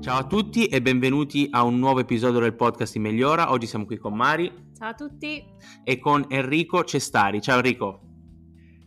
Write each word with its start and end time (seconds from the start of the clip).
Ciao 0.00 0.20
a 0.20 0.26
tutti 0.26 0.64
e 0.64 0.80
benvenuti 0.80 1.48
a 1.50 1.62
un 1.62 1.78
nuovo 1.78 2.00
episodio 2.00 2.40
del 2.40 2.54
podcast 2.54 2.96
in 2.96 3.02
Migliora. 3.02 3.50
Oggi 3.50 3.66
siamo 3.66 3.84
qui 3.84 3.98
con 3.98 4.14
Mari. 4.14 4.50
Ciao 4.74 4.88
a 4.88 4.94
tutti. 4.94 5.44
E 5.84 5.98
con 5.98 6.24
Enrico 6.30 6.84
Cestari. 6.84 7.42
Ciao 7.42 7.56
Enrico. 7.56 8.00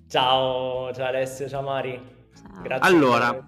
Ciao, 0.08 0.92
ciao 0.92 1.06
Alessio, 1.06 1.48
ciao 1.48 1.62
Mari. 1.62 2.02
Ciao. 2.36 2.62
Grazie 2.64 2.90
allora, 2.90 3.46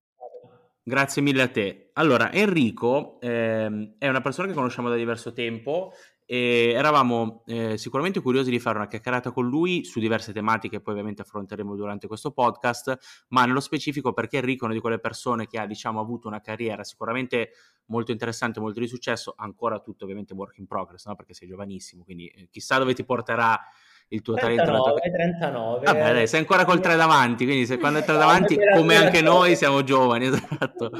grazie 0.83 1.23
mille 1.23 1.41
a 1.41 1.47
te. 1.47 1.89
Allora, 1.93 2.32
Enrico 2.32 3.20
ehm, 3.20 3.95
è 3.97 4.07
una 4.07 4.21
persona 4.21 4.47
che 4.47 4.54
conosciamo 4.54 4.88
da 4.88 4.95
diverso 4.95 5.34
tempo 5.34 5.91
e 6.26 6.71
eravamo 6.73 7.44
eh, 7.46 7.78
sicuramente 7.78 8.20
curiosi 8.20 8.50
di 8.50 8.60
fare 8.60 8.78
una 8.78 8.88
chiacchierata 8.88 9.32
con 9.32 9.48
lui 9.48 9.84
su 9.84 10.00
diverse 10.00 10.34
tematiche 10.34 10.78
che 10.78 10.82
poi 10.82 10.94
ovviamente 10.94 11.21
affronteremo 11.21 11.75
durante 11.75 12.07
questo 12.07 12.32
podcast, 12.32 13.25
ma 13.30 13.46
nello 13.46 13.60
specifico 13.60 14.12
perché 14.12 14.38
Enrico 14.38 14.64
è 14.64 14.66
una 14.66 14.74
di 14.74 14.82
quelle 14.82 15.00
persone 15.00 15.47
che 15.47 15.60
ha 15.60 15.68
diciamo 15.68 16.00
avuto 16.00 16.28
una 16.28 16.42
carriera 16.42 16.83
sicuramente 16.83 17.52
molto 17.88 18.11
interessante, 18.11 18.60
molto 18.60 18.80
di 18.80 18.88
successo, 18.88 19.33
ancora 19.38 19.80
tutto 19.80 20.06
ovviamente 20.06 20.33
work 20.33 20.57
in 20.57 20.66
progress, 20.66 21.06
no? 21.06 21.16
perché 21.16 21.36
sei 21.36 21.47
giovanissimo, 21.47 22.04
quindi 22.04 22.28
eh, 22.28 22.47
chissà 22.50 22.80
dove 22.80 22.96
ti 22.96 23.05
porterà 23.05 23.60
il 24.07 24.21
tuo 24.21 24.33
39, 24.33 24.66
talento. 24.66 25.00
39. 25.02 25.86
Vabbè, 25.86 26.14
dai, 26.14 26.28
sei 26.28 26.39
ancora 26.39 26.66
col 26.66 26.80
3 26.80 26.96
davanti, 26.96 27.46
quindi 27.46 27.68
se 27.68 27.78
quando 27.78 28.00
è 28.00 28.04
3 28.04 28.14
davanti, 28.18 28.57
come 28.75 28.96
anche 28.96 29.21
noi, 29.21 29.55
siamo 29.55 29.83
giovani, 29.83 30.25
esatto. 30.33 30.92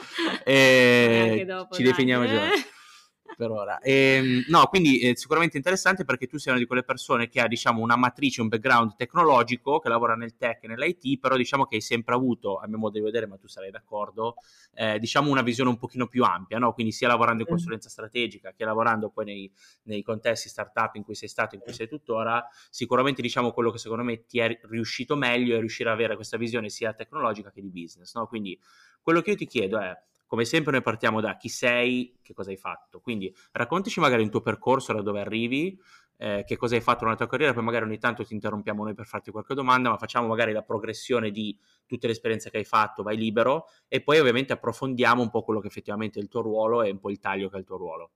E 0.44 1.44
dopo, 1.48 1.74
ci 1.74 1.82
dai. 1.82 1.92
definiamo 1.92 2.28
giovani 2.28 2.74
per 3.36 3.50
ora. 3.50 3.80
E, 3.80 3.92
ehm, 3.92 4.44
no, 4.48 4.66
quindi 4.68 5.00
è 5.00 5.16
sicuramente 5.16 5.58
interessante 5.58 6.06
perché 6.06 6.28
tu 6.28 6.38
sei 6.38 6.54
una 6.54 6.62
di 6.62 6.68
quelle 6.68 6.84
persone 6.84 7.28
che 7.28 7.42
ha, 7.42 7.48
diciamo, 7.48 7.82
una 7.82 7.96
matrice, 7.96 8.42
un 8.42 8.48
background 8.48 8.96
tecnologico, 8.96 9.80
che 9.80 9.90
lavora 9.90 10.16
nel 10.16 10.36
tech 10.38 10.64
e 10.64 10.68
nell'IT, 10.68 11.20
però 11.20 11.36
diciamo 11.36 11.66
che 11.66 11.76
hai 11.76 11.82
sempre 11.82 12.16
avuto, 12.16 12.60
a 12.60 12.68
mio 12.68 12.78
modo 12.78 12.98
di 12.98 13.04
vedere, 13.04 13.26
ma 13.26 13.38
tu 13.38 13.48
sarai 13.48 13.72
d'accordo, 13.72 14.36
eh, 14.74 15.00
diciamo 15.00 15.30
una 15.30 15.42
visione 15.42 15.70
un 15.70 15.78
pochino 15.78 16.08
più 16.08 16.24
ampia, 16.24 16.58
no? 16.60 16.74
Quindi 16.74 16.92
sia 16.92 17.08
lavorando 17.08 17.42
in 17.42 17.48
consulenza 17.48 17.90
strategica 17.90 18.54
che 18.56 18.66
lavorando 18.66 19.10
poi 19.10 19.26
nei, 19.26 19.52
nei 19.84 20.02
contesti 20.04 20.50
startup 20.50 20.96
in 20.96 21.04
cui 21.04 21.16
sei 21.16 21.28
stato, 21.28 21.56
in 21.56 21.62
cui 21.62 21.74
sei 21.74 21.88
tuttora, 21.88 22.46
sicuramente 22.70 23.22
diciamo 23.22 23.52
quello 23.52 23.72
che 23.72 23.78
secondo 23.78 24.04
me 24.04 24.26
ti 24.26 24.40
è 24.40 24.60
riuscito 24.64 25.16
meglio 25.16 25.56
è 25.56 25.60
riuscire 25.60 25.90
ad 25.90 25.96
avere 25.96 26.16
questa 26.16 26.38
visione 26.38 26.70
sia 26.70 26.94
tecnologica 26.94 27.52
che 27.52 27.62
di 27.62 27.70
business, 27.70 28.16
no? 28.16 28.28
Quindi 28.28 28.60
quello 29.02 29.22
che 29.22 29.32
io 29.32 29.36
ti 29.36 29.46
chiedo 29.46 29.80
è 29.80 29.96
come 30.26 30.46
sempre 30.46 30.72
noi 30.72 30.82
partiamo 30.82 31.22
da 31.22 31.38
chi 31.38 31.50
sei, 31.50 32.18
che 32.22 32.34
cosa 32.34 32.50
hai 32.50 32.58
fatto. 32.58 33.00
Quindi 33.00 33.34
raccontaci 33.52 34.00
magari 34.00 34.24
il 34.24 34.30
tuo 34.30 34.42
percorso, 34.42 34.94
da 34.94 35.02
dove 35.02 35.20
arrivi, 35.22 35.80
eh, 36.18 36.44
che 36.46 36.56
cosa 36.56 36.76
hai 36.76 36.82
fatto 36.82 37.04
nella 37.04 37.18
tua 37.18 37.28
carriera, 37.28 37.54
poi 37.54 37.64
magari 37.64 37.86
ogni 37.86 37.98
tanto 37.98 38.24
ti 38.24 38.34
interrompiamo 38.34 38.84
noi 38.84 38.94
per 38.94 39.06
farti 39.06 39.32
qualche 39.32 39.54
domanda, 39.54 39.90
ma 39.90 39.98
facciamo 39.98 40.28
magari 40.28 40.52
la 40.54 40.64
progressione 40.64 41.32
di 41.32 41.58
tutte 41.86 42.08
le 42.08 42.14
esperienze 42.14 42.50
che 42.50 42.58
hai 42.58 42.64
fatto, 42.66 43.04
vai 43.04 43.18
libero, 43.18 43.68
e 43.88 44.02
poi 44.02 44.20
ovviamente 44.20 44.54
approfondiamo 44.54 45.22
un 45.22 45.30
po' 45.30 45.44
quello 45.44 45.60
che 45.60 45.68
effettivamente 45.68 46.20
è 46.20 46.22
il 46.22 46.30
tuo 46.30 46.42
ruolo 46.42 46.82
e 46.84 46.92
un 46.92 47.00
po' 47.00 47.10
il 47.10 47.20
taglio 47.20 47.50
che 47.50 47.58
è 47.58 47.60
il 47.60 47.66
tuo 47.66 47.78
ruolo. 47.78 48.12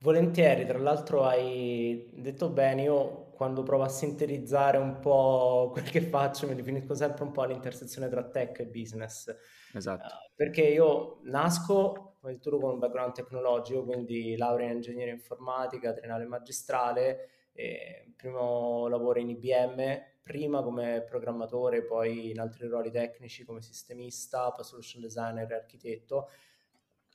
Volentieri, 0.00 0.64
tra 0.64 0.78
l'altro 0.78 1.24
hai 1.24 2.08
detto 2.14 2.50
bene, 2.50 2.82
io 2.82 3.30
quando 3.32 3.64
provo 3.64 3.82
a 3.82 3.88
sintetizzare 3.88 4.78
un 4.78 5.00
po' 5.00 5.70
quel 5.72 5.90
che 5.90 6.00
faccio 6.02 6.46
mi 6.46 6.54
definisco 6.54 6.94
sempre 6.94 7.24
un 7.24 7.32
po' 7.32 7.42
all'intersezione 7.42 8.08
tra 8.08 8.22
tech 8.22 8.60
e 8.60 8.66
business. 8.66 9.34
Esatto. 9.74 10.06
Uh, 10.06 10.30
perché 10.36 10.62
io 10.62 11.18
nasco, 11.24 12.16
come 12.20 12.32
detto 12.34 12.50
tu, 12.50 12.60
con 12.60 12.74
un 12.74 12.78
background 12.78 13.12
tecnologico, 13.12 13.84
quindi 13.84 14.36
laurea 14.36 14.68
in 14.68 14.76
ingegneria 14.76 15.12
informatica, 15.12 15.92
triennale 15.92 16.26
magistrale, 16.26 17.30
e 17.52 18.12
primo 18.16 18.86
lavoro 18.86 19.18
in 19.18 19.30
IBM, 19.30 20.00
prima 20.22 20.62
come 20.62 21.02
programmatore, 21.02 21.82
poi 21.82 22.30
in 22.30 22.38
altri 22.38 22.68
ruoli 22.68 22.92
tecnici 22.92 23.44
come 23.44 23.62
sistemista, 23.62 24.52
poi 24.52 24.64
solution 24.64 25.02
designer 25.02 25.50
e 25.50 25.54
architetto 25.54 26.28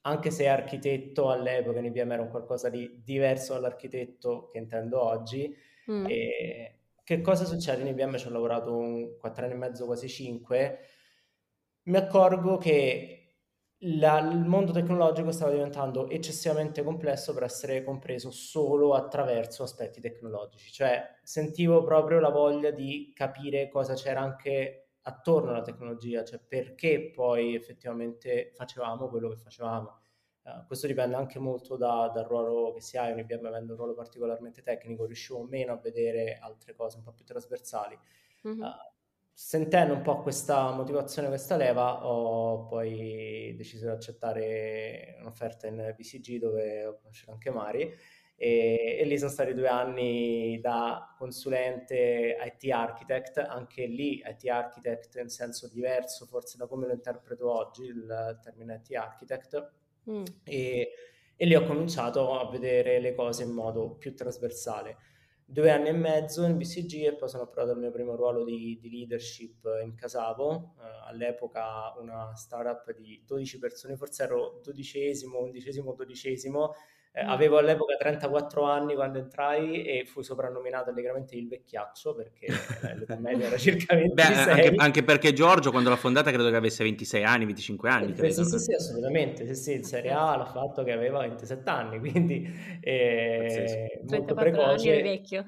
anche 0.05 0.31
se 0.31 0.47
architetto 0.47 1.29
all'epoca 1.29 1.79
in 1.79 1.85
IBM 1.85 2.11
era 2.11 2.21
un 2.21 2.29
qualcosa 2.29 2.69
di 2.69 3.01
diverso 3.03 3.53
dall'architetto 3.53 4.49
che 4.51 4.57
intendo 4.57 5.01
oggi. 5.01 5.55
Mm. 5.91 6.05
che 7.03 7.21
cosa 7.21 7.43
succede? 7.45 7.81
In 7.81 7.87
IBM 7.87 8.17
ci 8.17 8.27
ho 8.27 8.31
lavorato 8.31 8.75
un 8.75 9.17
4 9.17 9.43
anni 9.45 9.53
e 9.53 9.57
mezzo, 9.57 9.85
quasi 9.85 10.07
5. 10.07 10.79
Mi 11.83 11.97
accorgo 11.97 12.57
che 12.57 13.23
la, 13.85 14.19
il 14.19 14.45
mondo 14.45 14.71
tecnologico 14.71 15.31
stava 15.31 15.51
diventando 15.51 16.09
eccessivamente 16.09 16.83
complesso 16.83 17.33
per 17.33 17.43
essere 17.43 17.83
compreso 17.83 18.31
solo 18.31 18.93
attraverso 18.93 19.63
aspetti 19.63 19.99
tecnologici. 19.99 20.71
Cioè 20.71 21.19
sentivo 21.23 21.83
proprio 21.83 22.19
la 22.19 22.29
voglia 22.29 22.71
di 22.71 23.11
capire 23.13 23.69
cosa 23.69 23.93
c'era 23.93 24.21
anche 24.21 24.82
attorno 25.03 25.49
alla 25.49 25.61
tecnologia, 25.61 26.23
cioè 26.23 26.39
perché 26.39 27.11
poi 27.13 27.55
effettivamente 27.55 28.51
facevamo 28.53 29.07
quello 29.09 29.29
che 29.29 29.37
facevamo. 29.37 29.99
Uh, 30.43 30.65
questo 30.67 30.87
dipende 30.87 31.15
anche 31.15 31.39
molto 31.39 31.77
da, 31.77 32.11
dal 32.13 32.25
ruolo 32.25 32.73
che 32.73 32.81
si 32.81 32.97
ha, 32.97 33.07
in 33.09 33.17
IBM 33.17 33.45
avendo 33.45 33.73
un 33.73 33.77
ruolo 33.77 33.93
particolarmente 33.93 34.61
tecnico, 34.61 35.05
riuscivo 35.05 35.43
meno 35.43 35.73
a 35.73 35.77
vedere 35.77 36.37
altre 36.41 36.73
cose 36.75 36.97
un 36.97 37.03
po' 37.03 37.13
più 37.13 37.23
trasversali. 37.23 37.97
Mm-hmm. 38.47 38.61
Uh, 38.61 38.71
sentendo 39.31 39.93
un 39.93 40.01
po' 40.01 40.21
questa 40.21 40.71
motivazione, 40.71 41.27
questa 41.27 41.55
leva, 41.55 42.05
ho 42.05 42.65
poi 42.65 43.53
deciso 43.57 43.85
di 43.85 43.91
accettare 43.91 45.17
un'offerta 45.19 45.67
in 45.67 45.93
BCG 45.97 46.37
dove 46.37 46.85
ho 46.85 46.97
conosciuto 46.97 47.31
anche 47.31 47.49
Mari 47.49 47.93
e, 48.35 48.97
e, 48.99 49.05
lì 49.05 49.17
sono 49.17 49.29
stati 49.29 49.53
due 49.53 49.67
anni 49.67 50.59
da 50.59 51.13
consulente 51.17 52.35
IT 52.39 52.71
architect, 52.71 53.37
anche 53.37 53.85
lì 53.85 54.21
IT 54.25 54.47
architect 54.49 55.15
in 55.17 55.29
senso 55.29 55.67
diverso 55.67 56.25
forse 56.25 56.57
da 56.57 56.67
come 56.67 56.87
lo 56.87 56.93
interpreto 56.93 57.51
oggi 57.51 57.83
il 57.85 58.39
termine 58.43 58.81
IT 58.83 58.95
architect 58.95 59.71
mm. 60.09 60.23
e, 60.43 60.89
e 61.35 61.45
lì 61.45 61.55
ho 61.55 61.63
cominciato 61.63 62.39
a 62.39 62.49
vedere 62.49 62.99
le 62.99 63.13
cose 63.13 63.43
in 63.43 63.51
modo 63.51 63.95
più 63.95 64.15
trasversale. 64.15 64.97
Due 65.45 65.69
anni 65.69 65.89
e 65.89 65.93
mezzo 65.93 66.45
in 66.45 66.57
BCG 66.57 67.03
e 67.03 67.15
poi 67.15 67.29
sono 67.29 67.47
provato 67.47 67.73
al 67.73 67.79
mio 67.79 67.91
primo 67.91 68.15
ruolo 68.15 68.43
di, 68.43 68.79
di 68.81 68.89
leadership 68.89 69.67
in 69.83 69.93
Casavo, 69.93 70.75
eh, 70.79 71.09
all'epoca 71.09 71.93
una 71.99 72.33
startup 72.35 72.91
di 72.93 73.21
12 73.25 73.59
persone, 73.59 73.97
forse 73.97 74.23
ero 74.23 74.61
dodicesimo, 74.63 75.39
undicesimo, 75.39 75.93
dodicesimo, 75.93 76.73
eh, 77.15 77.23
mm. 77.23 77.29
avevo 77.29 77.59
all'epoca 77.59 77.95
34 77.95 78.63
anni 78.63 78.95
quando 78.95 79.19
entrai 79.19 79.83
e 79.83 80.03
fui 80.03 80.23
soprannominato 80.23 80.89
allegramente 80.89 81.35
il 81.35 81.47
vecchiaccio 81.47 82.15
perché 82.15 82.47
l'età 82.95 83.17
media 83.19 83.45
era 83.45 83.57
circa 83.57 83.95
26. 83.95 84.13
Beh, 84.33 84.51
anche, 84.51 84.73
anche, 84.77 85.03
perché 85.03 85.31
Giorgio 85.31 85.69
quando 85.69 85.89
l'ha 85.89 85.95
fondata 85.95 86.31
credo 86.31 86.49
che 86.49 86.55
avesse 86.55 86.83
26 86.83 87.23
anni, 87.23 87.45
25 87.45 87.89
anni. 87.89 88.13
Eh, 88.17 88.31
sì, 88.31 88.43
sì, 88.43 88.57
sì, 88.57 88.73
assolutamente. 88.73 89.45
Sì, 89.45 89.53
sì, 89.53 89.71
il 89.73 89.85
Serie 89.85 90.11
A 90.11 90.35
l'ha 90.37 90.45
fatto 90.45 90.83
che 90.83 90.91
aveva 90.91 91.19
27 91.19 91.69
anni, 91.69 91.99
quindi 92.01 92.51
eh, 92.81 94.01
molto 94.07 94.33
precoce. 94.33 94.89
anni 94.89 94.89
eri 94.89 95.01
vecchio. 95.03 95.45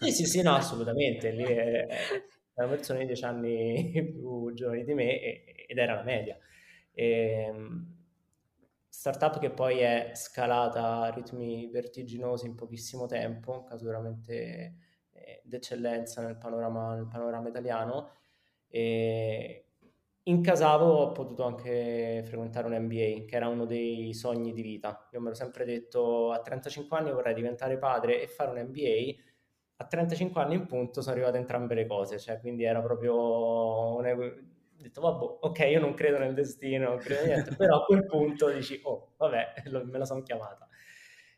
sì, 0.00 0.10
sì, 0.10 0.24
sì, 0.24 0.42
no, 0.42 0.56
assolutamente. 0.56 1.30
Lì 1.30 1.44
è, 1.44 1.86
è 2.52 2.62
una 2.62 2.68
persona 2.68 2.98
di 2.98 3.06
10 3.06 3.24
anni 3.24 4.10
più 4.10 4.52
giovani 4.54 4.82
di 4.82 4.94
me 4.94 5.20
ed 5.68 5.78
era 5.78 5.94
la 5.94 6.02
media. 6.02 6.36
E, 6.92 7.44
ehm, 7.46 7.98
startup 8.90 9.38
che 9.38 9.50
poi 9.50 9.78
è 9.78 10.10
scalata 10.14 11.02
a 11.02 11.10
ritmi 11.10 11.70
vertiginosi 11.70 12.46
in 12.46 12.56
pochissimo 12.56 13.06
tempo, 13.06 13.52
un 13.52 13.64
caso 13.64 13.86
veramente 13.86 14.74
eh, 15.12 15.40
d'eccellenza 15.44 16.20
nel 16.22 16.36
panorama, 16.36 16.94
nel 16.94 17.06
panorama 17.06 17.48
italiano. 17.48 18.10
E 18.68 19.64
in 20.24 20.42
Casavo 20.42 20.84
ho 20.86 21.12
potuto 21.12 21.44
anche 21.44 22.22
frequentare 22.26 22.66
un 22.66 22.84
MBA, 22.84 23.24
che 23.26 23.36
era 23.36 23.48
uno 23.48 23.64
dei 23.64 24.12
sogni 24.12 24.52
di 24.52 24.62
vita. 24.62 25.08
Io 25.12 25.20
mi 25.20 25.26
ero 25.26 25.34
sempre 25.34 25.64
detto 25.64 26.30
a 26.32 26.40
35 26.40 26.98
anni 26.98 27.12
vorrei 27.12 27.34
diventare 27.34 27.78
padre 27.78 28.20
e 28.20 28.26
fare 28.26 28.50
un 28.50 28.66
MBA. 28.68 29.28
A 29.76 29.86
35 29.86 30.42
anni 30.42 30.54
in 30.56 30.66
punto 30.66 31.00
sono 31.00 31.14
arrivate 31.14 31.38
entrambe 31.38 31.74
le 31.74 31.86
cose, 31.86 32.18
cioè 32.18 32.38
quindi 32.38 32.64
era 32.64 32.82
proprio 32.82 34.00
ho 34.80 34.82
detto, 34.82 35.00
vabbè, 35.02 35.24
ok, 35.40 35.58
io 35.70 35.80
non 35.80 35.94
credo 35.94 36.18
nel 36.18 36.32
destino, 36.32 36.88
non 36.88 36.98
credo 36.98 37.26
niente, 37.26 37.54
però 37.54 37.82
a 37.82 37.84
quel 37.84 38.06
punto 38.06 38.48
dici, 38.50 38.80
oh, 38.82 39.12
vabbè, 39.18 39.52
lo, 39.66 39.84
me 39.84 39.98
la 39.98 40.06
sono 40.06 40.22
chiamata. 40.22 40.66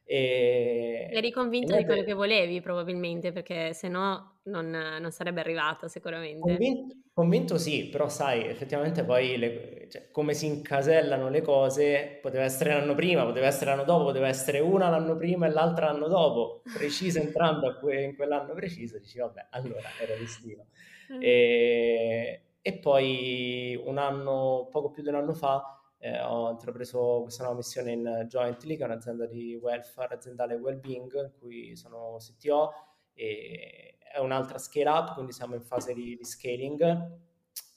E... 0.05 1.09
Eri 1.11 1.31
convinto 1.31 1.75
e 1.75 1.79
di 1.79 1.85
quello 1.85 2.05
che 2.05 2.13
volevi 2.13 2.61
probabilmente, 2.61 3.33
perché 3.33 3.73
se 3.73 3.89
no 3.89 4.41
non, 4.45 4.69
non 4.69 5.11
sarebbe 5.11 5.41
arrivato 5.41 5.89
sicuramente. 5.89 6.41
Convinto, 6.41 6.97
convinto, 7.13 7.59
sì, 7.59 7.89
però 7.89 8.09
sai, 8.09 8.47
effettivamente 8.47 9.05
poi 9.05 9.37
le, 9.37 9.87
cioè, 9.91 10.11
come 10.11 10.35
si 10.35 10.47
incasellano 10.47 11.29
le 11.29 11.41
cose, 11.41 12.19
poteva 12.21 12.45
essere 12.45 12.75
l'anno 12.75 12.95
prima, 12.95 13.25
poteva 13.25 13.47
essere 13.47 13.71
l'anno 13.71 13.85
dopo, 13.85 14.05
poteva 14.05 14.29
essere 14.29 14.61
una 14.61 14.89
l'anno 14.89 15.17
prima 15.17 15.47
e 15.47 15.51
l'altra 15.51 15.87
l'anno 15.87 16.09
dopo, 16.09 16.63
precise 16.73 17.21
entrambe 17.21 17.79
in 18.05 18.15
quell'anno 18.15 18.55
preciso, 18.55 18.99
dici 18.99 19.19
vabbè, 19.19 19.49
allora 19.51 19.89
era 20.01 20.15
destino. 20.17 20.67
Mm. 21.13 21.19
E 21.21 22.43
e 22.63 22.79
poi 22.79 23.79
un 23.85 23.99
anno, 23.99 24.69
poco 24.71 24.91
più 24.91 25.03
di 25.03 25.09
un 25.09 25.17
anno 25.17 25.35
fa, 25.35 25.81
eh, 25.99 26.21
ho 26.21 26.51
intrapreso 26.51 27.21
questa 27.23 27.43
nuova 27.43 27.59
missione 27.59 27.93
in 27.93 28.25
Jointly, 28.29 28.77
che 28.77 28.83
è 28.83 28.87
un'azienda 28.87 29.27
di 29.27 29.57
welfare 29.57 30.15
aziendale 30.15 30.55
well-being, 30.55 31.13
in 31.13 31.33
cui 31.39 31.77
sono 31.77 32.17
CTO, 32.19 32.73
e 33.15 33.99
è 34.13 34.19
un'altra 34.19 34.59
scale 34.59 34.89
up, 34.89 35.15
quindi 35.15 35.33
siamo 35.33 35.55
in 35.55 35.63
fase 35.63 35.93
di, 35.95 36.17
di 36.17 36.25
scaling. 36.25 37.21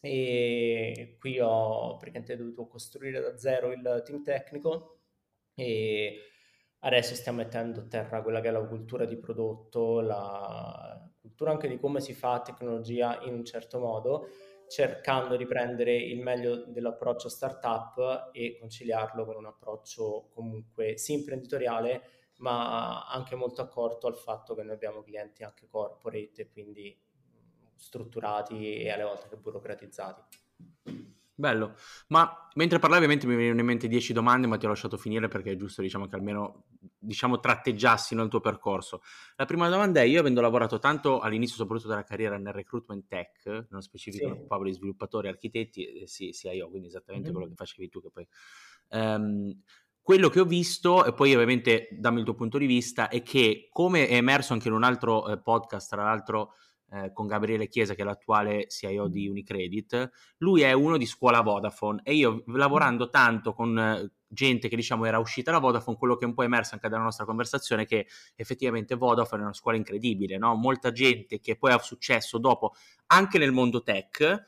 e 0.01 1.15
qui 1.19 1.39
ho 1.39 1.97
praticamente 1.97 2.37
dovuto 2.37 2.67
costruire 2.67 3.19
da 3.21 3.37
zero 3.37 3.71
il 3.71 4.01
team 4.05 4.21
tecnico 4.21 4.99
e 5.55 6.19
adesso 6.79 7.15
stiamo 7.15 7.39
mettendo 7.39 7.79
a 7.81 7.83
terra 7.85 8.21
quella 8.21 8.39
che 8.41 8.49
è 8.49 8.51
la 8.51 8.65
cultura 8.65 9.05
di 9.05 9.17
prodotto, 9.17 10.01
la 10.01 11.09
cultura 11.19 11.51
anche 11.51 11.67
di 11.67 11.79
come 11.79 12.01
si 12.01 12.13
fa 12.13 12.41
tecnologia 12.41 13.19
in 13.23 13.33
un 13.33 13.45
certo 13.45 13.79
modo, 13.79 14.27
cercando 14.67 15.35
di 15.35 15.45
prendere 15.45 15.95
il 15.95 16.19
meglio 16.21 16.65
dell'approccio 16.65 17.29
startup 17.29 18.29
e 18.33 18.57
conciliarlo 18.59 19.25
con 19.25 19.35
un 19.35 19.45
approccio 19.45 20.29
comunque 20.33 20.97
sì 20.97 21.13
imprenditoriale, 21.13 22.01
ma 22.37 23.05
anche 23.07 23.35
molto 23.35 23.61
accorto 23.61 24.07
al 24.07 24.17
fatto 24.17 24.55
che 24.55 24.63
noi 24.63 24.73
abbiamo 24.73 25.01
clienti 25.01 25.43
anche 25.43 25.67
corporate 25.67 26.41
e 26.41 26.49
quindi 26.49 26.97
strutturati 27.75 28.81
e 28.81 28.89
alle 28.89 29.03
volte 29.03 29.23
anche 29.23 29.37
burocratizzati. 29.37 30.23
Bello, 31.37 31.75
ma 32.07 32.49
mentre 32.53 32.79
parlavi 32.79 33.03
ovviamente 33.03 33.27
mi 33.27 33.35
venivano 33.35 33.59
in 33.59 33.65
mente 33.65 33.89
10 33.89 34.13
domande, 34.13 34.47
ma 34.47 34.55
ti 34.55 34.65
ho 34.65 34.69
lasciato 34.69 34.95
finire 34.95 35.27
perché 35.27 35.51
è 35.51 35.55
giusto 35.57 35.81
diciamo, 35.81 36.07
che 36.07 36.15
almeno 36.15 36.67
diciamo, 36.97 37.41
tratteggiassino 37.41 38.23
il 38.23 38.29
tuo 38.29 38.39
percorso. 38.39 39.01
La 39.35 39.43
prima 39.43 39.67
domanda 39.67 39.99
è, 39.99 40.03
io 40.03 40.21
avendo 40.21 40.39
lavorato 40.39 40.79
tanto 40.79 41.19
all'inizio 41.19 41.57
soprattutto 41.57 41.89
della 41.89 42.05
carriera 42.05 42.37
nel 42.37 42.53
recruitment 42.53 43.05
tech, 43.07 43.45
nello 43.45 43.81
specifico 43.81 44.33
sì. 44.33 44.45
proprio 44.47 44.71
di 44.71 44.77
sviluppatori 44.77 45.27
e 45.27 45.31
architetti, 45.31 45.85
eh, 45.85 46.07
sì, 46.07 46.31
sia 46.31 46.53
io, 46.53 46.69
quindi 46.69 46.87
esattamente 46.87 47.27
mm-hmm. 47.27 47.37
quello 47.37 47.51
che 47.51 47.57
facevi 47.57 47.89
tu 47.89 48.01
che 48.01 48.09
poi... 48.11 48.27
Um, 48.91 49.61
quello 50.05 50.29
che 50.29 50.39
ho 50.39 50.45
visto, 50.45 51.03
e 51.03 51.13
poi 51.13 51.33
ovviamente 51.33 51.87
dammi 51.91 52.19
il 52.19 52.25
tuo 52.25 52.35
punto 52.35 52.59
di 52.59 52.67
vista, 52.67 53.09
è 53.09 53.23
che 53.23 53.69
come 53.71 54.07
è 54.07 54.13
emerso 54.13 54.53
anche 54.53 54.67
in 54.67 54.75
un 54.75 54.83
altro 54.83 55.27
eh, 55.27 55.39
podcast, 55.39 55.89
tra 55.89 56.03
l'altro 56.03 56.53
eh, 56.91 57.11
con 57.13 57.27
Gabriele 57.27 57.67
Chiesa, 57.67 57.95
che 57.95 58.01
è 58.01 58.05
l'attuale 58.05 58.67
CIO 58.67 59.07
di 59.07 59.27
Unicredit, 59.27 60.09
lui 60.37 60.61
è 60.61 60.71
uno 60.73 60.97
di 60.97 61.05
scuola 61.05 61.41
Vodafone 61.41 62.01
e 62.03 62.13
io 62.13 62.43
lavorando 62.47 63.09
tanto 63.09 63.53
con 63.53 63.77
eh, 63.77 64.11
gente 64.27 64.67
che 64.67 64.75
diciamo 64.75 65.05
era 65.05 65.19
uscita 65.19 65.51
da 65.51 65.59
Vodafone, 65.59 65.97
quello 65.97 66.15
che 66.15 66.25
è 66.25 66.27
un 66.27 66.33
po' 66.33 66.43
emerso 66.43 66.75
anche 66.75 66.89
dalla 66.89 67.03
nostra 67.03 67.25
conversazione 67.25 67.83
è 67.83 67.85
che 67.85 68.07
effettivamente 68.35 68.95
Vodafone 68.95 69.41
è 69.41 69.45
una 69.45 69.53
scuola 69.53 69.77
incredibile, 69.77 70.37
no? 70.37 70.53
molta 70.55 70.91
gente 70.91 71.39
che 71.39 71.57
poi 71.57 71.71
ha 71.71 71.79
successo 71.79 72.37
dopo 72.37 72.73
anche 73.07 73.37
nel 73.37 73.51
mondo 73.51 73.81
tech, 73.81 74.43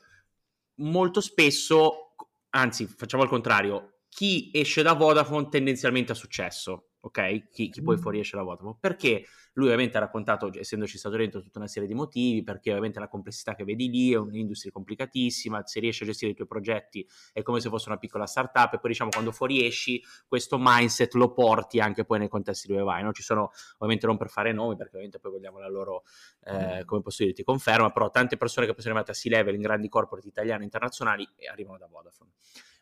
molto 0.76 1.20
spesso, 1.20 2.14
anzi 2.50 2.86
facciamo 2.86 3.22
al 3.22 3.28
contrario, 3.28 4.00
chi 4.08 4.50
esce 4.52 4.82
da 4.82 4.94
Vodafone 4.94 5.48
tendenzialmente 5.48 6.12
ha 6.12 6.14
successo 6.14 6.87
ok? 7.08 7.48
Chi, 7.50 7.68
chi 7.68 7.82
poi 7.82 7.96
mm. 7.96 8.00
fuoriesce 8.00 8.36
da 8.36 8.42
Vodafone. 8.42 8.76
Perché 8.78 9.24
lui 9.54 9.66
ovviamente 9.66 9.96
ha 9.96 10.00
raccontato, 10.00 10.50
essendoci 10.54 10.96
stato 10.98 11.16
dentro, 11.16 11.42
tutta 11.42 11.58
una 11.58 11.66
serie 11.66 11.88
di 11.88 11.94
motivi, 11.94 12.42
perché 12.44 12.70
ovviamente 12.70 13.00
la 13.00 13.08
complessità 13.08 13.54
che 13.54 13.64
vedi 13.64 13.90
lì 13.90 14.12
è 14.12 14.16
un'industria 14.16 14.70
complicatissamente, 14.70 15.68
se 15.68 15.80
riesci 15.80 16.04
a 16.04 16.06
gestire 16.06 16.30
i 16.30 16.34
tuoi 16.34 16.46
progetti 16.46 17.06
è 17.32 17.42
come 17.42 17.60
se 17.60 17.68
fosse 17.68 17.88
una 17.88 17.98
piccola 17.98 18.26
startup 18.26 18.72
e 18.74 18.78
poi 18.78 18.90
diciamo 18.90 19.10
quando 19.10 19.32
fuoriesci 19.32 20.02
questo 20.26 20.58
mindset 20.60 21.14
lo 21.14 21.32
porti 21.32 21.80
anche 21.80 22.04
poi 22.04 22.20
nei 22.20 22.28
contesti 22.28 22.68
dove 22.68 22.82
vai, 22.82 23.02
no? 23.02 23.12
Ci 23.12 23.22
sono, 23.22 23.50
ovviamente 23.74 24.06
non 24.06 24.16
per 24.16 24.28
fare 24.28 24.52
nomi, 24.52 24.76
perché 24.76 24.90
ovviamente 24.92 25.18
poi 25.18 25.32
vogliamo 25.32 25.58
la 25.58 25.68
loro, 25.68 26.04
eh, 26.44 26.82
mm. 26.82 26.86
come 26.86 27.02
posso 27.02 27.24
dire, 27.24 27.34
ti 27.34 27.42
conferma, 27.42 27.90
però 27.90 28.10
tante 28.10 28.36
persone 28.36 28.66
che 28.66 28.72
poi 28.72 28.82
sono 28.82 28.94
arrivate 28.94 29.18
a 29.18 29.20
C-level 29.20 29.54
in 29.54 29.60
grandi 29.60 29.88
corporate 29.88 30.28
italiane 30.28 30.60
e 30.60 30.64
internazionali 30.64 31.28
e 31.36 31.48
arrivano 31.48 31.78
da 31.78 31.86
Vodafone. 31.86 32.30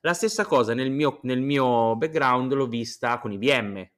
La 0.00 0.12
stessa 0.12 0.44
cosa 0.44 0.74
nel 0.74 0.90
mio, 0.90 1.20
nel 1.22 1.40
mio 1.40 1.96
background 1.96 2.52
l'ho 2.52 2.68
vista 2.68 3.18
con 3.18 3.32
IBM, 3.32 3.88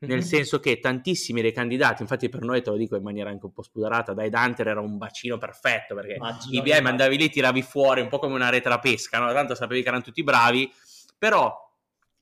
nel 0.00 0.22
senso 0.22 0.60
che 0.60 0.78
tantissimi 0.78 1.42
dei 1.42 1.52
candidati, 1.52 2.02
infatti 2.02 2.28
per 2.28 2.42
noi 2.42 2.62
te 2.62 2.70
lo 2.70 2.76
dico 2.76 2.96
in 2.96 3.02
maniera 3.02 3.30
anche 3.30 3.46
un 3.46 3.52
po' 3.52 3.62
spudarata, 3.62 4.14
dai 4.14 4.30
Dante 4.30 4.62
era 4.62 4.80
un 4.80 4.96
bacino 4.96 5.38
perfetto 5.38 5.94
perché 5.94 6.14
Immagino 6.14 6.62
IBM 6.62 6.86
andavi 6.86 7.16
lì, 7.16 7.28
tiravi 7.28 7.62
fuori 7.62 8.00
un 8.00 8.08
po' 8.08 8.18
come 8.18 8.34
una 8.34 8.48
rete 8.48 8.68
da 8.68 8.78
pesca, 8.78 9.18
no? 9.18 9.32
tanto 9.32 9.54
sapevi 9.54 9.82
che 9.82 9.88
erano 9.88 10.02
tutti 10.02 10.22
bravi, 10.22 10.70
però 11.18 11.67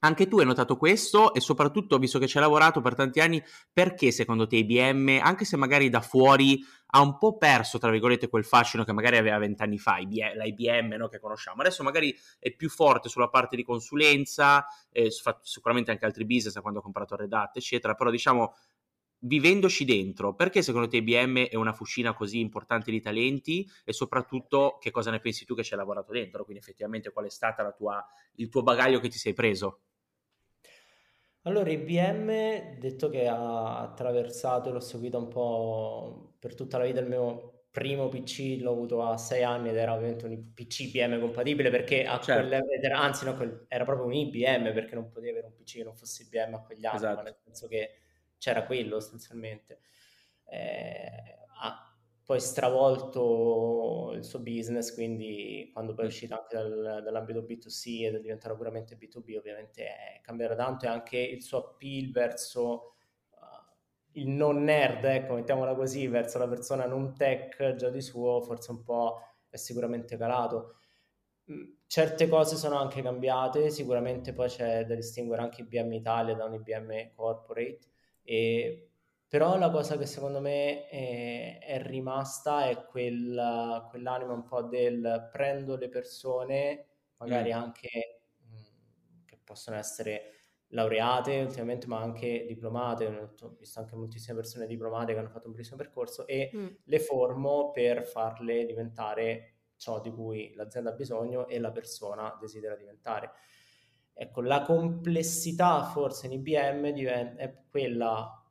anche 0.00 0.28
tu 0.28 0.38
hai 0.38 0.44
notato 0.44 0.76
questo 0.76 1.32
e 1.34 1.40
soprattutto, 1.40 1.98
visto 1.98 2.18
che 2.18 2.26
ci 2.26 2.36
hai 2.36 2.42
lavorato 2.42 2.80
per 2.80 2.94
tanti 2.94 3.20
anni, 3.20 3.42
perché 3.72 4.10
secondo 4.10 4.46
te 4.46 4.56
IBM, 4.56 5.20
anche 5.22 5.44
se 5.44 5.56
magari 5.56 5.88
da 5.88 6.00
fuori 6.00 6.60
ha 6.90 7.00
un 7.00 7.18
po' 7.18 7.36
perso, 7.36 7.78
tra 7.78 7.90
virgolette, 7.90 8.28
quel 8.28 8.44
fascino 8.44 8.84
che 8.84 8.92
magari 8.92 9.16
aveva 9.16 9.38
vent'anni 9.38 9.78
fa, 9.78 9.98
la 10.34 10.44
IBM 10.44 10.94
no, 10.94 11.08
che 11.08 11.18
conosciamo, 11.18 11.60
adesso 11.60 11.82
magari 11.82 12.16
è 12.38 12.54
più 12.54 12.68
forte 12.68 13.08
sulla 13.08 13.28
parte 13.28 13.56
di 13.56 13.64
consulenza, 13.64 14.66
eh, 14.90 15.10
sicuramente 15.42 15.90
anche 15.90 16.04
altri 16.04 16.24
business 16.24 16.60
quando 16.60 16.78
ha 16.78 16.82
comprato 16.82 17.16
Red 17.16 17.32
Hat, 17.32 17.56
eccetera, 17.56 17.94
però 17.94 18.10
diciamo 18.10 18.54
vivendoci 19.20 19.84
dentro, 19.84 20.34
perché 20.34 20.62
secondo 20.62 20.88
te 20.88 20.98
IBM 20.98 21.46
è 21.46 21.56
una 21.56 21.72
fucina 21.72 22.14
così 22.14 22.38
importante 22.38 22.90
di 22.90 23.00
talenti 23.00 23.68
e 23.84 23.92
soprattutto 23.92 24.76
che 24.80 24.90
cosa 24.90 25.10
ne 25.10 25.20
pensi 25.20 25.44
tu 25.44 25.54
che 25.54 25.64
ci 25.64 25.72
hai 25.72 25.78
lavorato 25.78 26.12
dentro? 26.12 26.44
Quindi 26.44 26.62
effettivamente 26.62 27.10
qual 27.10 27.24
è 27.24 27.30
stato 27.30 27.62
il 28.36 28.48
tuo 28.48 28.62
bagaglio 28.62 29.00
che 29.00 29.08
ti 29.08 29.18
sei 29.18 29.32
preso? 29.32 29.85
Allora, 31.46 31.70
IBM, 31.70 32.76
detto 32.76 33.08
che 33.08 33.28
ha 33.28 33.78
attraversato 33.80 34.68
e 34.68 34.72
l'ho 34.72 34.80
seguito 34.80 35.16
un 35.16 35.28
po' 35.28 36.34
per 36.40 36.56
tutta 36.56 36.76
la 36.76 36.84
vita, 36.84 36.98
il 36.98 37.06
mio 37.06 37.66
primo 37.70 38.08
PC 38.08 38.58
l'ho 38.60 38.72
avuto 38.72 39.02
a 39.04 39.16
sei 39.16 39.44
anni 39.44 39.68
ed 39.68 39.76
era 39.76 39.92
ovviamente 39.92 40.26
un 40.26 40.52
PC 40.54 40.80
IBM 40.92 41.20
compatibile 41.20 41.70
perché 41.70 42.04
a 42.04 42.18
certo. 42.18 42.48
quel, 42.48 42.92
anzi 42.92 43.26
no, 43.26 43.66
era 43.68 43.84
proprio 43.84 44.06
un 44.06 44.14
IBM 44.14 44.72
perché 44.72 44.96
non 44.96 45.08
potevi 45.08 45.28
avere 45.28 45.46
un 45.46 45.54
PC 45.54 45.76
che 45.76 45.84
non 45.84 45.94
fosse 45.94 46.24
IBM 46.24 46.54
a 46.54 46.62
quegli 46.62 46.84
anni, 46.84 46.96
esatto. 46.96 47.22
nel 47.22 47.36
senso 47.44 47.68
che 47.68 47.90
c'era 48.38 48.64
quello 48.64 48.98
sostanzialmente. 48.98 49.78
Eh, 50.46 51.36
poi 52.26 52.40
stravolto 52.40 54.10
il 54.16 54.24
suo 54.24 54.40
business, 54.40 54.92
quindi 54.92 55.70
quando 55.72 55.94
poi 55.94 56.06
è 56.06 56.08
uscito 56.08 56.34
anche 56.34 56.56
dal, 56.56 57.00
dall'ambito 57.04 57.42
B2C 57.42 58.04
ed 58.04 58.16
è 58.16 58.20
diventato 58.20 58.56
puramente 58.56 58.98
B2B, 58.98 59.36
ovviamente 59.38 59.86
è 59.86 60.20
cambiato 60.22 60.56
tanto 60.56 60.86
e 60.86 60.88
anche 60.88 61.18
il 61.18 61.40
suo 61.40 61.58
appeal 61.58 62.10
verso 62.10 62.94
uh, 63.30 63.38
il 64.14 64.26
non 64.28 64.64
nerd, 64.64 65.04
ecco, 65.04 65.34
mettiamola 65.34 65.76
così, 65.76 66.08
verso 66.08 66.38
la 66.38 66.48
persona 66.48 66.86
non 66.86 67.14
tech 67.14 67.76
già 67.76 67.90
di 67.90 68.00
suo, 68.00 68.40
forse 68.40 68.72
un 68.72 68.82
po' 68.82 69.20
è 69.48 69.56
sicuramente 69.56 70.16
calato. 70.16 70.78
Mm, 71.52 71.62
certe 71.86 72.26
cose 72.28 72.56
sono 72.56 72.76
anche 72.76 73.02
cambiate, 73.02 73.70
sicuramente 73.70 74.32
poi 74.32 74.48
c'è 74.48 74.84
da 74.84 74.96
distinguere 74.96 75.42
anche 75.42 75.60
IBM 75.60 75.92
Italia 75.92 76.34
da 76.34 76.44
un 76.44 76.54
IBM 76.54 77.12
Corporate 77.14 77.86
e 78.24 78.90
però 79.28 79.58
la 79.58 79.70
cosa 79.70 79.96
che 79.96 80.06
secondo 80.06 80.40
me 80.40 80.86
è, 80.88 81.58
è 81.60 81.82
rimasta 81.82 82.68
è 82.68 82.84
quel, 82.84 83.86
quell'anima 83.90 84.32
un 84.32 84.44
po' 84.44 84.62
del 84.62 85.28
prendo 85.32 85.76
le 85.76 85.88
persone, 85.88 86.86
magari 87.16 87.52
mm. 87.52 87.56
anche 87.56 88.20
mh, 88.38 88.54
mm, 88.54 89.24
che 89.24 89.38
possono 89.42 89.76
essere 89.76 90.30
laureate 90.68 91.40
ultimamente, 91.40 91.88
ma 91.88 92.00
anche 92.00 92.44
diplomate. 92.46 93.34
Ho 93.42 93.56
visto 93.58 93.80
anche 93.80 93.96
moltissime 93.96 94.36
persone 94.36 94.66
diplomate 94.66 95.12
che 95.12 95.18
hanno 95.18 95.28
fatto 95.28 95.46
un 95.46 95.52
bellissimo 95.52 95.76
percorso 95.76 96.26
e 96.26 96.50
mm. 96.54 96.66
le 96.84 96.98
formo 97.00 97.72
per 97.72 98.06
farle 98.06 98.64
diventare 98.64 99.54
ciò 99.76 100.00
di 100.00 100.10
cui 100.10 100.54
l'azienda 100.54 100.90
ha 100.90 100.94
bisogno 100.94 101.48
e 101.48 101.58
la 101.58 101.72
persona 101.72 102.36
desidera 102.40 102.76
diventare. 102.76 103.32
Ecco, 104.12 104.40
la 104.40 104.62
complessità 104.62 105.82
forse 105.82 106.26
in 106.26 106.32
IBM 106.32 106.90
diventa, 106.90 107.42
è 107.42 107.54
quella 107.68 108.45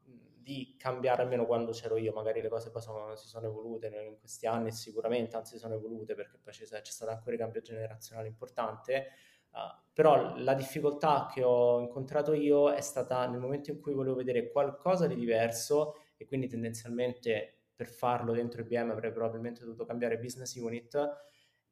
di 0.46 0.76
cambiare 0.78 1.24
almeno 1.24 1.48
quando 1.48 1.72
c'ero 1.72 1.98
io, 1.98 2.14
magari 2.14 2.40
le 2.40 2.50
cose 2.50 2.70
poi 2.70 2.80
sono, 2.80 3.16
si 3.16 3.28
sono 3.28 3.48
evolute 3.48 3.88
in 3.88 4.20
questi 4.20 4.46
anni 4.46 4.72
sicuramente, 4.72 5.36
anzi 5.36 5.58
sono 5.58 5.74
evolute 5.74 6.14
perché 6.14 6.38
poi 6.38 6.54
c'è, 6.54 6.66
c'è 6.66 6.92
stato 6.92 7.10
anche 7.10 7.24
un 7.26 7.32
ricambio 7.32 7.62
generazionale 7.62 8.28
importante, 8.28 9.08
uh, 9.54 9.82
però 9.92 10.38
la 10.38 10.54
difficoltà 10.54 11.28
che 11.34 11.42
ho 11.42 11.80
incontrato 11.80 12.34
io 12.34 12.72
è 12.72 12.82
stata 12.82 13.28
nel 13.28 13.40
momento 13.40 13.72
in 13.72 13.82
cui 13.82 13.96
volevo 13.96 14.18
vedere 14.18 14.52
qualcosa 14.52 15.08
di 15.08 15.16
diverso 15.16 15.96
e 16.16 16.28
quindi 16.28 16.48
tendenzialmente 16.48 17.70
per 17.76 17.88
farlo 17.88 18.32
dentro 18.32 18.62
IBM 18.62 18.92
avrei 18.92 19.12
probabilmente 19.12 19.62
dovuto 19.62 19.84
cambiare 19.84 20.20
business 20.20 20.56
unit, 20.58 20.96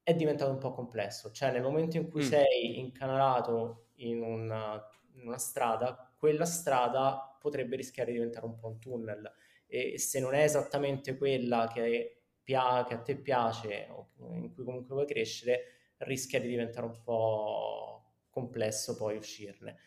è 0.02 0.16
diventato 0.16 0.50
un 0.50 0.58
po' 0.58 0.72
complesso, 0.72 1.30
cioè 1.30 1.52
nel 1.52 1.62
momento 1.62 1.98
in 1.98 2.10
cui 2.10 2.24
mm. 2.24 2.28
sei 2.28 2.80
incanalato 2.80 3.90
in 3.98 4.24
una, 4.24 4.84
in 5.14 5.28
una 5.28 5.38
strada, 5.38 6.12
quella 6.18 6.46
strada 6.46 7.33
potrebbe 7.44 7.76
rischiare 7.76 8.12
di 8.12 8.18
diventare 8.18 8.46
un 8.46 8.56
po' 8.56 8.68
un 8.68 8.80
tunnel 8.80 9.30
e 9.68 10.00
se 10.00 10.22
non 10.22 10.34
è 10.34 10.44
esattamente 10.44 11.18
quella 11.18 11.70
che, 11.72 12.22
pia- 12.42 12.86
che 12.88 12.94
a 12.94 13.00
te 13.00 13.18
piace 13.18 13.88
o 13.90 14.12
in 14.32 14.54
cui 14.54 14.64
comunque 14.64 14.96
vuoi 14.96 15.06
crescere, 15.06 15.96
rischia 15.98 16.40
di 16.40 16.48
diventare 16.48 16.86
un 16.86 17.02
po' 17.04 18.14
complesso 18.30 18.96
poi 18.96 19.18
uscirne. 19.18 19.78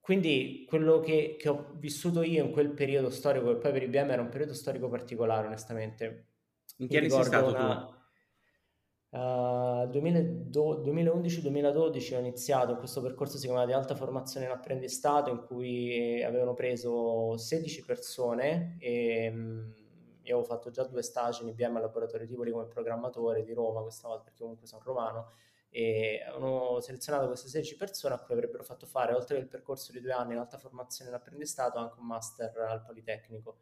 Quindi 0.00 0.64
quello 0.66 1.00
che, 1.00 1.36
che, 1.38 1.48
ho 1.50 1.72
vissuto 1.74 2.22
io 2.22 2.42
in 2.44 2.50
quel 2.50 2.70
periodo 2.70 3.10
storico, 3.10 3.48
che 3.48 3.56
poi 3.56 3.72
per 3.72 3.82
IBM 3.82 4.10
era 4.10 4.22
un 4.22 4.30
periodo 4.30 4.54
storico 4.54 4.88
particolare, 4.88 5.46
onestamente. 5.46 6.26
In 6.78 6.88
che 6.88 6.96
anni 6.96 7.10
sei 7.10 7.24
stato 7.24 7.48
una, 7.48 7.84
tu? 7.84 7.97
Uh, 9.10 9.88
2011-2012 9.90 12.14
ho 12.14 12.18
iniziato 12.18 12.76
questo 12.76 13.00
percorso 13.00 13.38
si 13.38 13.46
chiama 13.46 13.64
di 13.64 13.72
alta 13.72 13.94
formazione 13.94 14.44
in 14.44 14.52
apprendistato 14.52 15.30
in 15.30 15.46
cui 15.46 16.22
avevano 16.22 16.52
preso 16.52 17.34
16 17.38 17.86
persone 17.86 18.76
e, 18.78 19.30
mm, 19.30 19.70
io 20.24 20.36
avevo 20.36 20.44
fatto 20.44 20.70
già 20.70 20.84
due 20.84 21.00
stage 21.00 21.42
in 21.42 21.48
IBM 21.48 21.76
al 21.76 21.82
laboratorio 21.82 22.26
Tivoli 22.26 22.50
come 22.50 22.66
programmatore 22.66 23.42
di 23.42 23.54
Roma, 23.54 23.80
questa 23.80 24.08
volta 24.08 24.24
perché 24.24 24.40
comunque 24.40 24.66
sono 24.66 24.82
romano, 24.84 25.30
e 25.70 26.20
hanno 26.30 26.78
selezionato 26.80 27.26
queste 27.28 27.48
16 27.48 27.76
persone 27.76 28.14
a 28.14 28.18
cui 28.18 28.34
avrebbero 28.34 28.62
fatto 28.62 28.86
fare, 28.86 29.14
oltre 29.14 29.38
al 29.38 29.46
percorso 29.46 29.90
di 29.90 30.00
due 30.00 30.12
anni 30.12 30.34
in 30.34 30.38
alta 30.38 30.58
formazione 30.58 31.10
in 31.10 31.16
apprendistato, 31.16 31.78
anche 31.78 31.98
un 31.98 32.06
master 32.06 32.58
al 32.58 32.82
Politecnico. 32.82 33.56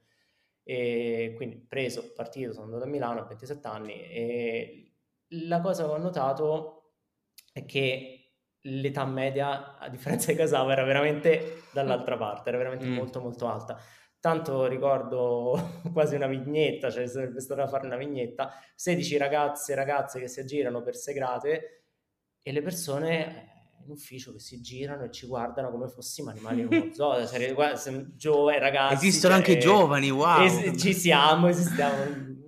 E 0.65 1.35
quindi 1.37 1.57
preso, 1.57 2.13
partito, 2.13 2.53
sono 2.53 2.65
andato 2.65 2.85
a 2.85 2.89
Milano 2.89 3.21
a 3.21 3.25
27 3.25 3.67
anni 3.69 3.93
e 4.11 4.86
la 5.31 5.61
cosa 5.61 5.85
che 5.85 5.91
ho 5.91 5.99
notato 5.99 6.93
è 7.53 7.65
che 7.65 8.17
l'età 8.67 9.05
media, 9.05 9.79
a 9.79 9.89
differenza 9.89 10.31
di 10.31 10.39
Casava, 10.39 10.73
era 10.73 10.85
veramente 10.85 11.63
dall'altra 11.73 12.17
parte, 12.19 12.49
era 12.49 12.59
veramente 12.59 12.87
mm. 12.87 12.95
molto 12.95 13.21
molto 13.21 13.49
alta. 13.49 13.79
Tanto 14.19 14.67
ricordo 14.67 15.83
quasi 15.93 16.17
una 16.17 16.27
vignetta, 16.27 16.91
cioè 16.91 17.07
sarebbe 17.07 17.41
stata 17.41 17.63
da 17.63 17.69
fare 17.69 17.87
una 17.87 17.97
vignetta, 17.97 18.53
16 18.75 19.17
ragazze 19.17 19.73
e 19.73 19.75
ragazze 19.75 20.21
che 20.21 20.29
si 20.29 20.41
aggirano 20.41 20.83
per 20.83 20.97
segrate 20.97 21.85
e 22.43 22.53
le 22.53 22.63
persone 22.63 23.55
in 23.85 23.93
ufficio 23.93 24.33
che 24.33 24.41
si 24.41 24.61
girano 24.61 25.05
e 25.05 25.11
ci 25.11 25.27
guardano 25.27 25.71
come 25.71 25.89
fossimo 25.89 26.31
animali 26.31 26.63
in 26.63 26.69
uno 26.71 26.89
zoo, 26.95 27.25
serie, 27.27 27.55
giovani 28.17 28.59
ragazzi. 28.59 28.95
Esistono 28.95 29.35
cioè, 29.35 29.43
anche 29.43 29.59
giovani, 29.59 30.11
wow! 30.11 30.45
Es- 30.45 30.81
ci 30.81 30.93
siamo, 30.93 31.49
esistiamo. 31.49 32.45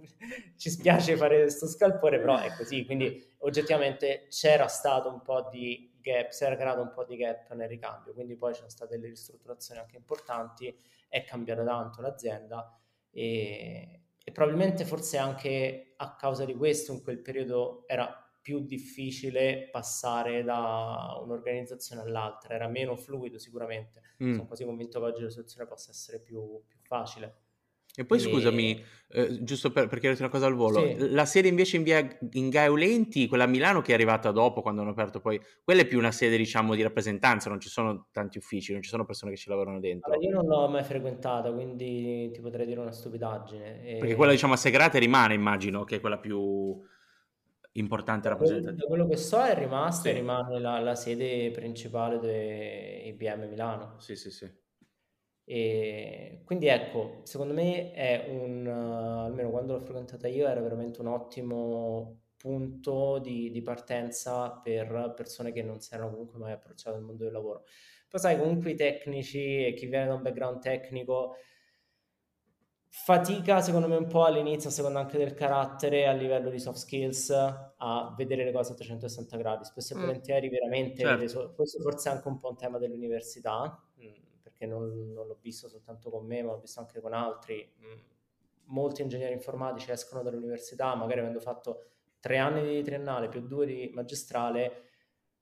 Ci 0.57 0.71
spiace 0.71 1.17
fare 1.17 1.41
questo 1.41 1.67
scalpore, 1.67 2.19
però 2.19 2.39
è 2.39 2.55
così, 2.57 2.85
quindi 2.85 3.35
oggettivamente 3.39 4.27
c'era 4.29 4.67
stato 4.67 5.09
un 5.09 5.23
po' 5.23 5.49
di 5.51 5.97
gap, 6.01 6.31
si 6.31 6.45
era 6.45 6.57
creato 6.57 6.81
un 6.81 6.93
po' 6.93 7.05
di 7.05 7.17
gap 7.17 7.53
nel 7.55 7.69
ricambio, 7.69 8.13
quindi 8.15 8.37
poi 8.37 8.53
ci 8.53 8.59
sono 8.59 8.71
state 8.71 8.97
delle 8.97 9.09
ristrutturazioni 9.09 9.81
anche 9.81 9.97
importanti, 9.97 10.75
è 11.09 11.25
cambiata 11.25 11.65
tanto 11.65 12.01
l'azienda 12.01 12.79
e, 13.11 14.03
e 14.23 14.33
probabilmente 14.33 14.85
forse 14.85 15.19
anche 15.19 15.95
a 15.97 16.15
causa 16.17 16.45
di 16.45 16.55
questo 16.55 16.93
in 16.93 17.03
quel 17.03 17.21
periodo 17.21 17.85
era 17.87 18.23
più 18.49 18.65
difficile 18.65 19.69
passare 19.71 20.43
da 20.43 21.21
un'organizzazione 21.23 22.01
all'altra, 22.01 22.55
era 22.55 22.67
meno 22.67 22.97
fluido 22.97 23.39
sicuramente. 23.39 24.01
Mm. 24.25 24.33
Sono 24.33 24.47
quasi 24.47 24.65
convinto 24.65 25.01
che 25.01 25.05
oggi 25.05 25.23
la 25.23 25.29
soluzione 25.29 25.69
possa 25.69 25.91
essere 25.91 26.19
più, 26.21 26.63
più 26.67 26.79
facile. 26.81 27.48
E 27.95 28.05
poi 28.05 28.19
e... 28.19 28.21
scusami, 28.21 28.85
eh, 29.09 29.43
giusto 29.43 29.73
per, 29.73 29.89
per 29.89 29.99
chiarire 29.99 30.23
una 30.23 30.31
cosa 30.31 30.47
al 30.47 30.55
volo, 30.55 30.87
sì. 30.87 31.11
la 31.11 31.25
sede 31.25 31.49
invece 31.49 31.77
in 31.79 31.83
via 31.83 32.19
in 32.33 32.49
Gaeolenti, 32.49 33.27
quella 33.27 33.45
a 33.45 33.49
Milano 33.49 33.81
che 33.81 33.91
è 33.91 33.95
arrivata 33.95 34.31
dopo 34.31 34.61
quando 34.63 34.83
hanno 34.83 34.91
aperto 34.91 35.21
poi, 35.21 35.41
quella 35.65 35.81
è 35.81 35.87
più 35.87 35.99
una 35.99 36.13
sede 36.13 36.37
diciamo 36.37 36.75
di 36.75 36.83
rappresentanza, 36.83 37.49
non 37.49 37.61
ci 37.61 37.69
sono 37.69 38.07
tanti 38.13 38.39
uffici, 38.39 38.73
non 38.73 38.83
ci 38.83 38.91
sono 38.91 39.05
persone 39.05 39.33
che 39.33 39.39
ci 39.39 39.49
lavorano 39.49 39.81
dentro. 39.81 40.13
Allora, 40.13 40.27
io 40.27 40.35
non 40.35 40.47
l'ho 40.47 40.69
mai 40.69 40.85
frequentata, 40.85 41.51
quindi 41.51 42.31
ti 42.31 42.41
potrei 42.41 42.67
dire 42.67 42.81
una 42.81 42.93
stupidaggine. 42.93 43.85
E... 43.85 43.97
Perché 43.99 44.15
quella 44.15 44.33
diciamo 44.33 44.53
a 44.53 44.57
Segrate 44.57 44.99
rimane, 44.99 45.35
immagino, 45.35 45.85
che 45.85 45.97
è 45.97 46.01
quella 46.01 46.19
più 46.19 46.81
importante 47.73 48.29
rappresentativa. 48.29 48.87
Quello 48.87 49.07
che 49.07 49.17
so 49.17 49.43
è 49.43 49.55
rimasta 49.55 50.03
sì. 50.03 50.09
e 50.11 50.13
rimane 50.13 50.59
la, 50.61 50.79
la 50.81 50.95
sede 50.95 51.51
principale 51.51 52.19
di 52.19 53.09
IBM 53.09 53.49
Milano. 53.49 53.95
Sì, 53.99 54.17
sì, 54.17 54.31
sì. 54.31 54.67
E 55.51 56.43
quindi 56.45 56.67
ecco, 56.67 57.23
secondo 57.23 57.55
me 57.55 57.93
è 57.93 58.27
un, 58.29 58.67
uh, 58.67 59.25
almeno 59.25 59.49
quando 59.49 59.73
l'ho 59.73 59.81
frequentata 59.81 60.29
io, 60.29 60.47
era 60.47 60.61
veramente 60.61 61.01
un 61.01 61.07
ottimo 61.07 62.21
punto 62.37 63.19
di, 63.19 63.51
di, 63.51 63.63
partenza 63.63 64.51
per 64.63 65.15
persone 65.17 65.51
che 65.51 65.63
non 65.63 65.81
si 65.81 65.95
erano 65.95 66.11
comunque 66.11 66.39
mai 66.39 66.53
approcciate 66.53 66.99
al 66.99 67.03
mondo 67.03 67.25
del 67.25 67.33
lavoro. 67.33 67.65
Poi 68.11 68.21
sai, 68.21 68.39
comunque 68.39 68.73
i 68.73 68.75
tecnici 68.75 69.65
e 69.65 69.73
chi 69.73 69.87
viene 69.87 70.09
da 70.09 70.15
un 70.15 70.23
background 70.23 70.61
tecnico 70.61 71.37
fatica 72.91 73.63
secondo 73.63 73.89
me 73.89 73.97
un 73.97 74.07
po' 74.07 74.25
all'inizio, 74.25 74.69
secondo 74.69 74.99
anche 74.99 75.17
del 75.17 75.33
carattere 75.33 76.07
a 76.07 76.13
livello 76.13 76.51
di 76.51 76.59
soft 76.59 76.79
skills 76.79 77.31
a 77.31 78.15
vedere 78.19 78.45
le 78.45 78.53
cose 78.53 78.73
a 78.73 78.75
360 78.75 79.37
gradi, 79.39 79.65
spesso 79.65 79.95
e 79.95 79.97
mm. 79.97 80.01
volentieri 80.01 80.51
veramente, 80.51 81.03
certo. 81.03 81.55
questo 81.55 81.81
forse 81.81 82.11
è 82.11 82.13
anche 82.13 82.29
un 82.29 82.39
po' 82.39 82.51
un 82.51 82.57
tema 82.59 82.77
dell'università, 82.77 83.83
perché 84.59 84.67
non, 84.67 85.13
non, 85.13 85.29
l'ho 85.29 85.39
visto 85.41 85.69
soltanto 85.69 86.11
con 86.11 86.27
me, 86.27 86.43
ma 86.43 86.53
l'ho 86.53 86.59
visto 86.59 86.81
anche 86.81 87.01
con 87.01 87.13
altri. 87.13 87.73
Mm, 87.81 87.99
molti 88.71 89.03
ingegneri 89.03 89.33
informatici 89.33 89.91
escono 89.91 90.23
dall'università, 90.23 90.95
magari 90.97 91.21
avendo 91.21 91.41
fatto 91.41 91.93
tre 92.21 92.39
anni 92.39 92.75
di 92.75 92.83
triennale 92.83 93.29
più 93.29 93.47
due 93.47 93.65
di 93.65 93.91
magistrale, 93.95 94.87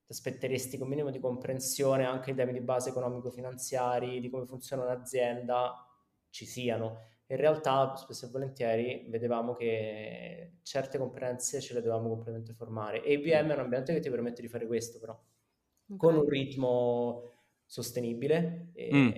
ti 0.05 0.11
aspetteresti 0.13 0.77
con 0.77 0.87
minimo 0.87 1.09
di 1.09 1.19
comprensione 1.19 2.05
anche 2.05 2.31
i 2.31 2.35
temi 2.35 2.53
di 2.53 2.61
base 2.61 2.89
economico-finanziari, 2.89 4.21
di 4.21 4.29
come 4.29 4.45
funziona 4.45 4.83
un'azienda, 4.83 5.83
ci 6.29 6.45
siano 6.45 7.15
in 7.29 7.35
realtà 7.35 7.93
spesso 7.97 8.25
e 8.25 8.29
volentieri 8.29 9.05
vedevamo 9.09 9.53
che 9.53 10.59
certe 10.61 10.97
competenze 10.97 11.59
ce 11.59 11.73
le 11.73 11.81
dovevamo 11.81 12.07
completamente 12.07 12.53
formare 12.53 13.03
e 13.03 13.13
IBM 13.13 13.49
è 13.49 13.53
un 13.53 13.59
ambiente 13.59 13.93
che 13.93 13.99
ti 13.99 14.09
permette 14.09 14.41
di 14.41 14.47
fare 14.47 14.65
questo 14.65 14.97
però 14.97 15.11
okay. 15.11 15.97
con 15.97 16.15
un 16.15 16.29
ritmo 16.29 17.36
sostenibile 17.67 18.71
e, 18.73 18.95
mm. 18.95 19.09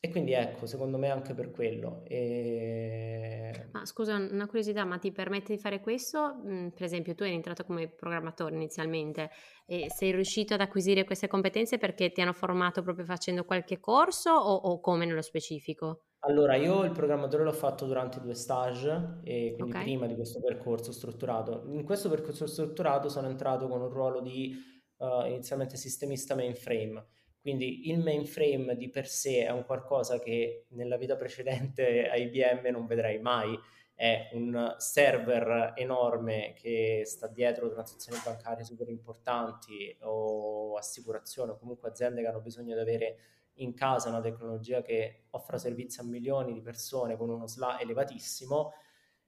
e, 0.00 0.10
quindi 0.10 0.32
ecco 0.32 0.64
secondo 0.66 0.96
me 0.96 1.10
anche 1.10 1.34
per 1.34 1.50
quello 1.50 2.02
e... 2.04 3.68
ma 3.72 3.84
scusa 3.84 4.14
una 4.14 4.46
curiosità 4.46 4.84
ma 4.84 4.98
ti 4.98 5.10
permette 5.10 5.52
di 5.52 5.60
fare 5.60 5.80
questo 5.80 6.40
mm, 6.46 6.68
per 6.68 6.84
esempio 6.84 7.14
tu 7.14 7.24
eri 7.24 7.34
entrato 7.34 7.64
come 7.64 7.88
programmatore 7.88 8.54
inizialmente 8.54 9.30
e 9.66 9.86
sei 9.90 10.12
riuscito 10.12 10.54
ad 10.54 10.60
acquisire 10.60 11.04
queste 11.04 11.26
competenze 11.26 11.76
perché 11.76 12.12
ti 12.12 12.20
hanno 12.20 12.32
formato 12.32 12.82
proprio 12.82 13.04
facendo 13.04 13.44
qualche 13.44 13.80
corso 13.80 14.30
o, 14.30 14.54
o 14.54 14.80
come 14.80 15.04
nello 15.04 15.22
specifico? 15.22 16.04
Allora, 16.26 16.56
io 16.56 16.84
il 16.84 16.92
programmatore 16.92 17.44
l'ho 17.44 17.52
fatto 17.52 17.84
durante 17.84 18.18
due 18.20 18.34
stage, 18.34 19.18
e 19.24 19.52
quindi 19.54 19.72
okay. 19.72 19.82
prima 19.82 20.06
di 20.06 20.14
questo 20.14 20.40
percorso 20.40 20.90
strutturato. 20.90 21.64
In 21.66 21.84
questo 21.84 22.08
percorso 22.08 22.46
strutturato 22.46 23.10
sono 23.10 23.28
entrato 23.28 23.68
con 23.68 23.82
un 23.82 23.90
ruolo 23.90 24.20
di 24.20 24.56
uh, 24.98 25.26
inizialmente 25.26 25.76
sistemista 25.76 26.34
mainframe. 26.34 27.04
Quindi 27.40 27.90
il 27.90 27.98
mainframe 27.98 28.74
di 28.76 28.88
per 28.88 29.06
sé 29.06 29.44
è 29.44 29.50
un 29.50 29.64
qualcosa 29.64 30.18
che 30.18 30.66
nella 30.70 30.96
vita 30.96 31.16
precedente 31.16 32.08
a 32.08 32.16
IBM 32.16 32.68
non 32.70 32.86
vedrai 32.86 33.20
mai. 33.20 33.58
È 33.96 34.30
un 34.32 34.74
server 34.78 35.74
enorme 35.76 36.52
che 36.56 37.02
sta 37.04 37.28
dietro 37.28 37.70
transazioni 37.70 38.18
bancarie 38.24 38.64
super 38.64 38.88
importanti 38.88 39.96
o 40.00 40.76
assicurazioni 40.76 41.50
o 41.50 41.58
comunque 41.58 41.90
aziende 41.90 42.22
che 42.22 42.26
hanno 42.26 42.40
bisogno 42.40 42.74
di 42.74 42.80
avere 42.80 43.18
in 43.58 43.74
casa 43.74 44.08
una 44.08 44.20
tecnologia 44.20 44.82
che 44.82 45.26
offra 45.30 45.58
servizi 45.58 46.00
a 46.00 46.02
milioni 46.02 46.54
di 46.54 46.60
persone 46.60 47.16
con 47.16 47.28
uno 47.28 47.46
SLA 47.46 47.80
elevatissimo, 47.80 48.72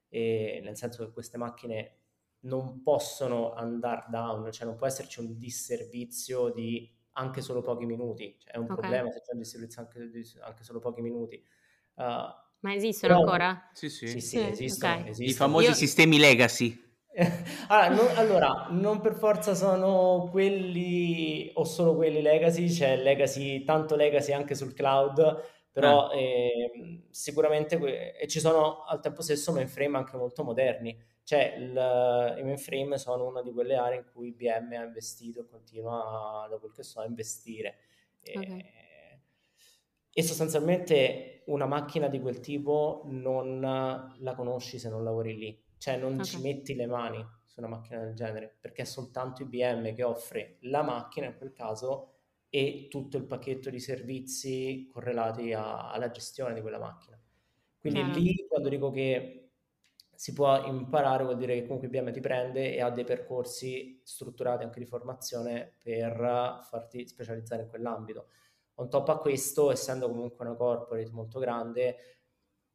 nel 0.09 0.77
senso 0.77 1.05
che 1.05 1.13
queste 1.13 1.37
macchine 1.37 2.06
non 2.47 2.83
possono 2.83 3.53
andare 3.53 4.07
down, 4.09 4.51
cioè 4.51 4.67
non 4.67 4.77
può 4.77 4.87
esserci 4.87 5.21
un 5.21 5.37
disservizio 5.39 6.51
di 6.51 6.93
anche 7.13 7.41
solo 7.41 7.61
pochi 7.61 7.87
minuti, 7.87 8.37
cioè 8.39 8.53
è 8.53 8.57
un 8.59 8.65
okay. 8.65 8.77
problema 8.77 9.11
se 9.11 9.21
c'è 9.23 9.33
un 9.33 9.39
disservizio 9.39 9.81
anche, 9.81 10.11
anche 10.41 10.65
solo 10.65 10.79
pochi 10.79 11.01
minuti. 11.01 11.43
Uh, 11.95 12.03
Ma 12.61 12.75
esistono 12.75 13.15
però, 13.15 13.25
ancora? 13.25 13.71
Sì, 13.73 13.89
sì, 13.89 14.07
sì, 14.07 14.21
sì 14.21 14.41
esistono, 14.41 14.95
okay. 14.95 15.09
esistono, 15.09 15.31
I 15.31 15.33
famosi 15.33 15.69
Io... 15.69 15.75
sistemi 15.75 16.19
legacy. 16.19 16.85
allora, 17.69 17.95
non, 17.95 18.17
allora, 18.17 18.67
non 18.71 19.01
per 19.01 19.15
forza 19.15 19.55
sono 19.55 20.29
quelli 20.31 21.51
o 21.55 21.65
solo 21.65 21.95
quelli 21.95 22.21
legacy, 22.21 22.69
c'è 22.69 22.97
legacy, 22.97 23.65
tanto 23.65 23.97
legacy 23.97 24.33
anche 24.33 24.55
sul 24.55 24.75
cloud, 24.75 25.43
però 25.73 26.11
eh. 26.11 26.19
Eh, 26.19 27.07
sicuramente 27.11 27.79
que- 27.79 28.15
e 28.17 28.27
ci 28.29 28.39
sono 28.39 28.85
al 28.85 29.01
tempo 29.01 29.23
stesso 29.23 29.53
mainframe 29.53 29.97
anche 29.97 30.19
molto 30.19 30.45
moderni. 30.45 30.95
Cioè, 31.27 31.57
il, 31.59 32.37
i 32.39 32.43
mainframe 32.45 32.99
sono 32.99 33.27
una 33.27 33.43
di 33.43 33.53
quelle 33.53 33.75
aree 33.75 33.99
in 33.99 34.05
cui 34.13 34.29
IBM 34.29 34.73
ha 34.73 34.85
investito 34.85 35.41
e 35.41 35.47
continua, 35.47 36.47
da 36.49 36.57
quel 36.59 36.73
che 36.73 36.85
so, 36.85 37.01
a 37.01 37.05
investire. 37.05 37.79
Okay. 38.21 38.59
E, 38.59 39.21
e 40.13 40.23
sostanzialmente 40.23 41.43
una 41.47 41.67
macchina 41.67 42.09
di 42.09 42.21
quel 42.21 42.41
tipo 42.41 43.03
non 43.07 43.61
la 43.61 44.35
conosci 44.35 44.79
se 44.79 44.89
non 44.89 45.05
lavori 45.05 45.37
lì 45.37 45.65
cioè 45.79 45.97
non 45.97 46.15
okay. 46.15 46.25
ci 46.25 46.41
metti 46.41 46.75
le 46.75 46.87
mani 46.87 47.25
su 47.45 47.61
una 47.61 47.69
macchina 47.69 48.01
del 48.01 48.15
genere, 48.15 48.57
perché 48.61 48.83
è 48.83 48.85
soltanto 48.85 49.43
IBM 49.43 49.95
che 49.95 50.03
offre 50.03 50.57
la 50.63 50.83
macchina 50.83 51.27
in 51.27 51.37
quel 51.37 51.53
caso 51.53 52.13
e 52.49 52.89
tutto 52.91 53.17
il 53.17 53.25
pacchetto 53.25 53.71
di 53.71 53.81
servizi 53.81 54.89
correlati 54.93 55.53
a, 55.53 55.91
alla 55.91 56.11
gestione 56.11 56.55
di 56.55 56.61
quella 56.61 56.79
macchina. 56.79 57.21
Quindi 57.79 58.01
Chiaro. 58.01 58.19
lì 58.19 58.47
quando 58.49 58.69
dico 58.69 58.91
che 58.91 59.46
si 60.17 60.33
può 60.33 60.65
imparare 60.67 61.25
vuol 61.25 61.37
dire 61.37 61.55
che 61.55 61.67
comunque 61.67 61.89
IBM 61.89 62.11
ti 62.11 62.21
prende 62.21 62.75
e 62.75 62.81
ha 62.81 62.91
dei 62.91 63.05
percorsi 63.05 64.01
strutturati 64.03 64.65
anche 64.65 64.81
di 64.81 64.87
formazione 64.87 65.75
per 65.83 66.61
farti 66.63 67.07
specializzare 67.07 67.63
in 67.63 67.69
quell'ambito. 67.69 68.29
On 68.79 68.91
top 68.91 69.09
a 69.11 69.19
questo, 69.19 69.71
essendo 69.71 70.09
comunque 70.09 70.45
una 70.45 70.55
corporate 70.55 71.11
molto 71.11 71.39
grande, 71.39 71.97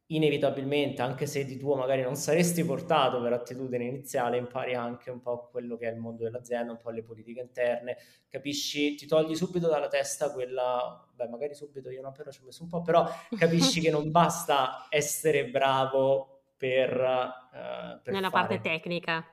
inevitabilmente, 0.07 1.01
anche 1.01 1.25
se 1.25 1.45
di 1.45 1.57
tuo 1.57 1.75
magari 1.75 2.01
non 2.01 2.15
saresti 2.15 2.63
portato 2.65 3.21
per 3.21 3.33
attitudine 3.33 3.85
iniziale, 3.85 4.37
impari 4.37 4.73
anche 4.73 5.09
un 5.09 5.21
po' 5.21 5.47
quello 5.49 5.77
che 5.77 5.87
è 5.87 5.91
il 5.91 5.99
mondo 5.99 6.23
dell'azienda, 6.23 6.71
un 6.71 6.77
po' 6.77 6.89
le 6.89 7.03
politiche 7.03 7.39
interne, 7.39 7.97
capisci, 8.27 8.95
ti 8.95 9.05
togli 9.05 9.35
subito 9.35 9.67
dalla 9.67 9.87
testa 9.87 10.31
quella, 10.31 11.07
beh 11.13 11.27
magari 11.27 11.53
subito 11.53 11.89
io 11.89 12.01
no, 12.01 12.11
però 12.11 12.29
ci 12.29 12.41
ho 12.41 12.45
messo 12.45 12.63
un 12.63 12.69
po', 12.69 12.81
però 12.81 13.07
capisci 13.37 13.79
che 13.81 13.89
non 13.89 14.11
basta 14.11 14.87
essere 14.89 15.49
bravo 15.49 16.40
per... 16.61 16.91
Uh, 16.93 18.01
per 18.03 18.13
Nella 18.13 18.29
fare... 18.29 18.47
parte 18.47 18.61
tecnica. 18.61 19.25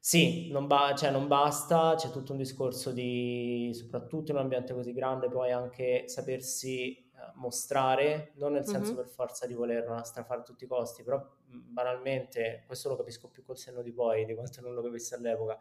Sì, 0.00 0.50
non, 0.50 0.66
ba- 0.66 0.94
cioè 0.96 1.12
non 1.12 1.28
basta, 1.28 1.94
c'è 1.96 2.10
tutto 2.10 2.32
un 2.32 2.38
discorso 2.38 2.90
di, 2.90 3.70
soprattutto 3.72 4.32
in 4.32 4.38
un 4.38 4.42
ambiente 4.42 4.72
così 4.72 4.92
grande, 4.92 5.28
poi 5.28 5.52
anche 5.52 6.08
sapersi 6.08 7.08
mostrare, 7.34 8.32
non 8.36 8.52
nel 8.52 8.64
senso 8.64 8.92
mm-hmm. 8.92 9.02
per 9.02 9.08
forza 9.08 9.46
di 9.46 9.54
voler 9.54 10.00
strafare 10.04 10.40
a 10.40 10.42
tutti 10.42 10.64
i 10.64 10.66
costi, 10.66 11.02
però 11.02 11.22
banalmente, 11.46 12.64
questo 12.66 12.88
lo 12.88 12.96
capisco 12.96 13.28
più 13.28 13.44
col 13.44 13.58
senno 13.58 13.82
di 13.82 13.92
poi, 13.92 14.24
di 14.24 14.34
quanto 14.34 14.60
non 14.60 14.74
lo 14.74 14.82
capissi 14.82 15.14
all'epoca, 15.14 15.58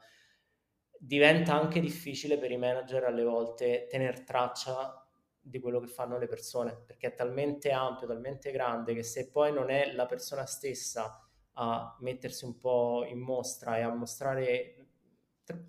diventa 0.97 1.59
anche 1.59 1.79
difficile 1.79 2.37
per 2.37 2.51
i 2.51 2.57
manager 2.57 3.03
alle 3.05 3.23
volte 3.23 3.87
tenere 3.89 4.23
traccia 4.23 5.08
di 5.41 5.59
quello 5.59 5.79
che 5.79 5.87
fanno 5.87 6.17
le 6.17 6.27
persone, 6.27 6.75
perché 6.85 7.07
è 7.07 7.13
talmente 7.13 7.71
ampio, 7.71 8.07
talmente 8.07 8.51
grande, 8.51 8.93
che 8.93 9.03
se 9.03 9.29
poi 9.29 9.51
non 9.51 9.69
è 9.69 9.93
la 9.93 10.05
persona 10.05 10.45
stessa 10.45 11.23
a 11.53 11.95
mettersi 11.99 12.45
un 12.45 12.57
po' 12.57 13.05
in 13.07 13.19
mostra 13.19 13.77
e 13.77 13.81
a 13.81 13.93
mostrare 13.93 14.79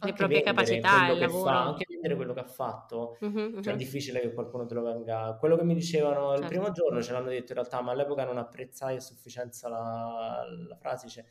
le 0.01 0.13
proprie 0.13 0.43
capacità, 0.43 1.09
il 1.09 1.19
lavoro. 1.19 1.45
Fa, 1.45 1.67
anche 1.67 1.87
vedere 1.89 2.15
quello 2.15 2.35
che 2.35 2.41
ha 2.41 2.47
fatto, 2.47 3.17
uh-huh, 3.21 3.63
cioè 3.63 3.75
è 3.75 3.77
difficile 3.77 4.21
che 4.21 4.33
qualcuno 4.33 4.67
te 4.67 4.75
lo 4.75 4.83
venga. 4.83 5.37
Quello 5.39 5.57
che 5.57 5.65
mi 5.65 5.75
dicevano 5.75 6.31
certo. 6.31 6.43
il 6.43 6.49
primo 6.49 6.71
giorno 6.71 7.03
ce 7.03 7.13
l'hanno 7.13 7.31
detto 7.31 7.53
in 7.53 7.59
realtà, 7.59 7.81
ma 7.81 7.93
all'epoca 7.93 8.25
non 8.25 8.39
apprezzai 8.39 8.97
a 8.97 9.01
sufficienza 9.01 9.69
la, 9.69 10.45
la 10.69 10.77
frase. 10.77 11.09
Cioè, 11.09 11.25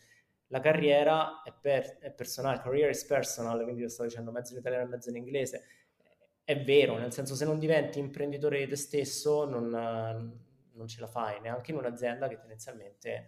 la 0.48 0.60
carriera 0.60 1.43
è, 1.43 1.53
per, 1.53 2.00
è, 2.00 2.12
personale, 2.12 2.60
career 2.60 2.89
is 2.89 3.05
personal, 3.05 3.62
quindi 3.63 3.81
io 3.81 3.89
sto 3.89 4.03
dicendo 4.03 4.31
mezzo 4.31 4.53
in 4.53 4.60
italiano 4.60 4.86
e 4.86 4.88
mezzo 4.88 5.10
in 5.10 5.17
inglese. 5.17 5.63
È 6.50 6.60
vero, 6.63 6.98
nel 6.98 7.13
senso 7.13 7.36
se 7.36 7.46
non 7.46 7.60
diventi 7.60 8.00
imprenditore 8.00 8.58
di 8.58 8.68
te 8.68 8.75
stesso 8.75 9.46
non, 9.46 9.70
non 9.70 10.88
ce 10.88 11.00
la 11.00 11.06
fai, 11.06 11.39
neanche 11.41 11.70
in 11.70 11.77
un'azienda 11.77 12.27
che 12.27 12.39
tendenzialmente 12.39 13.27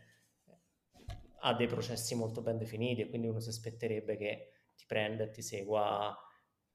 ha 1.41 1.53
dei 1.53 1.67
processi 1.67 2.15
molto 2.15 2.41
ben 2.41 2.57
definiti 2.57 3.01
e 3.01 3.09
quindi 3.09 3.27
uno 3.27 3.39
si 3.39 3.49
aspetterebbe 3.49 4.17
che 4.17 4.53
ti 4.75 4.85
prenda 4.87 5.25
e 5.25 5.29
ti 5.29 5.43
segua 5.43 6.17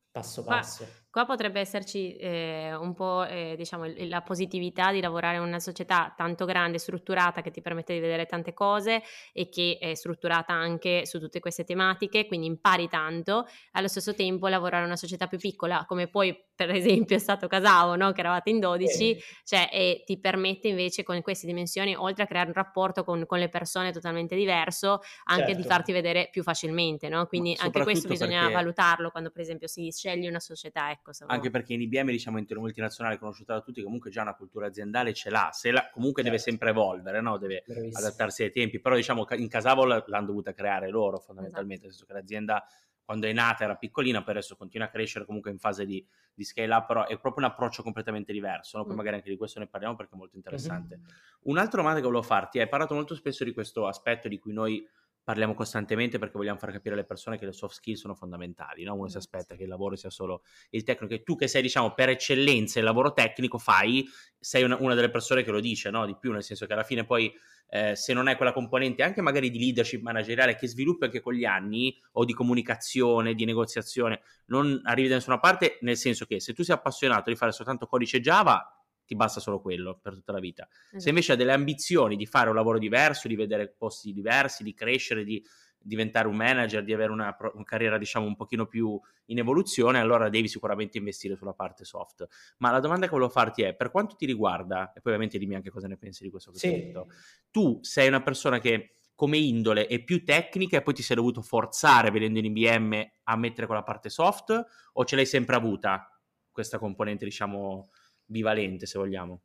passo 0.08 0.44
passo. 0.44 0.84
Ma 0.84 0.90
qua 1.16 1.24
potrebbe 1.24 1.60
esserci 1.60 2.14
eh, 2.16 2.74
un 2.74 2.92
po' 2.92 3.24
eh, 3.24 3.54
diciamo 3.56 3.90
la 4.00 4.20
positività 4.20 4.92
di 4.92 5.00
lavorare 5.00 5.38
in 5.38 5.44
una 5.44 5.60
società 5.60 6.12
tanto 6.14 6.44
grande, 6.44 6.78
strutturata 6.78 7.40
che 7.40 7.50
ti 7.50 7.62
permette 7.62 7.94
di 7.94 8.00
vedere 8.00 8.26
tante 8.26 8.52
cose 8.52 9.02
e 9.32 9.48
che 9.48 9.78
è 9.80 9.94
strutturata 9.94 10.52
anche 10.52 11.06
su 11.06 11.18
tutte 11.18 11.40
queste 11.40 11.64
tematiche, 11.64 12.26
quindi 12.26 12.46
impari 12.46 12.86
tanto, 12.86 13.46
allo 13.72 13.88
stesso 13.88 14.14
tempo 14.14 14.46
lavorare 14.48 14.82
in 14.82 14.88
una 14.88 14.98
società 14.98 15.26
più 15.26 15.38
piccola 15.38 15.86
come 15.86 16.06
poi 16.06 16.38
per 16.56 16.70
esempio 16.70 17.14
è 17.14 17.18
stato 17.18 17.46
Casavo, 17.46 17.94
no? 17.96 18.10
che 18.12 18.20
eravate 18.20 18.50
in 18.50 18.58
12, 18.58 19.10
eh. 19.10 19.22
cioè, 19.44 19.68
e 19.70 20.02
ti 20.04 20.18
permette 20.18 20.68
invece 20.68 21.02
con 21.02 21.20
queste 21.20 21.46
dimensioni, 21.46 21.94
oltre 21.94 22.24
a 22.24 22.26
creare 22.26 22.48
un 22.48 22.54
rapporto 22.54 23.04
con, 23.04 23.26
con 23.26 23.38
le 23.38 23.50
persone 23.50 23.92
totalmente 23.92 24.34
diverso, 24.34 25.00
anche 25.24 25.48
certo. 25.48 25.60
di 25.60 25.68
farti 25.68 25.92
vedere 25.92 26.28
più 26.32 26.42
facilmente, 26.42 27.08
no? 27.08 27.26
quindi 27.26 27.54
anche 27.58 27.82
questo 27.82 28.08
bisogna 28.08 28.48
valutarlo 28.48 29.10
quando 29.10 29.30
per 29.30 29.42
esempio 29.42 29.68
si 29.68 29.90
sceglie 29.92 30.28
una 30.28 30.40
società. 30.40 30.90
Ecco, 30.90 31.05
anche 31.26 31.50
perché 31.50 31.74
in 31.74 31.82
IBM, 31.82 32.10
diciamo, 32.10 32.38
in 32.38 32.46
multinazionale 32.56 33.18
conosciuta 33.18 33.54
da 33.54 33.60
tutti, 33.60 33.82
comunque 33.82 34.10
già 34.10 34.22
una 34.22 34.34
cultura 34.34 34.66
aziendale 34.66 35.12
ce 35.12 35.30
l'ha, 35.30 35.50
se 35.52 35.70
la, 35.70 35.90
comunque 35.90 36.22
certo. 36.22 36.36
deve 36.36 36.50
sempre 36.50 36.70
evolvere, 36.70 37.20
no? 37.20 37.38
deve 37.38 37.64
Bravissimo. 37.66 37.98
adattarsi 37.98 38.42
ai 38.42 38.50
tempi, 38.52 38.80
però 38.80 38.96
diciamo 38.96 39.26
in 39.30 39.48
Casavo 39.48 39.84
l'hanno 39.84 40.26
dovuta 40.26 40.52
creare 40.52 40.88
loro 40.88 41.18
fondamentalmente, 41.18 41.86
esatto. 41.86 41.88
nel 41.88 41.92
senso 41.92 42.06
che 42.06 42.12
l'azienda 42.12 42.66
quando 43.06 43.28
è 43.28 43.32
nata 43.32 43.62
era 43.62 43.76
piccolina, 43.76 44.22
poi 44.22 44.34
adesso 44.34 44.56
continua 44.56 44.88
a 44.88 44.90
crescere 44.90 45.24
comunque 45.24 45.52
in 45.52 45.58
fase 45.58 45.86
di, 45.86 46.04
di 46.34 46.42
scale 46.42 46.74
up, 46.74 46.86
però 46.86 47.06
è 47.06 47.16
proprio 47.20 47.46
un 47.46 47.52
approccio 47.52 47.84
completamente 47.84 48.32
diverso, 48.32 48.78
no? 48.78 48.84
poi 48.84 48.94
mm. 48.94 48.96
magari 48.96 49.16
anche 49.16 49.30
di 49.30 49.36
questo 49.36 49.60
ne 49.60 49.68
parliamo 49.68 49.94
perché 49.94 50.14
è 50.14 50.18
molto 50.18 50.34
interessante. 50.34 50.96
Mm-hmm. 50.96 51.06
Un'altra 51.42 51.78
domanda 51.78 52.00
che 52.00 52.06
volevo 52.06 52.24
farti, 52.24 52.58
hai 52.58 52.68
parlato 52.68 52.94
molto 52.94 53.14
spesso 53.14 53.44
di 53.44 53.52
questo 53.52 53.86
aspetto 53.86 54.26
di 54.26 54.40
cui 54.40 54.52
noi 54.52 54.84
parliamo 55.26 55.54
costantemente 55.54 56.20
perché 56.20 56.38
vogliamo 56.38 56.56
far 56.56 56.70
capire 56.70 56.94
alle 56.94 57.02
persone 57.02 57.36
che 57.36 57.46
le 57.46 57.52
soft 57.52 57.74
skill 57.74 57.94
sono 57.94 58.14
fondamentali, 58.14 58.84
no? 58.84 58.94
Uno 58.94 59.08
si 59.08 59.16
aspetta 59.16 59.56
che 59.56 59.64
il 59.64 59.68
lavoro 59.68 59.96
sia 59.96 60.08
solo 60.08 60.44
il 60.70 60.84
tecnico 60.84 61.14
e 61.14 61.24
tu 61.24 61.34
che 61.34 61.48
sei, 61.48 61.62
diciamo, 61.62 61.94
per 61.94 62.10
eccellenza 62.10 62.78
il 62.78 62.84
lavoro 62.84 63.12
tecnico 63.12 63.58
fai, 63.58 64.08
sei 64.38 64.62
una, 64.62 64.76
una 64.78 64.94
delle 64.94 65.10
persone 65.10 65.42
che 65.42 65.50
lo 65.50 65.58
dice, 65.58 65.90
no? 65.90 66.06
Di 66.06 66.16
più, 66.16 66.30
nel 66.30 66.44
senso 66.44 66.64
che 66.66 66.74
alla 66.74 66.84
fine 66.84 67.04
poi 67.04 67.34
eh, 67.70 67.96
se 67.96 68.12
non 68.12 68.28
hai 68.28 68.36
quella 68.36 68.52
componente 68.52 69.02
anche 69.02 69.20
magari 69.20 69.50
di 69.50 69.58
leadership 69.58 70.00
manageriale 70.00 70.54
che 70.54 70.68
sviluppi 70.68 71.06
anche 71.06 71.20
con 71.20 71.34
gli 71.34 71.44
anni 71.44 72.00
o 72.12 72.24
di 72.24 72.32
comunicazione, 72.32 73.34
di 73.34 73.44
negoziazione, 73.44 74.20
non 74.46 74.80
arrivi 74.84 75.08
da 75.08 75.16
nessuna 75.16 75.40
parte, 75.40 75.78
nel 75.80 75.96
senso 75.96 76.24
che 76.24 76.38
se 76.38 76.52
tu 76.52 76.62
sei 76.62 76.76
appassionato 76.76 77.30
di 77.30 77.36
fare 77.36 77.50
soltanto 77.50 77.88
codice 77.88 78.20
Java, 78.20 78.64
ti 79.06 79.14
basta 79.14 79.40
solo 79.40 79.60
quello 79.60 79.98
per 80.00 80.14
tutta 80.14 80.32
la 80.32 80.40
vita. 80.40 80.68
Esatto. 80.68 81.00
Se 81.00 81.08
invece 81.08 81.32
hai 81.32 81.38
delle 81.38 81.52
ambizioni 81.52 82.16
di 82.16 82.26
fare 82.26 82.50
un 82.50 82.56
lavoro 82.56 82.78
diverso, 82.78 83.28
di 83.28 83.36
vedere 83.36 83.68
posti 83.68 84.12
diversi, 84.12 84.62
di 84.62 84.74
crescere, 84.74 85.24
di 85.24 85.42
diventare 85.86 86.26
un 86.26 86.34
manager, 86.34 86.82
di 86.82 86.92
avere 86.92 87.12
una, 87.12 87.34
una, 87.54 87.64
carriera 87.64 87.96
diciamo 87.96 88.26
un 88.26 88.34
pochino 88.34 88.66
più 88.66 89.00
in 89.26 89.38
evoluzione, 89.38 90.00
allora 90.00 90.28
devi 90.28 90.48
sicuramente 90.48 90.98
investire 90.98 91.36
sulla 91.36 91.54
parte 91.54 91.84
soft. 91.84 92.26
Ma 92.58 92.72
la 92.72 92.80
domanda 92.80 93.06
che 93.06 93.12
volevo 93.12 93.30
farti 93.30 93.62
è, 93.62 93.74
per 93.74 93.90
quanto 93.90 94.16
ti 94.16 94.26
riguarda, 94.26 94.88
e 94.92 95.00
poi 95.00 95.12
ovviamente 95.12 95.38
dimmi 95.38 95.54
anche 95.54 95.70
cosa 95.70 95.86
ne 95.86 95.96
pensi 95.96 96.24
di 96.24 96.30
questo 96.30 96.50
che 96.50 96.58
sì. 96.58 96.70
detto, 96.70 97.06
tu 97.50 97.78
sei 97.82 98.08
una 98.08 98.22
persona 98.22 98.58
che 98.58 98.96
come 99.14 99.38
indole 99.38 99.86
è 99.86 100.02
più 100.02 100.24
tecnica 100.24 100.76
e 100.76 100.82
poi 100.82 100.92
ti 100.92 101.02
sei 101.02 101.16
dovuto 101.16 101.40
forzare 101.40 102.10
vedendo 102.10 102.38
in 102.38 102.44
IBM 102.44 103.06
a 103.24 103.36
mettere 103.36 103.66
quella 103.66 103.82
parte 103.82 104.10
soft 104.10 104.66
o 104.92 105.04
ce 105.06 105.16
l'hai 105.16 105.24
sempre 105.24 105.56
avuta 105.56 106.06
questa 106.52 106.78
componente 106.78 107.24
diciamo 107.24 107.90
bivalente, 108.26 108.86
se 108.86 108.98
vogliamo? 108.98 109.40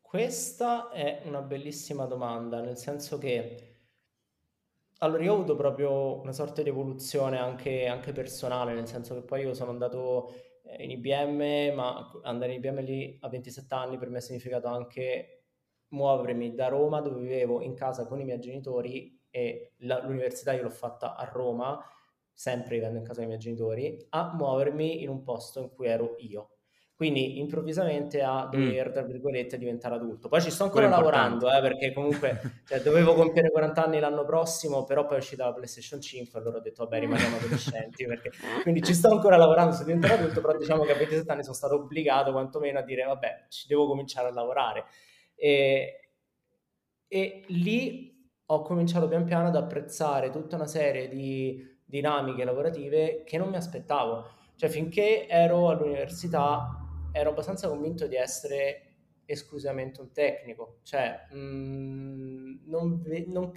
Questa 0.00 0.90
è 0.90 1.22
una 1.24 1.42
bellissima 1.42 2.04
domanda, 2.06 2.60
nel 2.60 2.76
senso 2.76 3.18
che 3.18 3.76
allora 4.98 5.22
io 5.22 5.32
ho 5.32 5.34
avuto 5.34 5.56
proprio 5.56 6.20
una 6.20 6.32
sorta 6.32 6.62
di 6.62 6.70
evoluzione 6.70 7.38
anche, 7.38 7.86
anche 7.86 8.12
personale, 8.12 8.72
nel 8.72 8.86
senso 8.86 9.14
che 9.14 9.22
poi 9.22 9.42
io 9.42 9.52
sono 9.52 9.70
andato 9.70 10.32
eh, 10.62 10.84
in 10.84 10.90
IBM, 10.90 11.74
ma 11.74 12.10
andare 12.22 12.52
in 12.52 12.58
IBM 12.58 12.80
lì 12.80 13.18
a 13.20 13.28
27 13.28 13.74
anni 13.74 13.98
per 13.98 14.08
me 14.08 14.18
ha 14.18 14.20
significato 14.22 14.68
anche 14.68 15.44
muovermi 15.88 16.54
da 16.54 16.68
Roma, 16.68 17.00
dove 17.00 17.20
vivevo 17.20 17.60
in 17.60 17.74
casa 17.74 18.06
con 18.06 18.20
i 18.20 18.24
miei 18.24 18.40
genitori 18.40 19.22
e 19.28 19.74
la, 19.80 20.02
l'università 20.02 20.52
io 20.54 20.62
l'ho 20.62 20.70
fatta 20.70 21.14
a 21.14 21.24
Roma, 21.24 21.78
sempre 22.32 22.76
vivendo 22.76 22.98
in 22.98 23.04
casa 23.04 23.18
dei 23.18 23.28
miei 23.28 23.40
genitori, 23.40 24.06
a 24.10 24.32
muovermi 24.34 25.02
in 25.02 25.10
un 25.10 25.22
posto 25.22 25.60
in 25.60 25.70
cui 25.74 25.88
ero 25.88 26.14
io 26.20 26.55
quindi 26.96 27.38
improvvisamente 27.38 28.22
a 28.22 28.48
dover, 28.50 28.88
mm. 28.88 28.92
tra 28.92 29.02
virgolette, 29.02 29.58
diventare 29.58 29.96
adulto. 29.96 30.28
Poi 30.28 30.40
ci 30.40 30.50
sto 30.50 30.64
ancora 30.64 30.88
lavorando, 30.88 31.52
eh, 31.52 31.60
perché 31.60 31.92
comunque 31.92 32.40
cioè, 32.66 32.80
dovevo 32.80 33.12
compiere 33.12 33.50
40 33.50 33.84
anni 33.84 34.00
l'anno 34.00 34.24
prossimo, 34.24 34.84
però 34.84 35.04
poi 35.04 35.16
è 35.16 35.18
uscita 35.18 35.44
la 35.44 35.52
PlayStation 35.52 36.00
5 36.00 36.38
e 36.38 36.42
allora 36.42 36.56
ho 36.56 36.60
detto, 36.62 36.84
vabbè, 36.84 37.00
rimaniamo 37.00 37.36
adolescenti, 37.36 38.06
perché... 38.06 38.30
quindi 38.62 38.82
ci 38.82 38.94
sto 38.94 39.10
ancora 39.10 39.36
lavorando 39.36 39.74
su 39.74 39.84
diventare 39.84 40.14
adulto, 40.14 40.40
però 40.40 40.56
diciamo 40.56 40.84
che 40.84 40.92
a 40.92 40.96
27 40.96 41.30
anni 41.30 41.42
sono 41.42 41.54
stato 41.54 41.74
obbligato 41.74 42.32
quantomeno 42.32 42.78
a 42.78 42.82
dire, 42.82 43.04
vabbè, 43.04 43.44
ci 43.50 43.66
devo 43.68 43.86
cominciare 43.86 44.28
a 44.28 44.32
lavorare. 44.32 44.84
E, 45.34 46.12
e 47.08 47.44
lì 47.48 48.26
ho 48.46 48.62
cominciato 48.62 49.06
pian 49.06 49.24
piano 49.24 49.48
ad 49.48 49.56
apprezzare 49.56 50.30
tutta 50.30 50.56
una 50.56 50.66
serie 50.66 51.08
di 51.08 51.62
dinamiche 51.84 52.42
lavorative 52.42 53.22
che 53.26 53.36
non 53.36 53.50
mi 53.50 53.56
aspettavo. 53.56 54.30
Cioè, 54.56 54.70
finché 54.70 55.28
ero 55.28 55.68
all'università 55.68 56.80
ero 57.16 57.30
abbastanza 57.30 57.68
convinto 57.68 58.06
di 58.06 58.16
essere 58.16 58.82
esclusivamente 59.24 60.00
un 60.00 60.12
tecnico, 60.12 60.80
cioè 60.82 61.26
mh, 61.30 61.36
mm, 61.36 62.56
non, 62.66 63.02
non, 63.26 63.52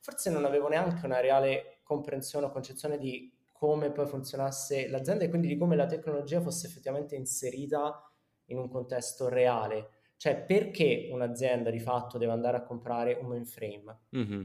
forse 0.00 0.30
non 0.30 0.44
avevo 0.44 0.68
neanche 0.68 1.04
una 1.06 1.20
reale 1.20 1.80
comprensione 1.82 2.46
o 2.46 2.50
concezione 2.50 2.98
di 2.98 3.34
come 3.50 3.90
poi 3.90 4.06
funzionasse 4.06 4.88
l'azienda 4.88 5.24
e 5.24 5.28
quindi 5.28 5.48
di 5.48 5.56
come 5.56 5.74
la 5.74 5.86
tecnologia 5.86 6.40
fosse 6.40 6.68
effettivamente 6.68 7.16
inserita 7.16 8.08
in 8.46 8.58
un 8.58 8.68
contesto 8.68 9.28
reale. 9.28 9.90
Cioè, 10.16 10.44
perché 10.44 11.08
un'azienda 11.10 11.70
di 11.70 11.80
fatto 11.80 12.18
deve 12.18 12.32
andare 12.32 12.58
a 12.58 12.62
comprare 12.62 13.14
un 13.14 13.28
mainframe? 13.28 14.00
Mm-hmm. 14.16 14.42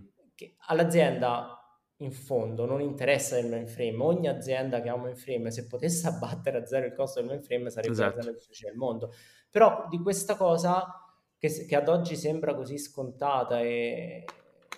All'azienda 0.67 1.62
in 2.03 2.11
fondo 2.11 2.65
non 2.65 2.81
interessa 2.81 3.37
il 3.37 3.47
mainframe. 3.47 4.03
Ogni 4.03 4.27
azienda 4.27 4.81
che 4.81 4.89
ha 4.89 4.93
un 4.93 5.01
mainframe, 5.01 5.51
se 5.51 5.67
potesse 5.67 6.07
abbattere 6.09 6.59
a 6.59 6.65
zero 6.65 6.85
il 6.85 6.93
costo 6.93 7.19
del 7.19 7.29
mainframe, 7.29 7.69
sarebbe 7.69 7.93
esatto. 7.93 8.15
l'azienda 8.15 8.31
più 8.31 8.39
difficile 8.39 8.69
del 8.69 8.79
mondo. 8.79 9.13
Però 9.49 9.87
di 9.89 9.99
questa 9.99 10.35
cosa 10.35 11.03
che, 11.37 11.65
che 11.65 11.75
ad 11.75 11.87
oggi 11.87 12.15
sembra 12.15 12.55
così 12.55 12.77
scontata 12.77 13.59
e 13.59 14.25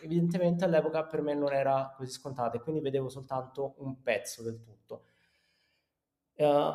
evidentemente 0.01 0.65
all'epoca 0.65 1.05
per 1.05 1.21
me 1.21 1.33
non 1.33 1.53
era 1.53 1.93
così 1.95 2.11
scontata 2.11 2.57
e 2.57 2.61
quindi 2.61 2.81
vedevo 2.81 3.09
soltanto 3.09 3.75
un 3.77 4.01
pezzo 4.01 4.43
del 4.43 4.61
tutto. 4.61 5.05
Uh, 6.35 6.73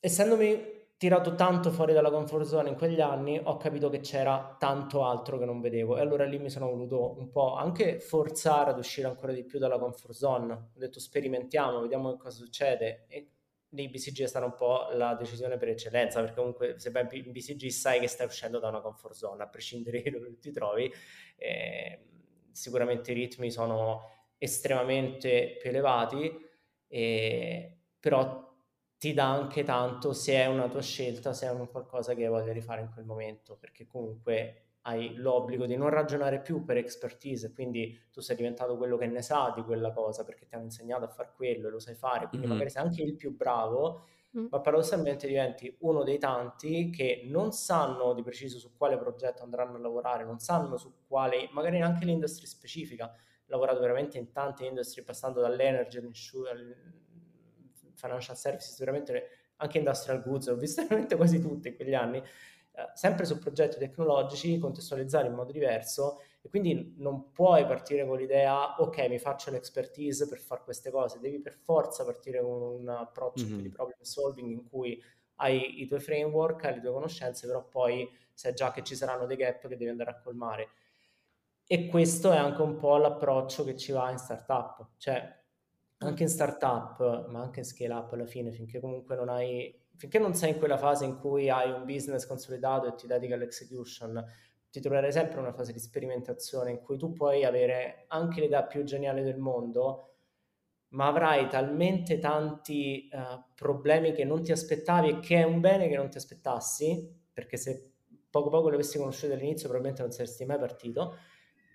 essendomi 0.00 0.77
tirato 0.98 1.36
tanto 1.36 1.70
fuori 1.70 1.92
dalla 1.92 2.10
comfort 2.10 2.44
zone 2.44 2.70
in 2.70 2.74
quegli 2.74 3.00
anni, 3.00 3.40
ho 3.42 3.56
capito 3.56 3.88
che 3.88 4.00
c'era 4.00 4.56
tanto 4.58 5.04
altro 5.04 5.38
che 5.38 5.44
non 5.44 5.60
vedevo 5.60 5.96
e 5.96 6.00
allora 6.00 6.24
lì 6.24 6.38
mi 6.38 6.50
sono 6.50 6.66
voluto 6.66 7.16
un 7.16 7.30
po' 7.30 7.54
anche 7.54 8.00
forzare 8.00 8.70
ad 8.70 8.78
uscire 8.78 9.06
ancora 9.06 9.32
di 9.32 9.44
più 9.44 9.60
dalla 9.60 9.78
comfort 9.78 10.12
zone. 10.12 10.52
Ho 10.52 10.68
detto 10.74 10.98
sperimentiamo, 10.98 11.80
vediamo 11.80 12.10
che 12.10 12.18
cosa 12.18 12.36
succede 12.36 13.04
e 13.06 13.30
lì 13.70 13.88
BCG 13.88 14.22
è 14.22 14.26
stata 14.26 14.44
un 14.44 14.54
po' 14.54 14.88
la 14.92 15.14
decisione 15.14 15.56
per 15.56 15.68
eccellenza 15.68 16.18
perché 16.18 16.34
comunque 16.34 16.78
se 16.80 16.90
vai 16.90 17.06
in 17.12 17.30
BCG 17.30 17.68
sai 17.68 18.00
che 18.00 18.08
stai 18.08 18.26
uscendo 18.26 18.58
da 18.58 18.66
una 18.66 18.80
comfort 18.80 19.14
zone 19.14 19.44
a 19.44 19.48
prescindere 19.48 20.02
da 20.10 20.18
dove 20.18 20.38
ti 20.40 20.50
trovi. 20.50 20.92
Eh, 21.36 22.06
sicuramente 22.50 23.12
i 23.12 23.14
ritmi 23.14 23.52
sono 23.52 24.02
estremamente 24.36 25.56
più 25.60 25.70
elevati, 25.70 26.36
eh, 26.88 27.78
però 28.00 28.47
ti 28.98 29.14
dà 29.14 29.30
anche 29.30 29.62
tanto 29.62 30.12
se 30.12 30.34
è 30.34 30.46
una 30.46 30.68
tua 30.68 30.82
scelta, 30.82 31.32
se 31.32 31.46
è 31.46 31.50
un 31.50 31.70
qualcosa 31.70 32.14
che 32.14 32.24
hai 32.24 32.28
voglia 32.28 32.52
di 32.52 32.60
fare 32.60 32.80
in 32.80 32.90
quel 32.92 33.04
momento, 33.04 33.56
perché 33.56 33.86
comunque 33.86 34.64
hai 34.82 35.14
l'obbligo 35.16 35.66
di 35.66 35.76
non 35.76 35.90
ragionare 35.90 36.40
più 36.40 36.64
per 36.64 36.78
expertise, 36.78 37.52
quindi 37.52 37.96
tu 38.10 38.20
sei 38.20 38.34
diventato 38.36 38.76
quello 38.76 38.96
che 38.96 39.06
ne 39.06 39.22
sa 39.22 39.52
di 39.54 39.62
quella 39.62 39.92
cosa 39.92 40.24
perché 40.24 40.46
ti 40.46 40.54
hanno 40.54 40.64
insegnato 40.64 41.04
a 41.04 41.08
fare 41.08 41.32
quello 41.36 41.68
e 41.68 41.70
lo 41.70 41.78
sai 41.78 41.94
fare, 41.94 42.26
quindi 42.26 42.46
mm-hmm. 42.46 42.56
magari 42.56 42.70
sei 42.70 42.82
anche 42.82 43.02
il 43.02 43.14
più 43.14 43.36
bravo, 43.36 44.06
mm. 44.36 44.46
ma 44.50 44.60
paradossalmente 44.60 45.28
diventi 45.28 45.76
uno 45.80 46.02
dei 46.02 46.18
tanti 46.18 46.90
che 46.90 47.22
non 47.26 47.52
sanno 47.52 48.14
di 48.14 48.22
preciso 48.22 48.58
su 48.58 48.76
quale 48.76 48.96
progetto 48.96 49.42
andranno 49.42 49.76
a 49.76 49.80
lavorare, 49.80 50.24
non 50.24 50.38
sanno 50.38 50.76
su 50.76 50.92
quale, 51.06 51.48
magari 51.52 51.78
neanche 51.78 52.04
l'industria 52.04 52.48
specifica, 52.48 53.12
lavorato 53.46 53.80
veramente 53.80 54.18
in 54.18 54.32
tante 54.32 54.64
industrie, 54.64 55.04
passando 55.04 55.40
dall'energy 55.40 56.00
financial 57.98 58.36
services, 58.36 58.78
veramente 58.78 59.28
anche 59.56 59.78
industrial 59.78 60.22
goods, 60.22 60.46
ho 60.46 60.56
visto 60.56 60.82
veramente 60.86 61.16
quasi 61.16 61.40
tutte 61.40 61.68
in 61.68 61.76
quegli 61.76 61.94
anni, 61.94 62.18
eh, 62.18 62.90
sempre 62.94 63.24
su 63.24 63.38
progetti 63.38 63.78
tecnologici, 63.78 64.58
contestualizzati 64.58 65.26
in 65.26 65.34
modo 65.34 65.52
diverso 65.52 66.20
e 66.40 66.48
quindi 66.48 66.94
non 66.98 67.32
puoi 67.32 67.66
partire 67.66 68.06
con 68.06 68.16
l'idea 68.16 68.80
ok 68.80 69.08
mi 69.08 69.18
faccio 69.18 69.50
l'expertise 69.50 70.28
per 70.28 70.38
fare 70.38 70.62
queste 70.62 70.90
cose, 70.90 71.18
devi 71.18 71.40
per 71.40 71.54
forza 71.54 72.04
partire 72.04 72.40
con 72.40 72.62
un 72.62 72.88
approccio 72.88 73.44
mm-hmm. 73.44 73.58
di 73.58 73.68
problem 73.68 73.98
solving 74.00 74.50
in 74.50 74.68
cui 74.68 75.02
hai 75.40 75.82
i 75.82 75.86
tuoi 75.86 76.00
framework, 76.00 76.64
hai 76.64 76.74
le 76.74 76.80
tue 76.80 76.92
conoscenze, 76.92 77.46
però 77.46 77.64
poi 77.64 78.08
sai 78.32 78.54
già 78.54 78.70
che 78.70 78.82
ci 78.82 78.94
saranno 78.94 79.26
dei 79.26 79.36
gap 79.36 79.62
che 79.66 79.76
devi 79.76 79.90
andare 79.90 80.10
a 80.10 80.20
colmare. 80.20 80.68
E 81.66 81.86
questo 81.88 82.32
è 82.32 82.36
anche 82.36 82.62
un 82.62 82.76
po' 82.76 82.96
l'approccio 82.96 83.64
che 83.64 83.76
ci 83.76 83.92
va 83.92 84.10
in 84.10 84.18
startup, 84.18 84.86
cioè 84.96 85.37
anche 85.98 86.22
in 86.22 86.28
startup, 86.28 87.28
ma 87.28 87.40
anche 87.40 87.60
in 87.60 87.64
scale 87.64 87.92
up 87.92 88.12
alla 88.12 88.26
fine, 88.26 88.52
finché 88.52 88.80
comunque 88.80 89.16
non 89.16 89.28
hai, 89.28 89.74
finché 89.96 90.18
non 90.18 90.34
sei 90.34 90.50
in 90.50 90.58
quella 90.58 90.76
fase 90.76 91.04
in 91.04 91.18
cui 91.18 91.50
hai 91.50 91.70
un 91.70 91.84
business 91.84 92.26
consolidato 92.26 92.86
e 92.86 92.94
ti 92.94 93.06
dedichi 93.06 93.32
all'execution, 93.32 94.24
ti 94.70 94.80
troverai 94.80 95.10
sempre 95.10 95.34
in 95.34 95.40
una 95.40 95.52
fase 95.52 95.72
di 95.72 95.78
sperimentazione 95.78 96.70
in 96.70 96.80
cui 96.80 96.98
tu 96.98 97.12
puoi 97.12 97.44
avere 97.44 98.04
anche 98.08 98.40
l'idea 98.40 98.62
più 98.64 98.84
geniale 98.84 99.22
del 99.22 99.38
mondo, 99.38 100.04
ma 100.90 101.06
avrai 101.08 101.48
talmente 101.48 102.18
tanti 102.18 103.08
uh, 103.12 103.42
problemi 103.54 104.12
che 104.12 104.24
non 104.24 104.42
ti 104.42 104.52
aspettavi 104.52 105.08
e 105.08 105.18
che 105.20 105.36
è 105.38 105.44
un 105.44 105.60
bene 105.60 105.88
che 105.88 105.96
non 105.96 106.10
ti 106.10 106.16
aspettassi, 106.16 107.26
perché 107.32 107.56
se 107.56 107.92
poco 108.30 108.50
poco 108.50 108.68
li 108.68 108.74
avessi 108.74 108.98
conosciuti 108.98 109.32
all'inizio 109.32 109.68
probabilmente 109.68 110.02
non 110.02 110.12
saresti 110.12 110.44
mai 110.44 110.58
partito, 110.58 111.16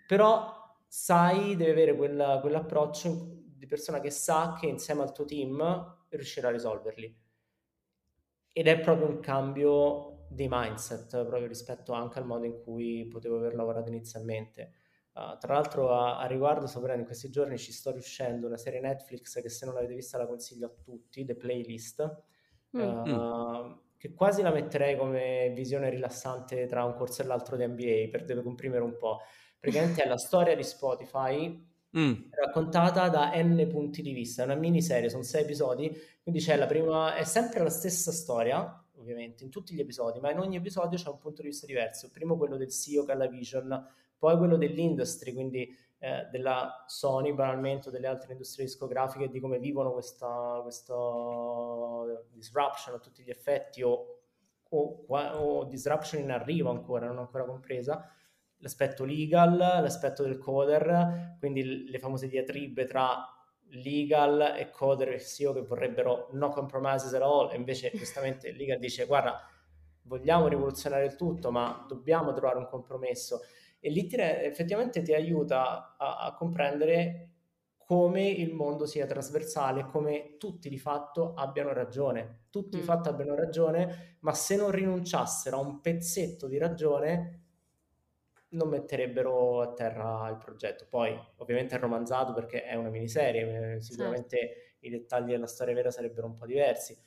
però 0.07 0.61
sai, 0.87 1.55
devi 1.55 1.71
avere 1.71 1.95
quella, 1.95 2.39
quell'approccio 2.39 3.42
di 3.63 3.69
persona 3.69 4.01
che 4.01 4.09
sa 4.09 4.57
che 4.59 4.67
insieme 4.67 5.03
al 5.03 5.13
tuo 5.13 5.23
team 5.23 6.05
riuscirà 6.09 6.49
a 6.49 6.51
risolverli. 6.51 7.21
Ed 8.51 8.67
è 8.67 8.79
proprio 8.81 9.07
un 9.07 9.21
cambio 9.21 10.25
di 10.29 10.47
mindset, 10.49 11.25
proprio 11.25 11.47
rispetto 11.47 11.93
anche 11.93 12.19
al 12.19 12.25
modo 12.25 12.45
in 12.45 12.61
cui 12.61 13.07
potevo 13.07 13.37
aver 13.37 13.55
lavorato 13.55 13.87
inizialmente. 13.87 14.73
Uh, 15.13 15.37
tra 15.37 15.53
l'altro 15.53 15.93
a, 15.93 16.19
a 16.19 16.25
riguardo, 16.25 16.67
Sabrina, 16.67 16.97
in 16.97 17.05
questi 17.05 17.29
giorni 17.29 17.57
ci 17.57 17.71
sto 17.71 17.91
riuscendo 17.91 18.47
una 18.47 18.57
serie 18.57 18.81
Netflix 18.81 19.41
che 19.41 19.49
se 19.49 19.65
non 19.65 19.75
l'avete 19.75 19.93
vista 19.93 20.17
la 20.17 20.27
consiglio 20.27 20.65
a 20.65 20.73
tutti, 20.83 21.23
The 21.23 21.35
Playlist, 21.35 22.23
mm. 22.75 22.81
uh, 22.81 23.81
che 23.95 24.13
quasi 24.13 24.41
la 24.41 24.51
metterei 24.51 24.97
come 24.97 25.53
visione 25.55 25.89
rilassante 25.89 26.65
tra 26.65 26.83
un 26.83 26.95
corso 26.95 27.21
e 27.21 27.25
l'altro 27.25 27.55
di 27.55 27.65
MBA, 27.65 28.09
per 28.11 28.41
comprimere 28.43 28.83
un 28.83 28.97
po'. 28.97 29.19
Praticamente 29.57 30.03
è 30.03 30.07
la 30.07 30.17
storia 30.17 30.53
di 30.53 30.63
Spotify 30.63 31.71
Mm. 31.95 32.13
raccontata 32.31 33.07
da 33.07 33.31
n 33.35 33.67
punti 33.69 34.01
di 34.01 34.13
vista, 34.13 34.41
è 34.41 34.45
una 34.45 34.55
miniserie, 34.55 35.09
sono 35.09 35.21
sei 35.21 35.43
episodi, 35.43 35.95
quindi 36.23 36.41
c'è 36.41 36.55
la 36.55 36.65
prima, 36.65 37.15
è 37.15 37.23
sempre 37.23 37.61
la 37.61 37.69
stessa 37.69 38.11
storia, 38.11 38.83
ovviamente, 38.97 39.43
in 39.43 39.51
tutti 39.51 39.75
gli 39.75 39.79
episodi, 39.79 40.19
ma 40.19 40.31
in 40.31 40.39
ogni 40.39 40.55
episodio 40.55 40.97
c'è 40.97 41.09
un 41.09 41.19
punto 41.19 41.43
di 41.43 41.49
vista 41.49 41.67
diverso. 41.67 42.09
Primo 42.09 42.35
quello 42.35 42.57
del 42.57 42.71
CEO 42.71 43.03
che 43.03 43.11
ha 43.11 43.15
la 43.15 43.27
vision, 43.27 43.87
poi 44.17 44.37
quello 44.37 44.57
dell'industry, 44.57 45.33
quindi 45.33 45.69
eh, 45.99 46.27
della 46.31 46.83
Sony, 46.87 47.31
banalmente, 47.31 47.89
o 47.89 47.91
delle 47.91 48.07
altre 48.07 48.31
industrie 48.31 48.65
discografiche, 48.65 49.29
di 49.29 49.39
come 49.39 49.59
vivono 49.59 49.91
questa, 49.91 50.59
questa 50.63 50.95
disruption 52.31 52.95
a 52.95 52.99
tutti 52.99 53.21
gli 53.21 53.29
effetti 53.29 53.83
o, 53.83 54.19
o, 54.69 55.05
o 55.07 55.63
disruption 55.65 56.23
in 56.23 56.31
arrivo 56.31 56.71
ancora, 56.71 57.05
non 57.05 57.19
ancora 57.19 57.45
compresa 57.45 58.09
l'aspetto 58.63 59.03
legal, 59.03 59.57
l'aspetto 59.57 60.23
del 60.23 60.37
coder, 60.37 61.35
quindi 61.37 61.89
le 61.89 61.99
famose 61.99 62.29
diatribe 62.29 62.85
tra 62.85 63.27
legal 63.75 64.55
e 64.57 64.69
coder 64.69 65.09
e 65.09 65.19
CEO 65.19 65.51
che 65.51 65.61
vorrebbero 65.61 66.29
no 66.31 66.49
compromises 66.49 67.13
at 67.13 67.21
all, 67.21 67.51
e 67.51 67.57
invece 67.57 67.91
giustamente 67.93 68.53
legal 68.53 68.79
dice 68.79 69.05
guarda, 69.05 69.37
vogliamo 70.03 70.47
rivoluzionare 70.47 71.05
il 71.05 71.15
tutto, 71.15 71.51
ma 71.51 71.85
dobbiamo 71.87 72.31
trovare 72.31 72.57
un 72.57 72.67
compromesso. 72.67 73.41
E 73.79 73.89
lì 73.89 74.07
ti, 74.07 74.15
effettivamente 74.15 75.01
ti 75.01 75.13
aiuta 75.13 75.95
a, 75.97 76.19
a 76.19 76.33
comprendere 76.33 77.31
come 77.75 78.29
il 78.29 78.53
mondo 78.53 78.85
sia 78.85 79.05
trasversale, 79.05 79.85
come 79.87 80.37
tutti 80.37 80.69
di 80.69 80.79
fatto 80.79 81.33
abbiano 81.33 81.73
ragione. 81.73 82.45
Tutti 82.49 82.77
mm. 82.77 82.79
di 82.79 82.85
fatto 82.85 83.09
abbiano 83.09 83.35
ragione, 83.35 84.17
ma 84.21 84.33
se 84.33 84.55
non 84.55 84.71
rinunciassero 84.71 85.57
a 85.57 85.59
un 85.59 85.81
pezzetto 85.81 86.47
di 86.47 86.57
ragione, 86.57 87.42
non 88.53 88.69
metterebbero 88.69 89.61
a 89.61 89.73
terra 89.73 90.27
il 90.29 90.37
progetto. 90.37 90.85
Poi 90.89 91.17
ovviamente 91.37 91.75
è 91.75 91.79
romanzato 91.79 92.33
perché 92.33 92.63
è 92.63 92.75
una 92.75 92.89
miniserie, 92.89 93.75
eh, 93.75 93.81
sicuramente 93.81 94.37
certo. 94.37 94.77
i 94.79 94.89
dettagli 94.89 95.31
della 95.31 95.47
storia 95.47 95.73
vera 95.73 95.91
sarebbero 95.91 96.27
un 96.27 96.33
po' 96.33 96.45
diversi. 96.45 96.97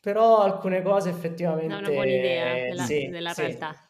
Però 0.00 0.38
alcune 0.38 0.82
cose 0.82 1.10
effettivamente... 1.10 1.74
È 1.74 1.78
una 1.78 1.88
buona 1.88 2.10
idea 2.10 2.54
della, 2.54 2.82
sì, 2.82 3.08
della 3.08 3.32
realtà. 3.32 3.72
Sì. 3.72 3.87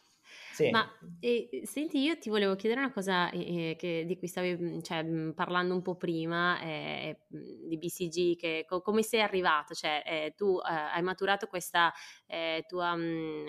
Ma 0.71 0.91
eh, 1.21 1.63
senti, 1.65 1.99
io 1.99 2.19
ti 2.19 2.29
volevo 2.29 2.57
chiedere 2.57 2.81
una 2.81 2.93
cosa 2.93 3.31
eh, 3.31 3.77
che, 3.79 4.05
di 4.07 4.17
cui 4.19 4.29
stavi 4.29 4.83
cioè, 4.83 5.05
parlando 5.35 5.75
un 5.75 5.83
po' 5.83 5.97
prima, 5.97 6.61
eh, 6.61 7.19
mm, 7.35 7.69
di 7.69 7.79
BCG, 7.79 8.37
che, 8.37 8.65
co- 8.67 8.81
come 8.81 9.03
sei 9.03 9.21
arrivato? 9.23 9.75
Cioè, 9.75 10.03
eh, 10.05 10.35
tu 10.37 10.59
eh, 10.59 10.73
hai 10.73 11.03
maturato 11.03 11.47
questa 11.47 11.93
eh, 12.27 12.65
tua 12.67 12.97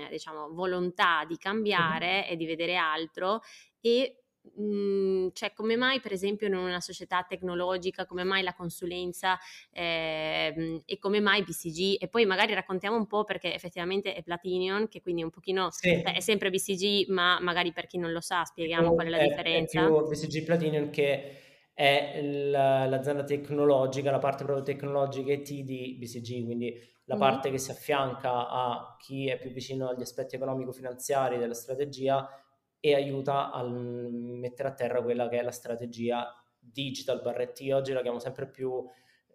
diciamo, 0.09 0.53
volontà 0.53 1.25
di 1.25 1.37
cambiare 1.37 2.21
mm-hmm. 2.21 2.31
e 2.31 2.35
di 2.35 2.45
vedere 2.45 2.75
altro 2.75 3.41
e 3.81 4.18
cioè 5.33 5.53
come 5.53 5.75
mai 5.75 5.99
per 5.99 6.11
esempio 6.11 6.47
in 6.47 6.55
una 6.55 6.79
società 6.79 7.25
tecnologica, 7.27 8.05
come 8.05 8.23
mai 8.23 8.43
la 8.43 8.53
consulenza 8.53 9.37
eh, 9.71 10.81
e 10.85 10.97
come 10.97 11.19
mai 11.19 11.43
BCG 11.43 12.01
e 12.01 12.07
poi 12.07 12.25
magari 12.25 12.53
raccontiamo 12.53 12.95
un 12.95 13.07
po' 13.07 13.23
perché 13.23 13.53
effettivamente 13.53 14.13
è 14.13 14.23
Platinion 14.23 14.87
che 14.87 15.01
quindi 15.01 15.23
un 15.23 15.29
pochino 15.29 15.69
sì. 15.71 15.89
è 15.89 16.19
sempre 16.19 16.49
BCG 16.49 17.09
ma 17.09 17.39
magari 17.41 17.71
per 17.71 17.87
chi 17.87 17.97
non 17.97 18.11
lo 18.11 18.21
sa 18.21 18.43
spieghiamo 18.43 18.93
qual 18.93 19.07
è 19.07 19.09
la 19.09 19.23
differenza. 19.23 19.83
È 19.83 19.85
più 19.85 20.07
BCG 20.07 20.43
Platinion 20.43 20.89
che 20.89 21.33
è 21.73 22.21
l'azienda 22.21 23.23
tecnologica, 23.23 24.11
la 24.11 24.19
parte 24.19 24.43
proprio 24.43 24.65
tecnologica 24.65 25.31
IT 25.31 25.63
di 25.63 25.95
BCG, 25.97 26.43
quindi 26.43 26.77
la 27.05 27.15
mm. 27.15 27.19
parte 27.19 27.49
che 27.49 27.57
si 27.57 27.71
affianca 27.71 28.49
a 28.49 28.97
chi 28.99 29.29
è 29.29 29.37
più 29.37 29.51
vicino 29.51 29.87
agli 29.87 30.01
aspetti 30.01 30.35
economico-finanziari 30.35 31.37
della 31.37 31.53
strategia 31.53 32.27
e 32.79 32.95
aiuta 32.95 33.51
a 33.51 33.63
mettere 33.63 34.69
a 34.69 34.73
terra 34.73 35.01
quella 35.01 35.27
che 35.27 35.39
è 35.39 35.41
la 35.41 35.51
strategia 35.51 36.33
digital 36.57 37.21
barretti. 37.21 37.71
Oggi 37.71 37.93
la 37.93 38.01
chiamo 38.01 38.19
sempre 38.19 38.47
più, 38.47 38.85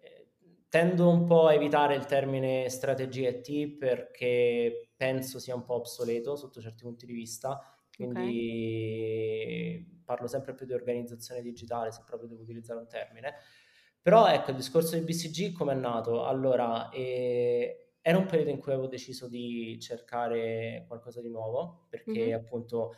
eh, 0.01 0.29
tendo 0.69 1.09
un 1.11 1.25
po' 1.25 1.47
a 1.47 1.55
evitare 1.55 1.95
il 1.95 2.07
termine 2.07 2.69
strategia 2.69 3.29
IT 3.29 3.77
perché 3.77 4.91
penso 4.97 5.39
sia 5.39 5.55
un 5.55 5.65
po' 5.65 5.75
obsoleto 5.75 6.37
sotto 6.37 6.61
certi 6.61 6.85
punti 6.85 7.07
di 7.07 7.13
vista, 7.13 7.61
quindi 7.95 9.83
okay. 9.83 10.03
parlo 10.05 10.27
sempre 10.27 10.55
più 10.55 10.67
di 10.67 10.73
organizzazione 10.73 11.43
digitale 11.43 11.93
se 11.93 12.03
proprio 12.07 12.29
devo 12.29 12.43
utilizzare 12.43 12.81
un 12.81 12.89
termine. 12.89 13.35
Però 14.01 14.29
ecco, 14.29 14.51
il 14.51 14.57
discorso 14.57 14.97
di 14.97 15.03
BCG 15.03 15.53
come 15.53 15.73
è 15.73 15.77
nato? 15.77 16.27
Allora, 16.27 16.91
eh, 16.91 17.95
era 18.03 18.19
un 18.19 18.27
periodo 18.27 18.51
in 18.51 18.59
cui 18.59 18.73
avevo 18.73 18.87
deciso 18.87 19.29
di 19.29 19.79
cercare 19.81 20.85
qualcosa 20.87 21.23
di 21.23 21.31
nuovo, 21.31 21.87
perché 21.89 22.27
mm-hmm. 22.27 22.35
appunto 22.35 22.97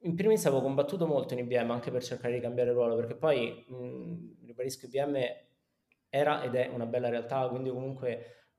in 0.00 0.14
primis 0.14 0.44
avevo 0.46 0.62
combattuto 0.62 1.06
molto 1.06 1.34
in 1.34 1.40
IBM 1.40 1.70
anche 1.70 1.90
per 1.90 2.02
cercare 2.02 2.34
di 2.34 2.40
cambiare 2.40 2.72
ruolo, 2.72 2.96
perché 2.96 3.14
poi, 3.14 3.64
mh, 3.68 4.44
ribadisco, 4.46 4.86
IBM 4.86 5.16
era 6.08 6.42
ed 6.42 6.54
è 6.54 6.68
una 6.68 6.86
bella 6.86 7.08
realtà, 7.08 7.48
quindi 7.48 7.70
comunque 7.70 8.08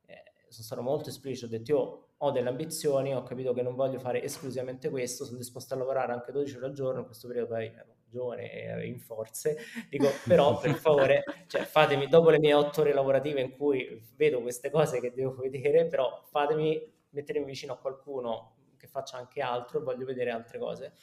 eh, 0.05 0.23
sono 0.49 0.65
stato 0.65 0.81
molto 0.81 1.09
esplicito, 1.09 1.45
ho 1.45 1.49
detto 1.49 1.71
io 1.71 2.07
ho 2.17 2.31
delle 2.31 2.49
ambizioni, 2.49 3.13
ho 3.13 3.23
capito 3.23 3.53
che 3.53 3.61
non 3.61 3.75
voglio 3.75 3.99
fare 3.99 4.23
esclusivamente 4.23 4.89
questo, 4.89 5.23
sono 5.25 5.37
disposto 5.37 5.73
a 5.73 5.77
lavorare 5.77 6.13
anche 6.13 6.31
12 6.31 6.57
ore 6.57 6.65
al 6.65 6.73
giorno, 6.73 6.99
in 6.99 7.05
questo 7.05 7.27
periodo 7.27 7.49
poi 7.53 7.65
ero 7.65 7.95
giovane 8.09 8.51
e 8.51 8.87
in 8.87 8.99
forze, 8.99 9.57
dico 9.89 10.07
però 10.25 10.57
per 10.59 10.73
favore 10.75 11.23
cioè, 11.47 11.63
fatemi 11.63 12.07
dopo 12.07 12.29
le 12.29 12.39
mie 12.39 12.53
8 12.53 12.81
ore 12.81 12.93
lavorative 12.93 13.41
in 13.41 13.51
cui 13.51 14.01
vedo 14.15 14.41
queste 14.41 14.69
cose 14.69 14.99
che 14.99 15.13
devo 15.13 15.35
vedere, 15.35 15.85
però 15.87 16.23
fatemi 16.29 16.81
mettermi 17.09 17.45
vicino 17.45 17.73
a 17.73 17.77
qualcuno 17.77 18.55
che 18.77 18.87
faccia 18.87 19.17
anche 19.17 19.41
altro 19.41 19.81
voglio 19.81 20.05
vedere 20.05 20.31
altre 20.31 20.59
cose. 20.59 20.93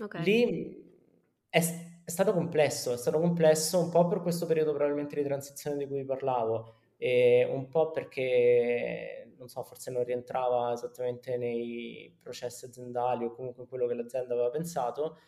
Okay. 0.00 0.22
Lì 0.22 0.88
è, 1.48 1.58
è, 1.58 2.10
stato 2.10 2.32
complesso, 2.32 2.92
è 2.92 2.96
stato 2.96 3.18
complesso 3.20 3.78
un 3.78 3.90
po' 3.90 4.06
per 4.06 4.20
questo 4.22 4.46
periodo 4.46 4.72
probabilmente 4.72 5.16
di 5.16 5.22
transizione 5.22 5.76
di 5.76 5.86
cui 5.86 6.04
parlavo 6.04 6.74
e 6.96 7.48
un 7.50 7.68
po' 7.68 7.90
perché, 7.90 9.32
non 9.38 9.48
so, 9.48 9.62
forse 9.62 9.90
non 9.90 10.04
rientrava 10.04 10.72
esattamente 10.72 11.36
nei 11.36 12.14
processi 12.20 12.66
aziendali 12.66 13.24
o 13.24 13.32
comunque 13.34 13.62
in 13.62 13.68
quello 13.68 13.86
che 13.86 13.94
l'azienda 13.94 14.34
aveva 14.34 14.50
pensato. 14.50 15.18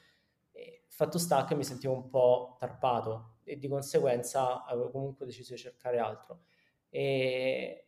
E 0.52 0.84
fatto 0.88 1.18
sta 1.18 1.44
che 1.44 1.54
mi 1.54 1.64
sentivo 1.64 1.94
un 1.94 2.08
po' 2.08 2.56
tarpato 2.58 3.36
e 3.44 3.58
di 3.58 3.68
conseguenza 3.68 4.64
avevo 4.64 4.90
comunque 4.90 5.26
deciso 5.26 5.54
di 5.54 5.60
cercare 5.60 5.98
altro. 5.98 6.42
E 6.90 7.86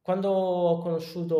quando 0.00 0.30
ho 0.30 0.78
conosciuto 0.78 1.36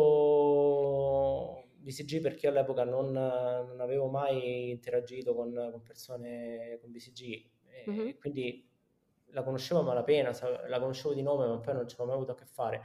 BCG, 1.79 2.21
perché 2.21 2.45
io 2.45 2.51
all'epoca 2.51 2.83
non, 2.83 3.11
non 3.11 3.79
avevo 3.79 4.07
mai 4.07 4.69
interagito 4.69 5.33
con, 5.33 5.53
con 5.71 5.81
persone 5.81 6.77
con 6.81 6.91
BCG, 6.91 7.49
mm-hmm. 7.89 8.09
quindi 8.19 8.67
la 9.31 9.43
conoscevo 9.43 9.81
a 9.81 9.83
malapena, 9.83 10.31
la 10.67 10.79
conoscevo 10.79 11.13
di 11.13 11.21
nome, 11.21 11.47
ma 11.47 11.59
poi 11.59 11.73
non 11.73 11.87
ci 11.87 11.95
avevo 11.95 12.09
mai 12.09 12.15
avuto 12.15 12.31
a 12.31 12.35
che 12.35 12.45
fare. 12.45 12.81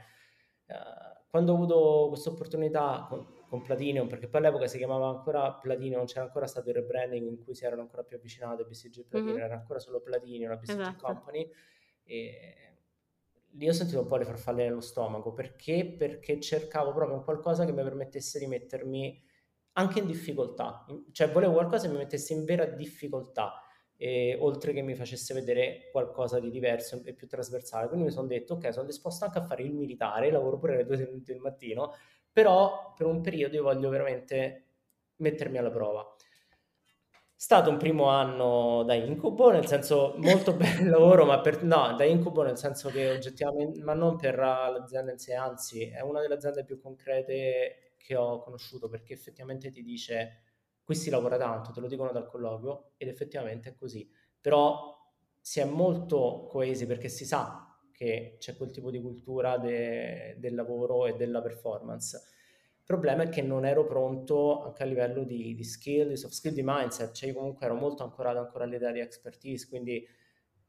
Uh, 0.67 1.23
quando 1.29 1.51
ho 1.51 1.55
avuto 1.55 2.05
questa 2.09 2.29
opportunità 2.29 3.05
con, 3.09 3.25
con, 3.47 3.61
Platinum, 3.61 4.07
perché 4.07 4.27
poi 4.27 4.39
all'epoca 4.41 4.67
si 4.67 4.77
chiamava 4.77 5.09
ancora 5.09 5.53
Platinum, 5.53 5.97
non 5.97 6.05
c'era 6.05 6.23
ancora 6.23 6.47
stato 6.47 6.69
il 6.69 6.75
rebranding 6.75 7.27
in 7.27 7.43
cui 7.43 7.53
si 7.53 7.65
erano 7.65 7.81
ancora 7.81 8.03
più 8.03 8.15
avvicinate 8.17 8.63
BCG 8.63 8.99
e 8.99 9.03
Platinum, 9.03 9.35
mm-hmm. 9.35 9.43
era 9.43 9.55
ancora 9.55 9.79
solo 9.79 10.01
Platinum, 10.01 10.49
la 10.49 10.55
BCG 10.55 10.79
esatto. 10.79 11.05
Company. 11.05 11.51
E 12.03 12.74
lì 13.57 13.67
ho 13.67 13.73
sentito 13.73 14.01
un 14.01 14.07
po' 14.07 14.17
le 14.17 14.25
farfalle 14.25 14.63
nello 14.63 14.81
stomaco, 14.81 15.33
perché? 15.33 15.95
Perché 15.97 16.39
cercavo 16.39 16.93
proprio 16.93 17.23
qualcosa 17.23 17.65
che 17.65 17.71
mi 17.71 17.83
permettesse 17.83 18.39
di 18.39 18.47
mettermi 18.47 19.23
anche 19.73 19.99
in 19.99 20.05
difficoltà, 20.07 20.85
cioè 21.11 21.29
volevo 21.29 21.53
qualcosa 21.53 21.87
che 21.87 21.93
mi 21.93 21.99
mettesse 21.99 22.33
in 22.33 22.45
vera 22.45 22.65
difficoltà 22.65 23.61
e, 23.97 24.37
oltre 24.39 24.73
che 24.73 24.81
mi 24.81 24.95
facesse 24.95 25.33
vedere 25.33 25.89
qualcosa 25.91 26.39
di 26.39 26.49
diverso 26.49 27.01
e 27.03 27.13
più 27.13 27.27
trasversale. 27.27 27.87
Quindi 27.87 28.05
mi 28.05 28.11
sono 28.11 28.27
detto, 28.27 28.53
ok, 28.55 28.71
sono 28.73 28.85
disposto 28.85 29.25
anche 29.25 29.39
a 29.39 29.43
fare 29.43 29.63
il 29.63 29.73
militare, 29.73 30.31
lavoro 30.31 30.57
pure 30.57 30.73
alle 30.75 30.85
due 30.85 30.97
del 31.23 31.39
mattino, 31.39 31.93
però 32.31 32.93
per 32.95 33.05
un 33.05 33.21
periodo 33.21 33.55
io 33.55 33.63
voglio 33.63 33.89
veramente 33.89 34.63
mettermi 35.17 35.57
alla 35.57 35.71
prova. 35.71 36.05
Stato 37.37 37.69
un 37.69 37.77
primo 37.77 38.05
anno 38.07 38.83
da 38.83 38.93
incubo, 38.93 39.51
nel 39.51 39.65
senso 39.67 40.15
molto 40.17 40.53
bel 40.55 40.89
lavoro, 40.89 41.25
ma 41.25 41.41
per, 41.41 41.63
no, 41.63 41.93
da 41.95 42.05
incubo 42.05 42.43
nel 42.43 42.57
senso 42.57 42.89
che 42.89 43.09
oggettivamente, 43.09 43.81
ma 43.83 43.93
non 43.93 44.15
per 44.15 44.37
l'azienda 44.37 45.11
in 45.11 45.17
sé, 45.19 45.33
anzi 45.33 45.85
è 45.89 46.01
una 46.01 46.21
delle 46.21 46.35
aziende 46.35 46.63
più 46.63 46.79
concrete 46.79 47.93
che 47.97 48.15
ho 48.15 48.39
conosciuto 48.39 48.87
perché 48.87 49.13
effettivamente 49.13 49.69
ti 49.69 49.83
dice 49.83 50.43
qui 50.83 50.95
si 50.95 51.09
lavora 51.09 51.37
tanto, 51.37 51.71
te 51.71 51.79
lo 51.81 51.87
dicono 51.87 52.11
dal 52.11 52.27
colloquio 52.27 52.91
ed 52.97 53.07
effettivamente 53.09 53.69
è 53.69 53.75
così, 53.75 54.09
però 54.39 54.95
si 55.39 55.59
è 55.59 55.65
molto 55.65 56.45
coesi 56.49 56.85
perché 56.85 57.09
si 57.09 57.25
sa 57.25 57.77
che 57.91 58.37
c'è 58.39 58.55
quel 58.55 58.71
tipo 58.71 58.91
di 58.91 59.01
cultura 59.01 59.57
de, 59.57 60.35
del 60.39 60.55
lavoro 60.55 61.05
e 61.07 61.15
della 61.15 61.41
performance. 61.41 62.21
Il 62.87 62.93
problema 62.93 63.23
è 63.23 63.29
che 63.29 63.41
non 63.41 63.65
ero 63.65 63.83
pronto 63.85 64.61
anche 64.63 64.83
a 64.83 64.85
livello 64.85 65.23
di, 65.23 65.55
di 65.55 65.63
skill, 65.63 66.07
di 66.09 66.15
soft 66.17 66.35
skill, 66.35 66.53
di 66.53 66.61
mindset, 66.63 67.13
cioè 67.13 67.29
io 67.29 67.35
comunque 67.35 67.65
ero 67.65 67.73
molto 67.73 68.03
ancorato 68.03 68.37
ancora 68.37 68.65
all'idea 68.65 68.91
di 68.91 68.99
expertise, 68.99 69.67
quindi 69.67 70.07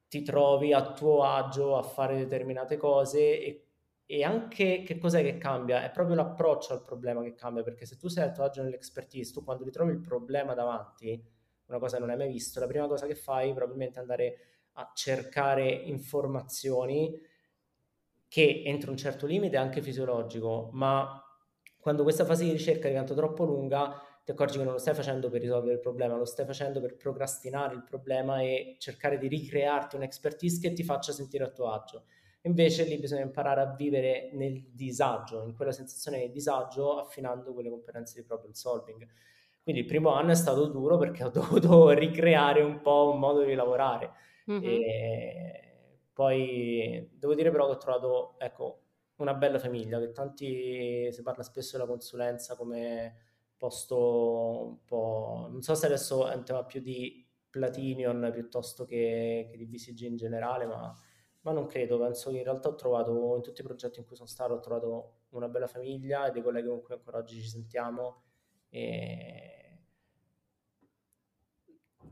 ti 0.09 0.23
trovi 0.23 0.73
a 0.73 0.93
tuo 0.93 1.25
agio 1.25 1.77
a 1.77 1.83
fare 1.83 2.17
determinate 2.17 2.77
cose 2.77 3.41
e 3.41 3.61
e 4.09 4.23
anche 4.23 4.85
che 4.85 4.99
cos'è 4.99 5.21
che 5.23 5.37
cambia? 5.37 5.83
È 5.83 5.91
proprio 5.91 6.15
l'approccio 6.15 6.73
al 6.73 6.81
problema 6.81 7.23
che 7.25 7.35
cambia, 7.35 7.65
perché 7.65 7.87
se 7.87 7.97
tu 7.97 8.07
sei 8.07 8.23
a 8.23 8.31
tuo 8.31 8.45
agio 8.45 8.63
nell'expertise, 8.63 9.33
tu 9.33 9.43
quando 9.43 9.65
ritrovi 9.65 9.91
il 9.91 10.01
problema 10.01 10.55
davanti, 10.55 11.21
una 11.67 11.79
cosa 11.81 11.97
che 11.97 12.03
non 12.03 12.11
hai 12.11 12.17
mai 12.17 12.29
visto, 12.29 12.61
la 12.61 12.69
prima 12.69 12.87
cosa 12.87 13.07
che 13.09 13.17
fai 13.17 13.53
probabilmente 13.53 13.99
è 13.99 14.03
andare 14.03 14.37
a 14.75 14.93
cercare 14.95 15.69
informazioni 15.73 17.21
che 18.29 18.63
entro 18.65 18.91
un 18.91 18.97
certo 18.97 19.27
limite 19.27 19.57
è 19.57 19.59
anche 19.59 19.83
fisiologico, 19.83 20.71
ma 20.73 21.21
quando 21.87 22.03
questa 22.03 22.25
fase 22.25 22.43
di 22.43 22.51
ricerca 22.51 22.89
diventa 22.89 23.15
troppo 23.15 23.45
lunga, 23.45 24.03
ti 24.25 24.33
accorgi 24.33 24.59
che 24.59 24.65
non 24.65 24.73
lo 24.73 24.79
stai 24.81 24.93
facendo 24.93 25.31
per 25.31 25.41
risolvere 25.41 25.75
il 25.75 25.79
problema, 25.79 26.17
lo 26.17 26.25
stai 26.25 26.45
facendo 26.45 26.81
per 26.81 26.97
procrastinare 26.97 27.77
il 27.77 27.85
problema 27.85 28.41
e 28.41 28.75
cercare 28.81 29.19
di 29.19 29.29
ricrearti 29.29 29.95
un'expertise 29.95 30.61
che 30.61 30.73
ti 30.73 30.83
faccia 30.83 31.13
sentire 31.13 31.45
a 31.45 31.49
tuo 31.49 31.71
agio. 31.71 32.07
Invece 32.41 32.83
lì 32.83 32.99
bisogna 32.99 33.23
imparare 33.23 33.61
a 33.61 33.73
vivere 33.73 34.31
nel 34.33 34.65
disagio, 34.73 35.45
in 35.45 35.55
quella 35.55 35.71
sensazione 35.71 36.19
di 36.23 36.33
disagio, 36.33 36.99
affinando 36.99 37.55
quelle 37.55 37.71
competenze 37.71 38.21
di 38.21 38.27
problem 38.27 38.51
solving. 38.51 39.07
Quindi 39.63 39.83
il 39.83 39.87
primo 39.87 40.11
anno 40.13 40.33
è 40.33 40.35
stato 40.35 40.67
duro 40.67 40.97
perché 40.97 41.23
ho 41.23 41.31
dovuto 41.31 41.91
ricreare 41.91 42.63
un 42.63 42.81
po' 42.81 43.13
un 43.13 43.21
modo 43.21 43.45
di 43.45 43.55
lavorare. 43.55 44.11
Mm-hmm. 44.51 44.81
Poi 46.13 47.11
devo 47.13 47.37
dire 47.37 47.53
però 47.53 47.67
che 47.67 47.73
ho 47.75 47.79
trovato, 47.79 48.35
ecco, 48.41 48.86
una 49.17 49.35
bella 49.35 49.59
famiglia, 49.59 49.99
che 49.99 50.13
tanti 50.13 51.11
si 51.13 51.23
parla 51.23 51.43
spesso 51.43 51.77
della 51.77 51.89
consulenza 51.89 52.57
come 52.57 53.17
posto 53.57 54.67
un 54.69 54.85
po'... 54.85 55.49
Non 55.51 55.63
so 55.63 55.75
se 55.75 55.87
adesso 55.87 56.29
è 56.29 56.35
un 56.35 56.45
tema 56.45 56.65
più 56.65 56.81
di 56.81 57.27
Platinion 57.51 58.31
piuttosto 58.33 58.85
che, 58.85 59.49
che 59.51 59.57
di 59.57 59.67
BCG 59.67 60.01
in 60.03 60.17
generale, 60.17 60.67
ma 60.67 60.95
ma 61.47 61.53
non 61.53 61.67
credo, 61.67 61.97
penso 61.99 62.31
che 62.33 62.39
in 62.39 62.43
realtà 62.43 62.69
ho 62.69 62.75
trovato, 62.75 63.37
in 63.37 63.43
tutti 63.43 63.61
i 63.61 63.65
progetti 63.65 64.01
in 64.01 64.05
cui 64.05 64.17
sono 64.17 64.29
stato, 64.29 64.55
ho 64.55 64.59
trovato 64.61 65.19
una 65.31 65.49
bella 65.49 65.69
famiglia 65.69 66.27
e 66.27 66.33
dei 66.33 66.43
colleghi 66.43 66.67
con 66.67 66.83
cui 66.83 66.95
ancora 66.95 67.19
oggi 67.19 67.41
ci 67.41 67.49
sentiamo. 67.49 68.23
E... 68.69 69.56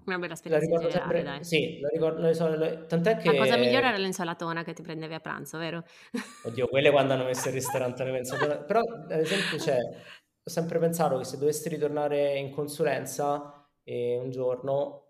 Una 0.07 0.19
bella 0.19 0.35
esperienza 0.35 0.67
generale, 0.67 0.91
sempre, 0.91 1.23
dai. 1.23 1.45
Sì, 1.45 1.81
la 1.81 1.89
ricordo, 1.89 2.21
la, 2.21 2.57
la, 2.57 2.77
tant'è 2.85 3.17
che... 3.17 3.33
La 3.33 3.39
cosa 3.39 3.57
migliore 3.57 3.87
era 3.87 3.97
l'insalatona 3.97 4.63
che 4.63 4.73
ti 4.75 4.83
prendevi 4.83 5.15
a 5.15 5.21
pranzo, 5.21 5.59
vero? 5.59 5.85
Oddio, 6.45 6.69
quelle 6.69 6.91
quando 6.91 7.15
hanno 7.15 7.25
messo 7.25 7.49
il 7.49 7.55
ristorante 7.55 8.05
l'insalatona. 8.05 8.59
Però, 8.65 8.81
ad 8.81 9.11
esempio, 9.13 9.59
cioè, 9.59 9.77
ho 9.77 10.51
sempre 10.51 10.79
pensato 10.79 11.17
che 11.17 11.25
se 11.25 11.39
dovessi 11.39 11.69
ritornare 11.69 12.37
in 12.37 12.51
consulenza 12.51 13.67
eh, 13.83 14.19
un 14.19 14.31
giorno 14.31 15.05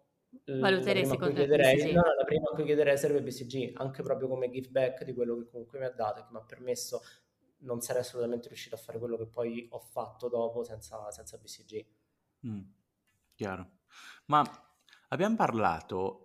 Valuterei 0.44 1.07
secondo 1.07 1.46
me. 1.46 1.78
Sì. 1.78 1.92
No, 1.92 2.02
la 2.02 2.24
prima 2.24 2.50
a 2.50 2.54
cui 2.54 2.64
chiederei 2.64 2.98
serve 2.98 3.22
BCG, 3.22 3.72
anche 3.76 4.02
proprio 4.02 4.28
come 4.28 4.50
give 4.50 4.68
back 4.68 5.04
di 5.04 5.14
quello 5.14 5.37
che 5.37 5.48
comunque 5.48 5.78
mi 5.78 5.85
ha 5.85 5.90
dato 5.90 6.20
e 6.20 6.22
che 6.24 6.28
mi 6.33 6.38
ha 6.38 6.42
permesso, 6.42 7.02
non 7.59 7.80
sarei 7.80 8.02
assolutamente 8.02 8.48
riuscito 8.48 8.74
a 8.74 8.78
fare 8.78 8.98
quello 8.98 9.16
che 9.16 9.26
poi 9.26 9.66
ho 9.70 9.78
fatto 9.78 10.28
dopo 10.28 10.64
senza, 10.64 11.11
senza 11.11 11.38
BCG. 11.38 11.87
Mm, 12.46 12.61
chiaro. 13.35 13.70
Ma 14.26 14.42
abbiamo 15.14 15.37
parlato 15.37 16.20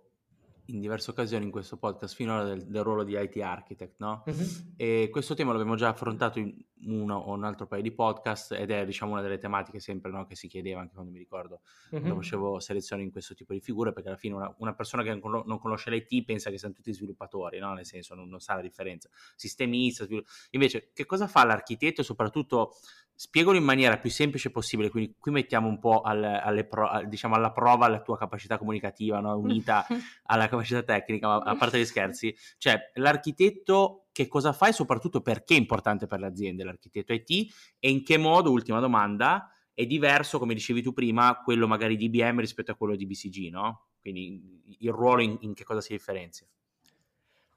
in 0.66 0.80
diverse 0.80 1.10
occasioni 1.10 1.44
in 1.44 1.50
questo 1.50 1.76
podcast 1.76 2.14
finora 2.14 2.44
del, 2.44 2.66
del 2.66 2.82
ruolo 2.82 3.04
di 3.04 3.16
IT 3.16 3.36
architect, 3.40 3.94
no? 3.98 4.22
Uh-huh. 4.26 4.46
E 4.76 5.08
questo 5.10 5.34
tema 5.34 5.52
l'abbiamo 5.52 5.76
già 5.76 5.88
affrontato 5.88 6.38
in 6.38 6.54
uno 6.84 7.16
o 7.16 7.32
un 7.32 7.44
altro 7.44 7.66
paio 7.66 7.82
di 7.82 7.92
podcast 7.92 8.52
ed 8.52 8.70
è 8.70 8.84
diciamo 8.84 9.12
una 9.12 9.20
delle 9.20 9.38
tematiche 9.38 9.80
sempre 9.80 10.10
no, 10.10 10.26
che 10.26 10.34
si 10.34 10.48
chiedeva 10.48 10.80
anche 10.80 10.94
quando 10.94 11.10
mi 11.10 11.18
ricordo 11.18 11.60
uh-huh. 11.90 11.98
quando 11.98 12.16
facevo 12.16 12.60
selezioni 12.60 13.02
in 13.02 13.10
questo 13.10 13.34
tipo 13.34 13.52
di 13.52 13.60
figure 13.60 13.92
perché 13.92 14.08
alla 14.08 14.18
fine 14.18 14.34
una, 14.34 14.54
una 14.58 14.74
persona 14.74 15.02
che 15.02 15.14
non 15.14 15.58
conosce 15.58 15.90
l'IT 15.90 16.24
pensa 16.24 16.50
che 16.50 16.58
siano 16.58 16.74
tutti 16.74 16.92
sviluppatori, 16.92 17.58
no? 17.58 17.74
Nel 17.74 17.86
senso 17.86 18.14
non, 18.14 18.28
non 18.28 18.40
sa 18.40 18.54
la 18.54 18.62
differenza. 18.62 19.08
Sistemista, 19.34 20.04
svilupp... 20.04 20.26
invece 20.50 20.90
che 20.92 21.04
cosa 21.04 21.26
fa 21.26 21.44
l'architetto 21.44 22.00
e 22.00 22.04
soprattutto 22.04 22.74
spiegalo 23.20 23.58
in 23.58 23.64
maniera 23.64 23.98
più 23.98 24.08
semplice 24.08 24.50
possibile, 24.50 24.88
quindi 24.88 25.14
qui 25.18 25.30
mettiamo 25.30 25.68
un 25.68 25.78
po' 25.78 26.00
al, 26.00 26.24
alle 26.24 26.64
pro, 26.64 27.02
diciamo 27.04 27.34
alla 27.34 27.52
prova 27.52 27.86
la 27.86 28.00
tua 28.00 28.16
capacità 28.16 28.56
comunicativa, 28.56 29.20
no? 29.20 29.36
unita 29.36 29.86
alla 30.24 30.48
capacità 30.48 30.82
tecnica, 30.82 31.26
ma 31.26 31.36
a 31.36 31.54
parte 31.54 31.78
gli 31.78 31.84
scherzi, 31.84 32.34
cioè 32.56 32.80
l'architetto 32.94 34.06
che 34.20 34.28
cosa 34.28 34.52
fa 34.52 34.68
e 34.68 34.72
soprattutto 34.72 35.22
perché 35.22 35.54
è 35.54 35.58
importante 35.58 36.06
per 36.06 36.20
le 36.20 36.26
aziende 36.26 36.64
l'architetto 36.64 37.12
IT 37.12 37.54
e 37.78 37.90
in 37.90 38.04
che 38.04 38.18
modo, 38.18 38.50
ultima 38.50 38.80
domanda, 38.80 39.50
è 39.72 39.86
diverso, 39.86 40.38
come 40.38 40.52
dicevi 40.52 40.82
tu 40.82 40.92
prima, 40.92 41.40
quello 41.42 41.66
magari 41.66 41.96
di 41.96 42.04
IBM 42.06 42.40
rispetto 42.40 42.70
a 42.70 42.74
quello 42.74 42.96
di 42.96 43.06
BCG, 43.06 43.50
no? 43.50 43.88
Quindi 43.98 44.76
il 44.78 44.90
ruolo 44.90 45.22
in, 45.22 45.36
in 45.40 45.54
che 45.54 45.64
cosa 45.64 45.80
si 45.80 45.92
differenzia? 45.92 46.46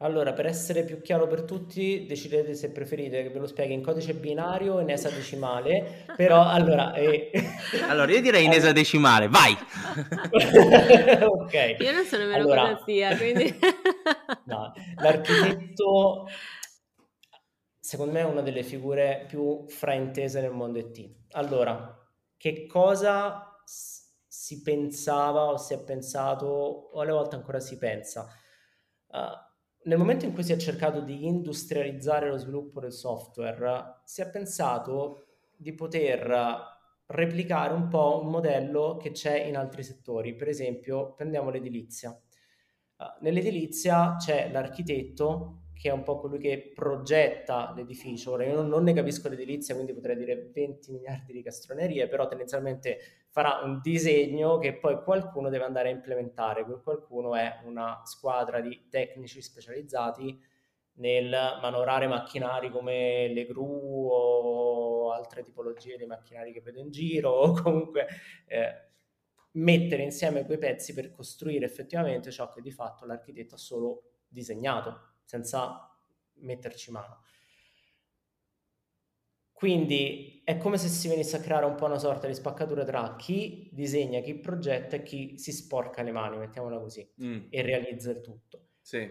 Allora, 0.03 0.33
per 0.33 0.45
essere 0.45 0.83
più 0.83 1.01
chiaro 1.01 1.27
per 1.27 1.43
tutti, 1.43 2.05
decidete 2.05 2.55
se 2.55 2.71
preferite 2.71 3.23
che 3.23 3.29
ve 3.29 3.39
lo 3.39 3.47
spieghi 3.47 3.71
in 3.71 3.81
codice 3.81 4.13
binario 4.13 4.73
o 4.73 4.79
in 4.81 4.89
esadecimale, 4.89 6.05
però 6.17 6.45
allora... 6.45 6.93
Eh... 6.93 7.31
Allora, 7.87 8.11
io 8.11 8.21
direi 8.21 8.43
in 8.43 8.51
esadecimale, 8.51 9.29
vai! 9.29 9.53
ok. 11.23 11.77
Io 11.79 11.91
non 11.93 12.03
so 12.03 12.17
nemmeno 12.17 12.43
allora... 12.43 12.61
cosa 12.73 12.83
sia, 12.83 13.15
quindi... 13.15 13.57
no, 14.45 14.73
l'architetto... 14.97 16.27
secondo 17.79 18.11
me 18.11 18.19
è 18.19 18.25
una 18.25 18.41
delle 18.41 18.63
figure 18.63 19.23
più 19.25 19.65
fraintese 19.69 20.41
nel 20.41 20.51
mondo 20.51 20.79
IT. 20.79 21.29
Allora, 21.31 21.97
che 22.35 22.65
cosa 22.67 23.55
si 24.27 24.61
pensava 24.61 25.45
o 25.45 25.57
si 25.57 25.73
è 25.73 25.81
pensato 25.81 26.45
o 26.45 26.99
alle 26.99 27.13
volte 27.13 27.35
ancora 27.35 27.61
si 27.61 27.77
pensa? 27.77 28.27
Uh, 29.07 29.51
nel 29.85 29.97
momento 29.97 30.25
in 30.25 30.33
cui 30.33 30.43
si 30.43 30.53
è 30.53 30.57
cercato 30.57 31.01
di 31.01 31.25
industrializzare 31.25 32.29
lo 32.29 32.37
sviluppo 32.37 32.79
del 32.79 32.91
software, 32.91 34.01
si 34.05 34.21
è 34.21 34.29
pensato 34.29 35.25
di 35.55 35.73
poter 35.73 36.71
replicare 37.07 37.73
un 37.73 37.87
po' 37.87 38.21
un 38.23 38.29
modello 38.29 38.97
che 38.97 39.11
c'è 39.11 39.43
in 39.43 39.57
altri 39.57 39.83
settori. 39.83 40.35
Per 40.35 40.47
esempio, 40.47 41.13
prendiamo 41.13 41.49
l'edilizia. 41.49 42.09
Uh, 42.09 43.05
nell'edilizia 43.21 44.15
c'è 44.17 44.49
l'architetto 44.51 45.63
che 45.73 45.89
è 45.89 45.91
un 45.91 46.03
po' 46.03 46.17
colui 46.17 46.39
che 46.39 46.71
progetta 46.73 47.73
l'edificio. 47.75 48.31
Ora, 48.31 48.45
io 48.45 48.61
non, 48.61 48.83
ne 48.83 48.93
capisco 48.93 49.27
l'edilizia, 49.27 49.73
quindi 49.73 49.93
potrei 49.93 50.15
dire 50.15 50.49
20 50.53 50.91
miliardi 50.91 51.33
di 51.33 51.41
castronerie, 51.41 52.07
però 52.07 52.27
tendenzialmente 52.27 52.99
farà 53.33 53.61
un 53.63 53.79
disegno 53.81 54.59
che 54.59 54.75
poi 54.75 55.01
qualcuno 55.01 55.49
deve 55.49 55.63
andare 55.63 55.89
a 55.89 55.91
implementare. 55.91 56.63
Quel 56.65 56.83
qualcuno 56.83 57.33
è 57.33 57.61
una 57.63 58.03
squadra 58.05 58.61
di 58.61 58.89
tecnici 58.91 59.41
specializzati 59.41 60.39
nel 60.97 61.31
manovrare 61.59 62.05
macchinari 62.05 62.69
come 62.69 63.33
le 63.33 63.45
gru 63.47 64.07
o 64.07 65.11
altre 65.13 65.43
tipologie 65.43 65.97
di 65.97 66.05
macchinari 66.05 66.53
che 66.53 66.61
vedo 66.61 66.77
in 66.77 66.91
giro 66.91 67.31
o 67.31 67.59
comunque 67.59 68.05
eh, 68.45 68.89
mettere 69.53 70.03
insieme 70.03 70.45
quei 70.45 70.59
pezzi 70.59 70.93
per 70.93 71.09
costruire 71.09 71.65
effettivamente 71.65 72.29
ciò 72.29 72.49
che 72.49 72.61
di 72.61 72.69
fatto 72.69 73.07
l'architetto 73.07 73.55
ha 73.55 73.57
solo 73.57 74.11
disegnato 74.27 75.13
senza 75.23 75.89
metterci 76.35 76.91
mano. 76.91 77.22
Quindi 79.53 80.41
è 80.43 80.57
come 80.57 80.77
se 80.77 80.89
si 80.89 81.07
venisse 81.07 81.37
a 81.37 81.39
creare 81.39 81.65
un 81.65 81.75
po' 81.75 81.85
una 81.85 81.99
sorta 81.99 82.27
di 82.27 82.33
spaccatura 82.33 82.83
tra 82.83 83.15
chi 83.15 83.69
disegna, 83.71 84.19
chi 84.19 84.35
progetta 84.35 84.97
e 84.97 85.03
chi 85.03 85.37
si 85.37 85.53
sporca 85.53 86.01
le 86.01 86.11
mani, 86.11 86.37
mettiamola 86.37 86.79
così, 86.79 87.09
mm. 87.23 87.45
e 87.49 87.61
realizza 87.61 88.11
il 88.11 88.19
tutto. 88.19 88.67
Sì. 88.81 89.09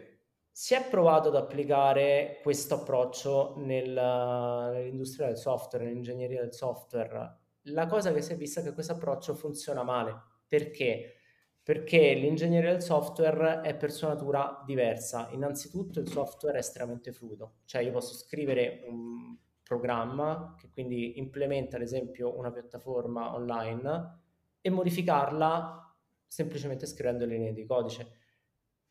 Si 0.51 0.75
è 0.75 0.87
provato 0.91 1.29
ad 1.29 1.37
applicare 1.37 2.41
questo 2.43 2.75
approccio 2.75 3.55
nel, 3.57 3.93
nell'industria 3.93 5.29
del 5.29 5.39
software, 5.39 5.87
nell'ingegneria 5.87 6.43
del 6.43 6.53
software. 6.53 7.39
La 7.67 7.87
cosa 7.87 8.13
che 8.13 8.21
si 8.21 8.33
è 8.33 8.37
vista 8.37 8.61
è 8.61 8.65
che 8.65 8.75
questo 8.75 8.93
approccio 8.93 9.35
funziona 9.35 9.83
male. 9.83 10.15
Perché? 10.47 11.17
perché 11.63 12.15
l'ingegneria 12.15 12.73
del 12.73 12.83
software 12.83 13.61
è 13.61 13.77
per 13.77 13.93
sua 13.93 14.09
natura 14.09 14.63
diversa. 14.67 15.29
Innanzitutto 15.31 16.01
il 16.01 16.09
software 16.09 16.57
è 16.57 16.61
estremamente 16.61 17.13
fluido, 17.13 17.59
cioè 17.67 17.83
io 17.83 17.93
posso 17.93 18.15
scrivere 18.15 18.83
un 18.89 19.37
programma 19.73 20.55
che 20.59 20.69
quindi 20.71 21.19
implementa 21.19 21.77
ad 21.77 21.83
esempio 21.83 22.37
una 22.37 22.51
piattaforma 22.51 23.35
online 23.35 24.21
e 24.61 24.71
modificarla 24.71 25.95
semplicemente 26.27 26.87
scrivendo 26.87 27.25
le 27.25 27.37
linee 27.37 27.53
di 27.53 27.65
codice. 27.65 28.21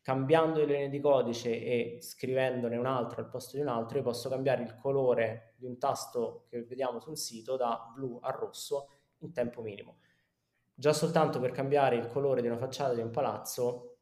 Cambiando 0.02 0.58
le 0.58 0.66
linee 0.66 0.88
di 0.88 0.98
codice 0.98 1.50
e 1.50 1.98
scrivendone 2.00 2.76
un 2.76 2.86
altro 2.86 3.20
al 3.20 3.28
posto 3.28 3.56
di 3.56 3.62
un 3.62 3.68
altro, 3.68 3.98
io 3.98 4.04
posso 4.04 4.28
cambiare 4.28 4.62
il 4.64 4.74
colore 4.74 5.54
di 5.56 5.66
un 5.66 5.78
tasto 5.78 6.46
che 6.48 6.64
vediamo 6.64 6.98
su 6.98 7.10
un 7.10 7.16
sito 7.16 7.56
da 7.56 7.92
blu 7.94 8.18
a 8.20 8.30
rosso 8.30 8.88
in 9.18 9.32
tempo 9.32 9.62
minimo 9.62 9.98
già 10.74 10.92
soltanto 10.92 11.38
per 11.38 11.52
cambiare 11.52 11.96
il 11.96 12.08
colore 12.08 12.40
di 12.40 12.48
una 12.48 12.56
facciata 12.56 12.94
di 12.94 13.00
un 13.00 13.10
palazzo 13.10 13.98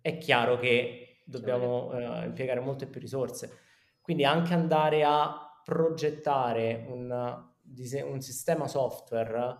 è 0.00 0.16
chiaro 0.16 0.56
che 0.56 1.18
dobbiamo 1.24 1.92
eh, 1.92 2.24
impiegare 2.24 2.60
molte 2.60 2.86
più 2.86 3.00
risorse. 3.00 3.64
Quindi 4.00 4.24
anche 4.24 4.54
andare 4.54 5.02
a 5.04 5.45
progettare 5.66 6.84
un, 6.86 7.10
un 8.04 8.20
sistema 8.20 8.68
software 8.68 9.56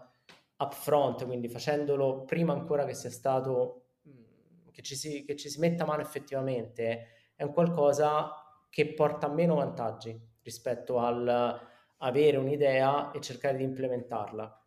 upfront, 0.56 1.26
quindi 1.26 1.48
facendolo 1.48 2.22
prima 2.22 2.52
ancora 2.52 2.84
che 2.84 2.94
sia 2.94 3.10
stato, 3.10 3.88
mm, 4.08 4.68
che 4.70 4.82
ci, 4.82 4.94
si, 4.94 5.24
che 5.24 5.34
ci 5.34 5.48
si 5.48 5.58
metta 5.58 5.84
mano 5.84 6.02
effettivamente, 6.02 7.08
è 7.34 7.42
un 7.42 7.52
qualcosa 7.52 8.30
che 8.70 8.94
porta 8.94 9.28
meno 9.28 9.56
vantaggi 9.56 10.16
rispetto 10.42 10.98
al 10.98 11.60
avere 11.98 12.36
un'idea 12.36 13.10
e 13.10 13.20
cercare 13.20 13.56
di 13.56 13.64
implementarla 13.64 14.64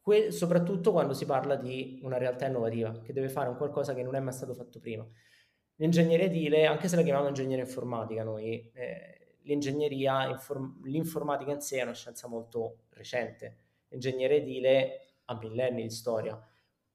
que- 0.00 0.32
soprattutto 0.32 0.90
quando 0.90 1.14
si 1.14 1.26
parla 1.26 1.54
di 1.54 2.00
una 2.02 2.18
realtà 2.18 2.46
innovativa 2.46 3.00
che 3.02 3.12
deve 3.12 3.28
fare 3.28 3.50
un 3.50 3.56
qualcosa 3.56 3.94
che 3.94 4.02
non 4.02 4.16
è 4.16 4.20
mai 4.20 4.32
stato 4.32 4.52
fatto 4.52 4.80
prima. 4.80 5.06
L'ingegneria 5.76 6.26
edile, 6.26 6.66
anche 6.66 6.88
se 6.88 6.96
la 6.96 7.02
chiamiamo 7.02 7.28
ingegneria 7.28 7.64
informatica 7.64 8.24
noi, 8.24 8.68
eh, 8.72 9.25
l'ingegneria, 9.46 10.28
inform- 10.28 10.84
l'informatica 10.84 11.52
in 11.52 11.60
sé 11.60 11.78
è 11.78 11.82
una 11.82 11.94
scienza 11.94 12.28
molto 12.28 12.84
recente. 12.90 13.58
L'ingegneria 13.88 14.36
edile 14.36 15.00
ha 15.24 15.36
millenni 15.36 15.82
di 15.82 15.90
storia. 15.90 16.38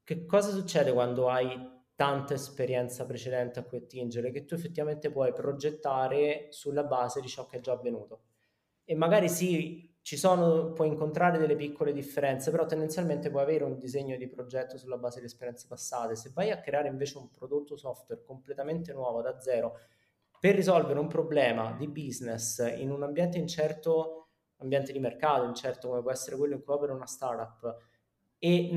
Che 0.03 0.25
cosa 0.25 0.51
succede 0.51 0.91
quando 0.91 1.29
hai 1.29 1.79
tanta 1.95 2.33
esperienza 2.33 3.05
precedente 3.05 3.59
a 3.59 3.63
cui 3.63 3.77
attingere? 3.77 4.31
Che 4.31 4.45
tu 4.45 4.55
effettivamente 4.55 5.11
puoi 5.11 5.33
progettare 5.33 6.47
sulla 6.49 6.83
base 6.83 7.21
di 7.21 7.27
ciò 7.27 7.45
che 7.45 7.57
è 7.57 7.61
già 7.61 7.73
avvenuto. 7.73 8.23
E 8.83 8.95
magari 8.95 9.29
sì, 9.29 9.95
ci 10.01 10.17
sono, 10.17 10.73
puoi 10.73 10.87
incontrare 10.87 11.37
delle 11.37 11.55
piccole 11.55 11.93
differenze, 11.93 12.51
però 12.51 12.65
tendenzialmente 12.65 13.29
puoi 13.29 13.43
avere 13.43 13.63
un 13.63 13.77
disegno 13.77 14.17
di 14.17 14.27
progetto 14.27 14.77
sulla 14.77 14.97
base 14.97 15.15
delle 15.15 15.27
esperienze 15.27 15.67
passate. 15.67 16.15
Se 16.15 16.31
vai 16.33 16.49
a 16.51 16.59
creare 16.59 16.87
invece 16.87 17.17
un 17.17 17.29
prodotto 17.29 17.77
software 17.77 18.23
completamente 18.23 18.91
nuovo 18.93 19.21
da 19.21 19.39
zero 19.39 19.77
per 20.41 20.55
risolvere 20.55 20.97
un 20.97 21.07
problema 21.07 21.75
di 21.77 21.87
business 21.87 22.57
in 22.75 22.89
un 22.89 23.03
ambiente 23.03 23.37
incerto, 23.37 24.29
ambiente 24.57 24.91
di 24.91 24.97
mercato 24.97 25.45
incerto 25.45 25.87
come 25.87 26.01
può 26.01 26.09
essere 26.09 26.35
quello 26.35 26.55
in 26.55 26.63
cui 26.63 26.73
opera 26.73 26.93
una 26.93 27.05
startup 27.05 27.77
e 28.39 28.71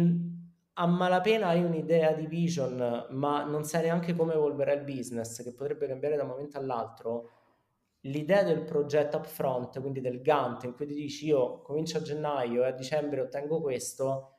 a 0.74 0.86
malapena 0.86 1.48
hai 1.48 1.64
un'idea 1.64 2.12
di 2.12 2.26
vision, 2.26 3.06
ma 3.12 3.44
non 3.44 3.64
sai 3.64 3.84
neanche 3.84 4.14
come 4.14 4.34
evolverà 4.34 4.72
il 4.72 4.82
business, 4.82 5.42
che 5.42 5.54
potrebbe 5.54 5.86
cambiare 5.86 6.16
da 6.16 6.24
un 6.24 6.28
momento 6.28 6.58
all'altro, 6.58 7.30
l'idea 8.00 8.42
del 8.42 8.64
progetto 8.64 9.16
upfront, 9.16 9.80
quindi 9.80 10.02
del 10.02 10.20
Gantt, 10.20 10.64
in 10.64 10.74
cui 10.74 10.84
ti 10.84 10.92
dici 10.92 11.26
io 11.26 11.62
comincio 11.62 11.96
a 11.96 12.02
gennaio 12.02 12.62
e 12.64 12.66
a 12.66 12.72
dicembre 12.72 13.22
ottengo 13.22 13.62
questo, 13.62 14.33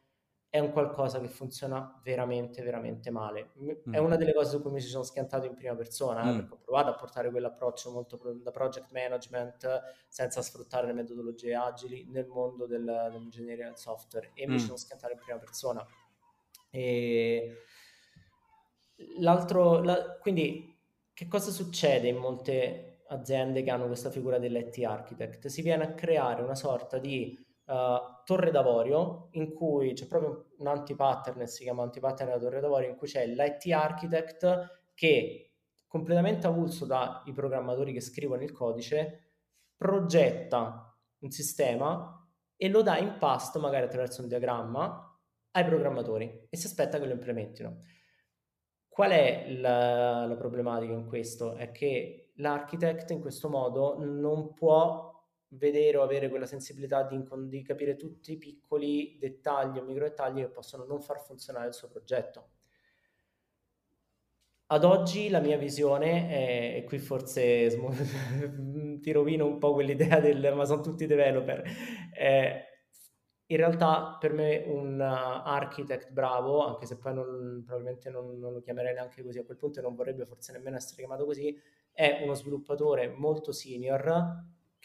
è 0.49 0.59
un 0.59 0.71
qualcosa 0.71 1.19
che 1.19 1.27
funziona 1.27 1.99
veramente, 2.03 2.63
veramente 2.63 3.09
male. 3.09 3.51
Mm. 3.59 3.93
È 3.93 3.97
una 3.97 4.15
delle 4.15 4.33
cose 4.33 4.51
su 4.51 4.61
cui 4.61 4.71
mi 4.71 4.79
sono 4.79 5.03
schiantato 5.03 5.45
in 5.45 5.53
prima 5.53 5.75
persona, 5.75 6.21
eh, 6.21 6.31
mm. 6.31 6.35
perché 6.37 6.53
ho 6.53 6.59
provato 6.63 6.89
a 6.89 6.95
portare 6.95 7.29
quell'approccio 7.29 7.91
molto 7.91 8.17
da 8.41 8.51
project 8.51 8.91
management 8.91 9.81
senza 10.07 10.41
sfruttare 10.41 10.87
le 10.87 10.93
metodologie 10.93 11.55
agili 11.55 12.07
nel 12.09 12.27
mondo 12.27 12.67
del, 12.67 12.83
dell'ingegneria 12.83 13.65
del 13.65 13.77
software 13.77 14.31
e 14.33 14.47
mm. 14.47 14.51
mi 14.51 14.59
sono 14.59 14.77
schiantato 14.77 15.13
in 15.13 15.19
prima 15.19 15.37
persona. 15.37 15.85
E 16.69 17.57
l'altro, 19.19 19.81
la, 19.81 20.17
quindi 20.21 20.73
che 21.13 21.27
cosa 21.27 21.51
succede 21.51 22.07
in 22.07 22.17
molte 22.17 23.03
aziende 23.07 23.61
che 23.61 23.69
hanno 23.69 23.87
questa 23.87 24.09
figura 24.09 24.39
dell'IT 24.39 24.83
architect, 24.83 25.47
si 25.47 25.61
viene 25.61 25.83
a 25.83 25.93
creare 25.93 26.41
una 26.41 26.55
sorta 26.55 26.97
di 26.97 27.44
uh, 27.65 28.23
torre 28.23 28.51
d'avorio 28.51 29.29
in 29.31 29.53
cui 29.53 29.93
c'è 29.93 30.07
proprio 30.07 30.51
un 30.57 30.67
anti-pattern, 30.67 31.45
si 31.47 31.63
chiama 31.63 31.83
anti-pattern 31.83 32.29
della 32.29 32.41
torre 32.41 32.59
d'avorio, 32.59 32.89
in 32.89 32.95
cui 32.95 33.07
c'è 33.07 33.25
l'IT 33.25 33.71
architect 33.71 34.89
che 34.93 35.53
completamente 35.87 36.47
avulso 36.47 36.85
dai 36.85 37.31
programmatori 37.33 37.93
che 37.93 38.01
scrivono 38.01 38.43
il 38.43 38.51
codice, 38.51 39.33
progetta 39.75 40.93
un 41.19 41.29
sistema 41.31 42.27
e 42.55 42.69
lo 42.69 42.81
dà 42.81 42.97
in 42.97 43.17
pasto, 43.17 43.59
magari 43.59 43.85
attraverso 43.85 44.21
un 44.21 44.27
diagramma, 44.27 45.09
ai 45.51 45.65
programmatori 45.65 46.47
e 46.49 46.57
si 46.57 46.67
aspetta 46.67 46.99
che 46.99 47.05
lo 47.05 47.13
implementino. 47.13 47.81
Qual 48.87 49.11
è 49.11 49.51
la, 49.51 50.25
la 50.25 50.35
problematica 50.35 50.93
in 50.93 51.05
questo? 51.05 51.55
È 51.55 51.71
che 51.71 52.31
l'architect 52.35 53.11
in 53.11 53.21
questo 53.21 53.49
modo 53.49 53.97
non 53.99 54.53
può 54.53 55.14
vedere 55.57 55.97
o 55.97 56.03
avere 56.03 56.29
quella 56.29 56.45
sensibilità 56.45 57.03
di, 57.03 57.23
di, 57.47 57.61
capire 57.63 57.95
tutti 57.95 58.33
i 58.33 58.37
piccoli 58.37 59.17
dettagli 59.19 59.77
o 59.77 59.83
micro 59.83 60.05
dettagli 60.05 60.41
che 60.41 60.49
possono 60.49 60.85
non 60.85 61.01
far 61.01 61.19
funzionare 61.21 61.67
il 61.67 61.73
suo 61.73 61.87
progetto. 61.87 62.49
Ad 64.67 64.83
oggi 64.83 65.29
la 65.29 65.39
mia 65.39 65.57
visione 65.57 66.27
è, 66.27 66.77
e 66.77 66.83
qui 66.85 66.97
forse 66.97 67.67
ti 68.99 69.11
rovino 69.11 69.45
un 69.45 69.59
po' 69.59 69.73
quell'idea 69.73 70.19
del 70.19 70.53
ma 70.55 70.65
sono 70.65 70.81
tutti 70.81 71.05
developer, 71.05 71.63
è, 72.11 72.65
in 73.47 73.57
realtà 73.57 74.17
per 74.19 74.33
me 74.33 74.63
un 74.65 74.99
architect 74.99 76.11
bravo, 76.11 76.65
anche 76.65 76.87
se 76.87 76.97
poi 76.97 77.13
non, 77.13 77.61
probabilmente 77.63 78.09
non, 78.09 78.39
non, 78.39 78.53
lo 78.53 78.61
chiamerei 78.61 78.95
neanche 78.95 79.21
così 79.21 79.37
a 79.37 79.43
quel 79.43 79.57
punto 79.57 79.79
e 79.79 79.81
non 79.83 79.93
vorrebbe 79.93 80.25
forse 80.25 80.51
nemmeno 80.51 80.77
essere 80.77 80.95
chiamato 80.95 81.25
così, 81.25 81.55
è 81.91 82.21
uno 82.23 82.33
sviluppatore 82.33 83.09
molto 83.09 83.51
senior 83.51 84.03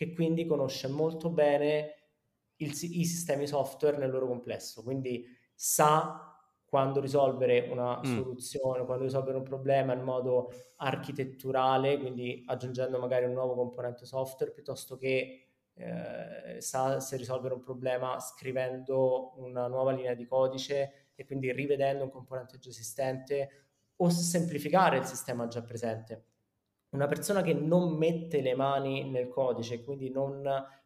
che 0.01 0.15
quindi 0.15 0.47
conosce 0.47 0.89
molto 0.89 1.29
bene 1.29 1.95
il, 2.57 2.71
i 2.71 3.05
sistemi 3.05 3.47
software 3.47 3.99
nel 3.99 4.09
loro 4.11 4.27
complesso, 4.27 4.83
quindi 4.83 5.27
sa 5.55 6.41
quando 6.65 7.01
risolvere 7.01 7.69
una 7.69 7.99
mm. 7.99 8.17
soluzione, 8.17 8.87
quando 8.87 9.05
risolvere 9.05 9.37
un 9.37 9.43
problema 9.43 9.93
in 9.93 10.01
modo 10.01 10.53
architetturale, 10.77 11.99
quindi 11.99 12.43
aggiungendo 12.47 12.99
magari 12.99 13.27
un 13.27 13.35
nuovo 13.35 13.55
componente 13.55 14.07
software, 14.07 14.53
piuttosto 14.53 14.97
che 14.97 15.49
eh, 15.75 16.57
sa 16.63 16.99
se 16.99 17.19
risolvere 17.19 17.53
un 17.53 17.61
problema 17.61 18.19
scrivendo 18.21 19.35
una 19.37 19.67
nuova 19.67 19.93
linea 19.93 20.15
di 20.15 20.25
codice 20.25 21.11
e 21.15 21.27
quindi 21.27 21.53
rivedendo 21.53 22.05
un 22.05 22.11
componente 22.11 22.59
già 22.59 22.71
esistente 22.71 23.67
o 23.97 24.09
semplificare 24.09 24.97
il 24.97 25.05
sistema 25.05 25.47
già 25.47 25.61
presente. 25.61 26.30
Una 26.91 27.07
persona 27.07 27.43
che 27.43 27.55
non 27.55 27.97
mette 27.97 28.41
le 28.41 28.55
mani 28.55 29.09
nel 29.09 29.29
codice, 29.29 29.85
quindi 29.85 30.11
non 30.11 30.43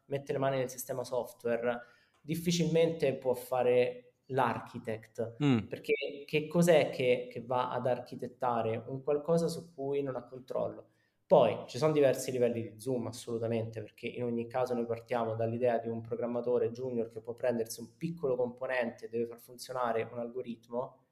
mette 0.07 0.32
le 0.32 0.38
mani 0.38 0.59
nel 0.59 0.68
sistema 0.68 1.02
software, 1.02 1.80
difficilmente 2.20 3.14
può 3.14 3.34
fare 3.34 4.05
l'architect, 4.26 5.36
mm. 5.42 5.59
perché 5.66 6.24
che 6.26 6.46
cos'è 6.46 6.90
che, 6.90 7.28
che, 7.30 7.42
va 7.44 7.70
ad 7.70 7.86
architettare? 7.86 8.82
Un 8.86 9.02
qualcosa 9.02 9.48
su 9.48 9.72
cui 9.74 10.02
non 10.02 10.16
ha 10.16 10.24
controllo. 10.24 10.88
Poi 11.26 11.64
ci 11.66 11.78
sono 11.78 11.92
diversi 11.92 12.30
livelli 12.30 12.62
di 12.62 12.78
zoom, 12.78 13.07
assolutamente, 13.07 13.80
perché 13.80 14.07
in 14.07 14.24
ogni 14.24 14.46
caso 14.46 14.74
noi 14.74 14.86
partiamo 14.86 15.34
dall'idea 15.34 15.78
di 15.78 15.88
un 15.88 16.00
programmatore 16.00 16.70
junior 16.70 17.11
che 17.11 17.20
può 17.20 17.34
prendersi 17.34 17.80
un 17.80 17.96
piccolo 17.96 18.36
componente 18.36 19.07
e 19.07 19.09
deve 19.09 19.26
far 19.26 19.40
funzionare 19.40 20.09
un 20.12 20.18
algoritmo, 20.18 21.03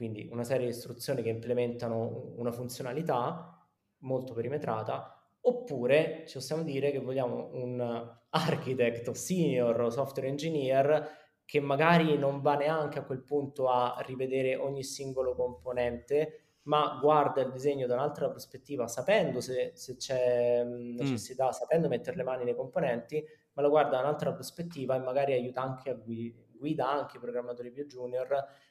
quindi 0.00 0.26
una 0.32 0.44
serie 0.44 0.64
di 0.64 0.72
istruzioni 0.72 1.20
che 1.20 1.28
implementano 1.28 2.32
una 2.36 2.52
funzionalità 2.52 3.68
molto 3.98 4.32
perimetrata, 4.32 5.14
oppure 5.42 6.24
ci 6.26 6.38
possiamo 6.38 6.62
dire 6.62 6.90
che 6.90 7.00
vogliamo 7.00 7.50
un 7.52 8.10
architect 8.30 9.08
o 9.08 9.12
senior 9.12 9.92
software 9.92 10.26
engineer 10.26 11.06
che 11.44 11.60
magari 11.60 12.16
non 12.16 12.40
va 12.40 12.54
neanche 12.54 12.98
a 12.98 13.04
quel 13.04 13.22
punto 13.22 13.68
a 13.68 14.02
rivedere 14.06 14.56
ogni 14.56 14.84
singolo 14.84 15.34
componente, 15.34 16.54
ma 16.62 16.98
guarda 16.98 17.42
il 17.42 17.50
disegno 17.52 17.86
da 17.86 17.92
un'altra 17.92 18.30
prospettiva, 18.30 18.88
sapendo 18.88 19.42
se, 19.42 19.72
se 19.74 19.96
c'è 19.96 20.64
mm, 20.64 20.94
necessità, 20.94 21.48
mm. 21.48 21.50
sapendo 21.50 21.88
mettere 21.88 22.16
le 22.16 22.22
mani 22.22 22.44
nei 22.44 22.56
componenti, 22.56 23.22
ma 23.52 23.60
lo 23.60 23.68
guarda 23.68 23.96
da 23.96 24.00
un'altra 24.00 24.32
prospettiva 24.32 24.94
e 24.94 25.00
magari 25.00 25.34
aiuta 25.34 25.60
anche 25.60 25.90
a 25.90 25.94
guida, 25.94 26.40
guida 26.56 26.88
anche 26.88 27.18
i 27.18 27.20
programmatori 27.20 27.70
più 27.70 27.84
junior 27.84 28.28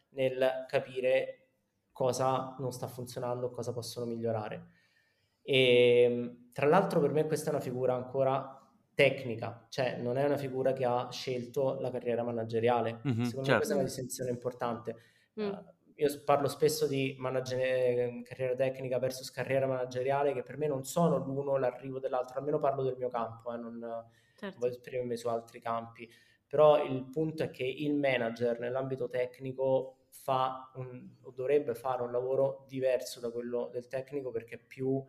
nel 0.10 0.66
capire 0.68 1.48
cosa 1.92 2.56
non 2.60 2.72
sta 2.72 2.88
funzionando, 2.88 3.50
cosa 3.50 3.74
possono 3.74 4.06
migliorare. 4.06 4.68
E 5.42 6.50
tra 6.54 6.68
l'altro 6.68 7.00
per 7.00 7.12
me 7.12 7.26
questa 7.26 7.50
è 7.50 7.54
una 7.54 7.62
figura 7.62 7.94
ancora 7.94 8.56
tecnica, 8.94 9.66
cioè 9.70 9.98
non 9.98 10.18
è 10.18 10.26
una 10.26 10.38
figura 10.38 10.74
che 10.74 10.86
ha 10.86 11.10
scelto 11.10 11.80
la 11.80 11.90
carriera 11.90 12.24
manageriale. 12.24 13.02
Mm-hmm, 13.08 13.24
Secondo 13.24 13.46
certo. 13.46 13.52
me 13.52 13.56
questa 13.56 13.74
è 13.74 13.78
una 13.78 13.86
distinzione 13.86 14.30
importante. 14.30 14.96
Mm. 15.40 15.48
Uh, 15.48 15.64
io 15.96 16.24
parlo 16.24 16.48
spesso 16.48 16.88
di 16.88 17.16
managere, 17.18 18.22
carriera 18.24 18.56
tecnica 18.56 19.00
versus 19.00 19.32
carriera 19.32 19.68
manageriale, 19.68 20.34
che 20.34 20.44
per 20.44 20.58
me 20.58 20.68
non 20.68 20.86
sono 20.86 21.18
l'uno 21.18 21.58
l'arrivo 21.58 22.00
dell'altro, 22.00 22.40
almeno 22.40 22.60
parlo 22.60 22.84
del 22.84 22.96
mio 22.98 23.10
campo, 23.10 23.54
eh, 23.54 23.58
non 23.58 24.06
certo. 24.36 24.60
voglio 24.60 24.74
esprimermi 24.74 25.18
su 25.18 25.28
altri 25.28 25.60
campi. 25.60 26.10
Però 26.48 26.82
il 26.84 27.06
punto 27.12 27.44
è 27.44 27.50
che 27.50 27.64
il 27.66 27.96
manager 27.96 28.60
nell'ambito 28.60 29.10
tecnico 29.10 29.99
fa 30.10 30.72
un, 30.76 31.16
o 31.22 31.32
dovrebbe 31.32 31.76
fare 31.76 32.02
un 32.02 32.12
lavoro 32.12 32.66
diverso 32.68 33.20
da 33.20 33.32
quello 33.32 33.70
del 33.72 33.88
tecnico 33.88 34.32
perché 34.32 34.56
è 34.56 34.60
più 34.60 35.04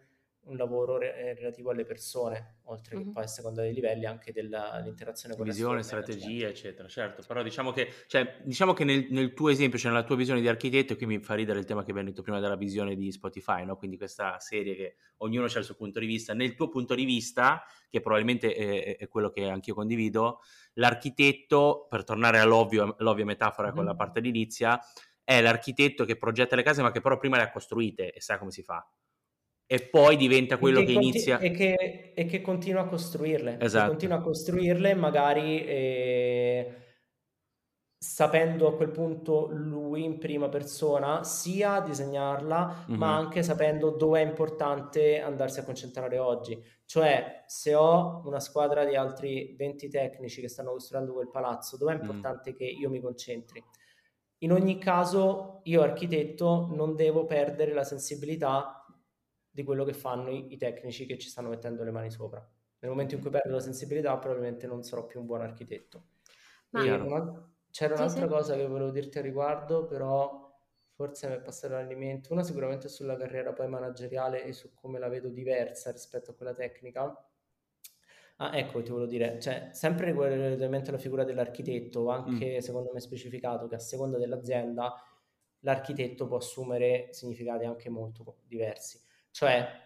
un 0.45 0.57
lavoro 0.57 0.97
re- 0.97 1.17
eh, 1.17 1.35
relativo 1.35 1.71
alle 1.71 1.85
persone, 1.85 2.61
oltre 2.65 2.97
mm-hmm. 2.97 3.07
che 3.07 3.13
poi 3.13 3.23
a 3.23 3.27
seconda 3.27 3.63
dei 3.63 3.75
livelli 3.75 4.07
anche 4.07 4.33
dell'interazione 4.33 5.37
con 5.37 5.45
visione, 5.45 5.83
strategia, 5.83 6.49
eccetera. 6.49 6.89
Certo, 6.89 7.23
però 7.27 7.43
diciamo 7.43 7.73
che, 7.73 7.89
cioè, 8.07 8.41
diciamo 8.43 8.73
che 8.73 8.85
nel, 8.85 9.07
nel, 9.11 9.35
tuo 9.35 9.51
esempio, 9.51 9.79
cioè 9.79 9.91
nella 9.91 10.05
tua 10.05 10.17
visione 10.17 10.41
di 10.41 10.49
architetto, 10.49 10.95
e 10.95 10.97
qui 10.97 11.07
mi 11.07 11.21
fa 11.21 11.35
ridere 11.35 11.59
il 11.59 11.67
tema 11.67 11.83
che 11.85 11.91
abbiamo 11.91 12.09
detto 12.09 12.23
prima 12.23 12.41
della 12.41 12.57
visione 12.57 12.97
di 12.97 13.13
Spotify, 13.13 13.65
no? 13.65 13.77
quindi 13.77 13.97
questa 13.97 14.39
serie 14.41 14.75
che 14.75 14.97
ognuno 15.19 15.45
ha 15.45 15.59
il 15.59 15.65
suo 15.65 15.75
punto 15.75 16.01
di 16.01 16.07
vista. 16.07 16.33
Nel 16.33 16.55
tuo 16.55 16.69
punto 16.69 16.95
di 16.95 17.05
vista, 17.05 17.63
che 17.89 18.01
probabilmente 18.01 18.55
è, 18.55 18.97
è 18.97 19.09
quello 19.09 19.31
che 19.31 19.49
anch'io 19.49 19.75
condivido, 19.75 20.41
l'architetto, 20.75 21.87
per 21.89 22.05
tornare 22.05 22.39
all'ovvio, 22.39 22.97
all'ovvia 22.99 23.25
metafora 23.25 23.69
mm-hmm. 23.69 23.77
con 23.77 23.85
la 23.85 23.95
parte 23.95 24.21
edilizia, 24.21 24.81
è 25.23 25.41
l'architetto 25.41 26.05
che 26.05 26.17
progetta 26.17 26.57
le 26.57 26.63
case 26.65 26.83
ma 26.83 26.91
che 26.91 27.01
però 27.01 27.17
prima 27.17 27.37
le 27.37 27.45
ha 27.45 27.51
costruite 27.51 28.11
e 28.11 28.21
sa 28.21 28.37
come 28.37 28.51
si 28.51 28.65
fa 28.65 28.85
e 29.73 29.83
poi 29.83 30.17
diventa 30.17 30.59
quello 30.59 30.81
che, 30.81 30.87
che, 30.87 30.93
inizia 30.95 31.39
e 31.39 31.53
che, 31.53 32.13
e 32.13 32.25
che, 32.25 32.41
continua 32.41 32.81
a 32.81 32.87
costruirle 32.87 33.61
esatto. 33.61 33.91
continua 33.91 34.17
a 34.17 34.21
costruirle 34.21 34.95
magari 34.95 35.65
eh, 35.65 36.75
sapendo 37.97 38.67
a 38.67 38.75
quel 38.75 38.91
punto 38.91 39.47
lui 39.53 40.03
in 40.03 40.19
prima 40.19 40.49
persona 40.49 41.23
sia 41.23 41.79
disegnarla 41.83 42.87
mm-hmm. 42.89 42.99
ma 42.99 43.17
anche 43.17 43.45
sapendo 43.45 43.91
dove 43.91 44.21
è 44.21 44.27
importante 44.27 45.21
andarsi 45.21 45.61
a 45.61 45.65
concentrare 45.65 46.19
oggi 46.19 46.61
cioè 46.85 47.45
se 47.47 47.73
ho 47.73 48.23
una 48.25 48.41
squadra 48.41 48.85
di 48.85 48.97
altri 48.97 49.55
20 49.57 49.89
tecnici 49.89 50.41
che 50.41 50.49
stanno 50.49 50.73
costruendo 50.73 51.13
quel 51.13 51.31
palazzo 51.31 51.77
dove 51.77 51.93
è 51.93 51.97
mm. 51.97 52.01
importante 52.01 52.51
mm. 52.51 52.55
che 52.57 52.65
io 52.65 52.91
mi 52.91 53.01
concentri 53.01 53.63
in 54.39 54.51
ogni 54.51 54.79
caso 54.79 55.61
io 55.65 55.83
architetto 55.83 56.71
non 56.73 56.97
devo 56.97 57.25
perdere 57.25 57.73
la 57.73 57.85
sensibilità 57.85 58.80
di 59.51 59.65
quello 59.65 59.85
che 59.85 59.93
fanno 59.93 60.31
i, 60.31 60.53
i, 60.53 60.57
tecnici 60.57 61.07
che 61.07 61.19
ci 61.19 61.29
stanno 61.29 61.49
mettendo 61.49 61.83
le 61.83 61.91
mani 61.91 62.11
sopra. 62.11 62.39
Nel 62.79 62.91
momento 62.91 63.15
in 63.15 63.21
cui 63.21 63.31
perdo 63.31 63.53
la 63.53 63.61
sensibilità, 63.61 64.17
probabilmente 64.17 64.67
non 64.67 64.83
sarò 64.83 65.05
più 65.07 65.21
un 65.21 65.27
buon 65.27 65.43
architetto. 65.43 66.05
Ma... 66.71 66.83
Una, 66.83 67.53
c'era 67.71 67.95
sì, 67.97 68.03
un'altra 68.03 68.23
sì. 68.23 68.29
cosa 68.29 68.57
che 68.57 68.67
volevo 68.67 68.91
dirti 68.91 69.19
a 69.19 69.23
riguardo, 69.23 69.87
però 69.87 70.49
forse 70.93 71.29
mi 71.29 71.35
è 71.35 71.41
passato 71.41 71.75
l'alimento. 71.75 72.33
Una 72.33 72.43
sicuramente 72.43 72.89
sulla 72.89 73.17
carriera 73.17 73.53
poi 73.53 73.69
manageriale 73.69 74.45
e 74.45 74.53
su 74.53 74.75
come 74.75 74.99
la 74.99 75.09
vedo 75.09 75.29
diversa 75.29 75.91
rispetto 75.91 76.31
a 76.31 76.35
quella 76.35 76.55
tecnica. 76.55 77.25
Ah, 78.37 78.57
ecco, 78.57 78.83
ti 78.83 78.91
volevo 78.91 79.09
dire, 79.11 79.39
cioè, 79.39 79.69
sempre 79.73 80.13
relativamente 80.13 80.89
alla 80.89 80.99
figura 80.99 81.25
dell'architetto, 81.25 82.09
anche 82.09 82.57
mm. 82.57 82.61
secondo 82.61 82.91
me 82.93 83.01
specificato 83.01 83.69
che 83.69 83.75
a 83.75 83.79
seconda 83.79 84.17
dell'azienda 84.17 84.95
l'architetto 85.61 86.27
può 86.27 86.39
assumere 86.39 87.09
significati 87.13 87.67
anche 87.67 87.91
molto 87.91 88.39
diversi. 88.47 88.99
Cioè, 89.31 89.79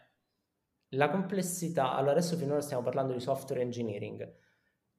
la 0.91 1.11
complessità, 1.11 1.95
allora 1.95 2.13
adesso 2.13 2.37
finora 2.37 2.61
stiamo 2.61 2.83
parlando 2.83 3.13
di 3.13 3.21
software 3.21 3.63
engineering, 3.63 4.37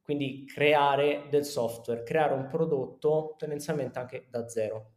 quindi 0.01 0.45
creare 0.45 1.27
del 1.29 1.45
software, 1.45 2.03
creare 2.03 2.33
un 2.33 2.47
prodotto 2.47 3.35
tendenzialmente 3.37 3.97
anche 3.99 4.27
da 4.29 4.47
zero. 4.47 4.93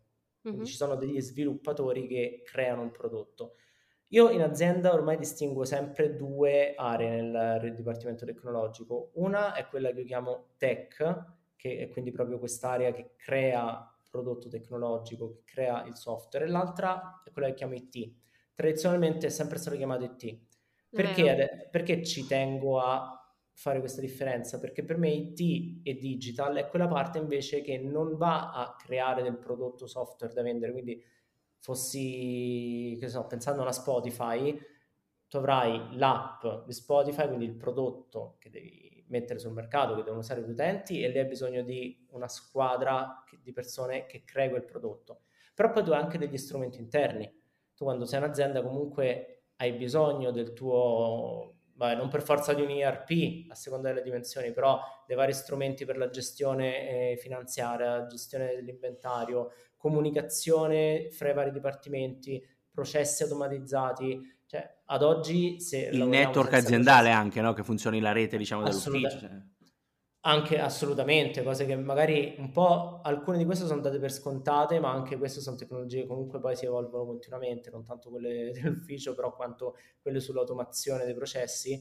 Mm-hmm. 0.49 0.64
Ci 0.64 0.74
sono 0.74 0.96
degli 0.96 1.20
sviluppatori 1.20 2.07
che 2.07 2.42
creano 2.44 2.82
un 2.82 2.90
prodotto. 2.90 3.55
Io 4.09 4.30
in 4.30 4.42
azienda 4.42 4.92
ormai 4.92 5.18
distingo 5.18 5.64
sempre 5.64 6.16
due 6.16 6.74
aree 6.74 7.22
nel 7.22 7.74
dipartimento 7.74 8.24
tecnologico. 8.24 9.11
Una 9.14 9.55
è 9.55 9.66
quella 9.66 9.90
che 9.90 10.01
io 10.01 10.05
chiamo 10.07 10.55
tech, 10.57 11.24
che 11.57 11.78
è 11.78 11.88
quindi 11.88 12.11
proprio 12.11 12.38
quest'area 12.38 12.92
che 12.92 13.14
crea 13.16 13.94
prodotto 14.11 14.49
tecnologico, 14.49 15.30
che 15.30 15.42
crea 15.44 15.84
il 15.84 15.94
software, 15.94 16.46
e 16.46 16.49
l'altra 16.49 17.22
è 17.24 17.30
quella 17.30 17.49
che 17.49 17.55
chiamo 17.55 17.74
IT 17.74 18.14
tradizionalmente 18.59 19.29
è 19.29 19.31
sempre 19.31 19.57
stato 19.57 19.77
chiamato 19.77 20.03
IT. 20.03 20.37
Perché, 20.91 21.69
perché 21.71 22.05
ci 22.05 22.27
tengo 22.27 22.81
a 22.81 23.33
fare 23.53 23.79
questa 23.79 24.01
differenza? 24.01 24.59
Perché 24.59 24.83
per 24.83 24.99
me 24.99 25.11
IT 25.11 25.83
e 25.85 25.95
digital 25.97 26.57
è 26.57 26.67
quella 26.67 26.89
parte 26.89 27.19
invece 27.19 27.61
che 27.61 27.79
non 27.79 28.17
va 28.17 28.51
a 28.51 28.75
creare 28.75 29.23
del 29.23 29.39
prodotto 29.39 29.87
software 29.87 30.35
da 30.35 30.43
vendere, 30.43 30.73
quindi 30.73 31.01
fossi, 31.61 32.97
che 32.99 33.07
so, 33.07 33.29
pensando 33.29 33.61
a 33.61 33.63
una 33.63 33.73
Spotify, 33.73 34.61
tu 35.29 35.37
avrai 35.37 35.97
l'app 35.97 36.45
di 36.67 36.73
Spotify, 36.73 37.29
quindi 37.29 37.45
il 37.45 37.55
prodotto 37.55 38.39
che 38.41 38.51
devi 38.51 39.05
mettere 39.07 39.39
sul 39.39 39.53
mercato, 39.53 39.95
che 39.95 40.03
devono 40.03 40.19
usare 40.19 40.43
gli 40.43 40.51
utenti 40.51 41.05
e 41.05 41.11
lì 41.11 41.19
hai 41.21 41.27
bisogno 41.27 41.63
di 41.63 42.09
una 42.11 42.27
squadra 42.27 43.23
di 43.41 43.53
persone 43.53 44.07
che 44.07 44.25
crea 44.25 44.49
quel 44.49 44.65
prodotto. 44.65 45.27
Però 45.55 45.71
poi 45.71 45.85
tu 45.85 45.93
hai 45.93 46.03
anche 46.03 46.19
degli 46.19 46.37
strumenti 46.37 46.81
interni 46.81 47.38
tu 47.79 47.85
quando 47.85 48.07
sei 48.07 48.18
un'azienda 48.18 48.61
comunque 48.61 49.45
hai 49.59 49.72
bisogno 49.72 50.33
del 50.33 50.53
tuo, 50.53 51.55
vabbè, 51.74 51.95
non 51.95 52.09
per 52.09 52.22
forza 52.22 52.53
di 52.53 52.61
un 52.61 52.70
ERP 52.70 53.51
a 53.51 53.55
seconda 53.55 53.89
delle 53.89 54.03
dimensioni, 54.03 54.51
però 54.51 54.81
dei 55.07 55.16
vari 55.16 55.33
strumenti 55.33 55.85
per 55.85 55.97
la 55.97 56.11
gestione 56.11 57.12
eh, 57.12 57.16
finanziaria, 57.16 58.07
gestione 58.07 58.55
dell'inventario, 58.57 59.53
comunicazione 59.76 61.09
fra 61.12 61.31
i 61.31 61.35
vari 61.35 61.53
dipartimenti, 61.53 62.45
processi 62.68 63.22
automatizzati. 63.22 64.37
Cioè, 64.45 64.79
ad 64.87 65.03
oggi 65.03 65.61
se 65.61 65.89
il 65.93 66.05
network 66.05 66.55
aziendale 66.55 67.11
processi, 67.11 67.20
anche, 67.20 67.41
no? 67.41 67.53
che 67.53 67.62
funzioni 67.62 68.01
la 68.01 68.12
rete 68.12 68.37
diciamo 68.37 68.64
dell'ufficio. 68.64 69.18
Cioè. 69.18 69.31
Anche 70.23 70.59
assolutamente, 70.59 71.43
cose 71.43 71.64
che 71.64 71.77
magari 71.77 72.35
un 72.39 72.51
po' 72.51 73.01
alcune 73.03 73.39
di 73.39 73.45
queste 73.45 73.66
sono 73.66 73.81
date 73.81 73.99
per 73.99 74.12
scontate, 74.12 74.81
ma 74.81 74.91
anche 74.91 75.16
queste 75.16 75.41
sono 75.41 75.57
tecnologie 75.57 76.03
che 76.03 76.07
comunque 76.07 76.41
poi 76.41 76.57
si 76.57 76.66
evolvono 76.66 77.07
continuamente, 77.07 77.71
non 77.71 77.85
tanto 77.85 78.11
quelle 78.11 78.51
dell'ufficio, 78.53 79.14
però 79.14 79.35
quanto 79.35 79.77
quelle 80.03 80.21
sull'automazione 80.21 81.05
dei 81.05 81.14
processi. 81.14 81.81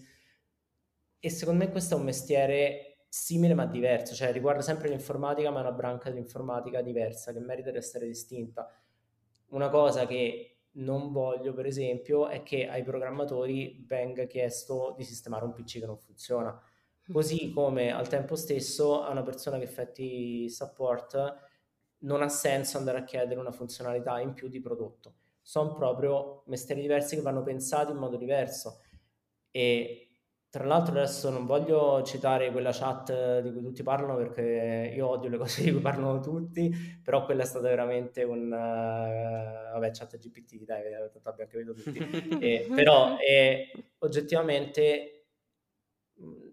E 1.19 1.29
secondo 1.29 1.63
me 1.63 1.71
questo 1.71 1.95
è 1.95 1.97
un 1.97 2.03
mestiere 2.05 3.05
simile 3.09 3.53
ma 3.53 3.65
diverso, 3.65 4.13
cioè 4.13 4.31
riguarda 4.31 4.61
sempre 4.61 4.89
l'informatica 4.89 5.49
ma 5.49 5.59
è 5.59 5.61
una 5.61 5.71
branca 5.71 6.09
dell'informatica 6.09 6.81
diversa 6.81 7.33
che 7.33 7.39
merita 7.39 7.71
di 7.71 7.77
essere 7.77 8.05
distinta. 8.05 8.69
Una 9.49 9.69
cosa 9.69 10.05
che 10.05 10.59
non 10.73 11.11
voglio, 11.11 11.53
per 11.53 11.65
esempio, 11.65 12.27
è 12.27 12.43
che 12.43 12.67
ai 12.67 12.83
programmatori 12.83 13.83
venga 13.87 14.25
chiesto 14.25 14.93
di 14.97 15.03
sistemare 15.03 15.45
un 15.45 15.53
PC 15.53 15.79
che 15.79 15.85
non 15.85 15.97
funziona. 15.97 16.61
Così 17.11 17.51
come 17.51 17.91
al 17.91 18.07
tempo 18.07 18.35
stesso 18.35 19.01
a 19.01 19.11
una 19.11 19.23
persona 19.23 19.57
che 19.57 19.63
effetti 19.63 20.49
support 20.49 21.45
non 21.99 22.21
ha 22.21 22.29
senso 22.29 22.77
andare 22.77 22.99
a 22.99 23.03
chiedere 23.03 23.39
una 23.39 23.51
funzionalità 23.51 24.19
in 24.19 24.33
più 24.33 24.49
di 24.49 24.59
prodotto. 24.59 25.15
Sono 25.41 25.73
proprio 25.73 26.43
mestieri 26.47 26.81
diversi 26.81 27.15
che 27.15 27.21
vanno 27.21 27.43
pensati 27.43 27.91
in 27.91 27.97
modo 27.97 28.17
diverso. 28.17 28.81
E 29.51 30.07
tra 30.49 30.65
l'altro 30.65 30.93
adesso 30.93 31.29
non 31.29 31.45
voglio 31.45 32.03
citare 32.03 32.51
quella 32.51 32.71
chat 32.71 33.39
di 33.39 33.51
cui 33.51 33.61
tutti 33.61 33.83
parlano 33.83 34.15
perché 34.15 34.93
io 34.95 35.07
odio 35.07 35.29
le 35.29 35.37
cose 35.39 35.63
di 35.63 35.71
cui 35.71 35.81
parlano 35.81 36.19
tutti, 36.19 36.69
però 37.03 37.25
quella 37.25 37.43
è 37.43 37.45
stata 37.45 37.67
veramente 37.67 38.23
un... 38.23 38.45
Uh, 38.45 39.71
vabbè, 39.73 39.91
chat 39.91 40.17
GPT, 40.17 40.65
dai, 40.65 40.83
tanto 41.11 41.29
abbiamo 41.29 41.49
capito 41.51 41.73
tutti. 41.73 41.97
e, 42.43 42.67
però 42.73 43.17
è, 43.17 43.71
oggettivamente 43.99 45.16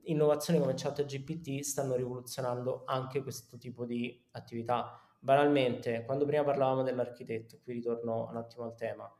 innovazioni 0.07 0.59
come 0.59 0.75
chat 0.75 1.05
GPT 1.05 1.61
stanno 1.61 1.95
rivoluzionando 1.95 2.83
anche 2.87 3.23
questo 3.23 3.59
tipo 3.59 3.85
di 3.85 4.25
attività. 4.33 5.01
Banalmente, 5.19 6.05
quando 6.05 6.25
prima 6.27 6.45
parlavamo 6.45 6.83
dell'architetto, 6.83 7.59
qui 7.63 7.75
ritorno 7.75 8.29
un 8.29 8.37
attimo 8.37 8.65
al 8.65 8.75
tema, 8.75 9.11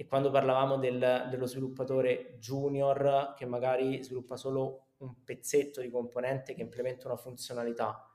e 0.00 0.06
quando 0.06 0.30
parlavamo 0.30 0.76
del, 0.76 1.26
dello 1.28 1.46
sviluppatore 1.46 2.36
junior 2.38 3.34
che 3.36 3.46
magari 3.46 4.02
sviluppa 4.04 4.36
solo 4.36 4.90
un 4.98 5.24
pezzetto 5.24 5.80
di 5.80 5.90
componente 5.90 6.54
che 6.54 6.62
implementa 6.62 7.08
una 7.08 7.16
funzionalità. 7.16 8.08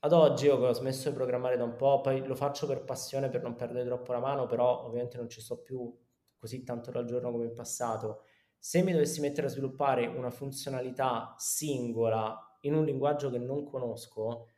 Ad 0.00 0.12
oggi 0.12 0.46
io 0.46 0.56
ho 0.56 0.72
smesso 0.72 1.10
di 1.10 1.14
programmare 1.14 1.58
da 1.58 1.64
un 1.64 1.76
po', 1.76 2.00
poi 2.00 2.26
lo 2.26 2.34
faccio 2.34 2.66
per 2.66 2.84
passione 2.84 3.28
per 3.28 3.42
non 3.42 3.54
perdere 3.54 3.84
troppo 3.84 4.12
la 4.12 4.18
mano, 4.18 4.46
però 4.46 4.84
ovviamente 4.84 5.18
non 5.18 5.28
ci 5.28 5.40
sto 5.40 5.60
più 5.60 5.94
così 6.36 6.64
tanto 6.64 6.90
al 6.90 7.04
giorno 7.04 7.30
come 7.30 7.44
in 7.44 7.54
passato. 7.54 8.24
Se 8.64 8.80
mi 8.80 8.92
dovessi 8.92 9.20
mettere 9.20 9.48
a 9.48 9.50
sviluppare 9.50 10.06
una 10.06 10.30
funzionalità 10.30 11.34
singola 11.36 12.58
in 12.60 12.74
un 12.74 12.84
linguaggio 12.84 13.28
che 13.28 13.38
non 13.38 13.64
conosco, 13.64 14.50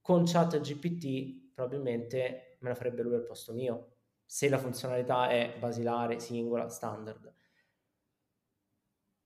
con 0.00 0.22
chat 0.26 0.60
GPT 0.60 1.54
probabilmente 1.54 2.58
me 2.60 2.68
la 2.68 2.76
farebbe 2.76 3.02
lui 3.02 3.16
al 3.16 3.24
posto 3.24 3.52
mio 3.52 3.94
se 4.24 4.48
la 4.48 4.58
funzionalità 4.58 5.28
è 5.28 5.56
basilare, 5.58 6.20
singola, 6.20 6.68
standard. 6.68 7.34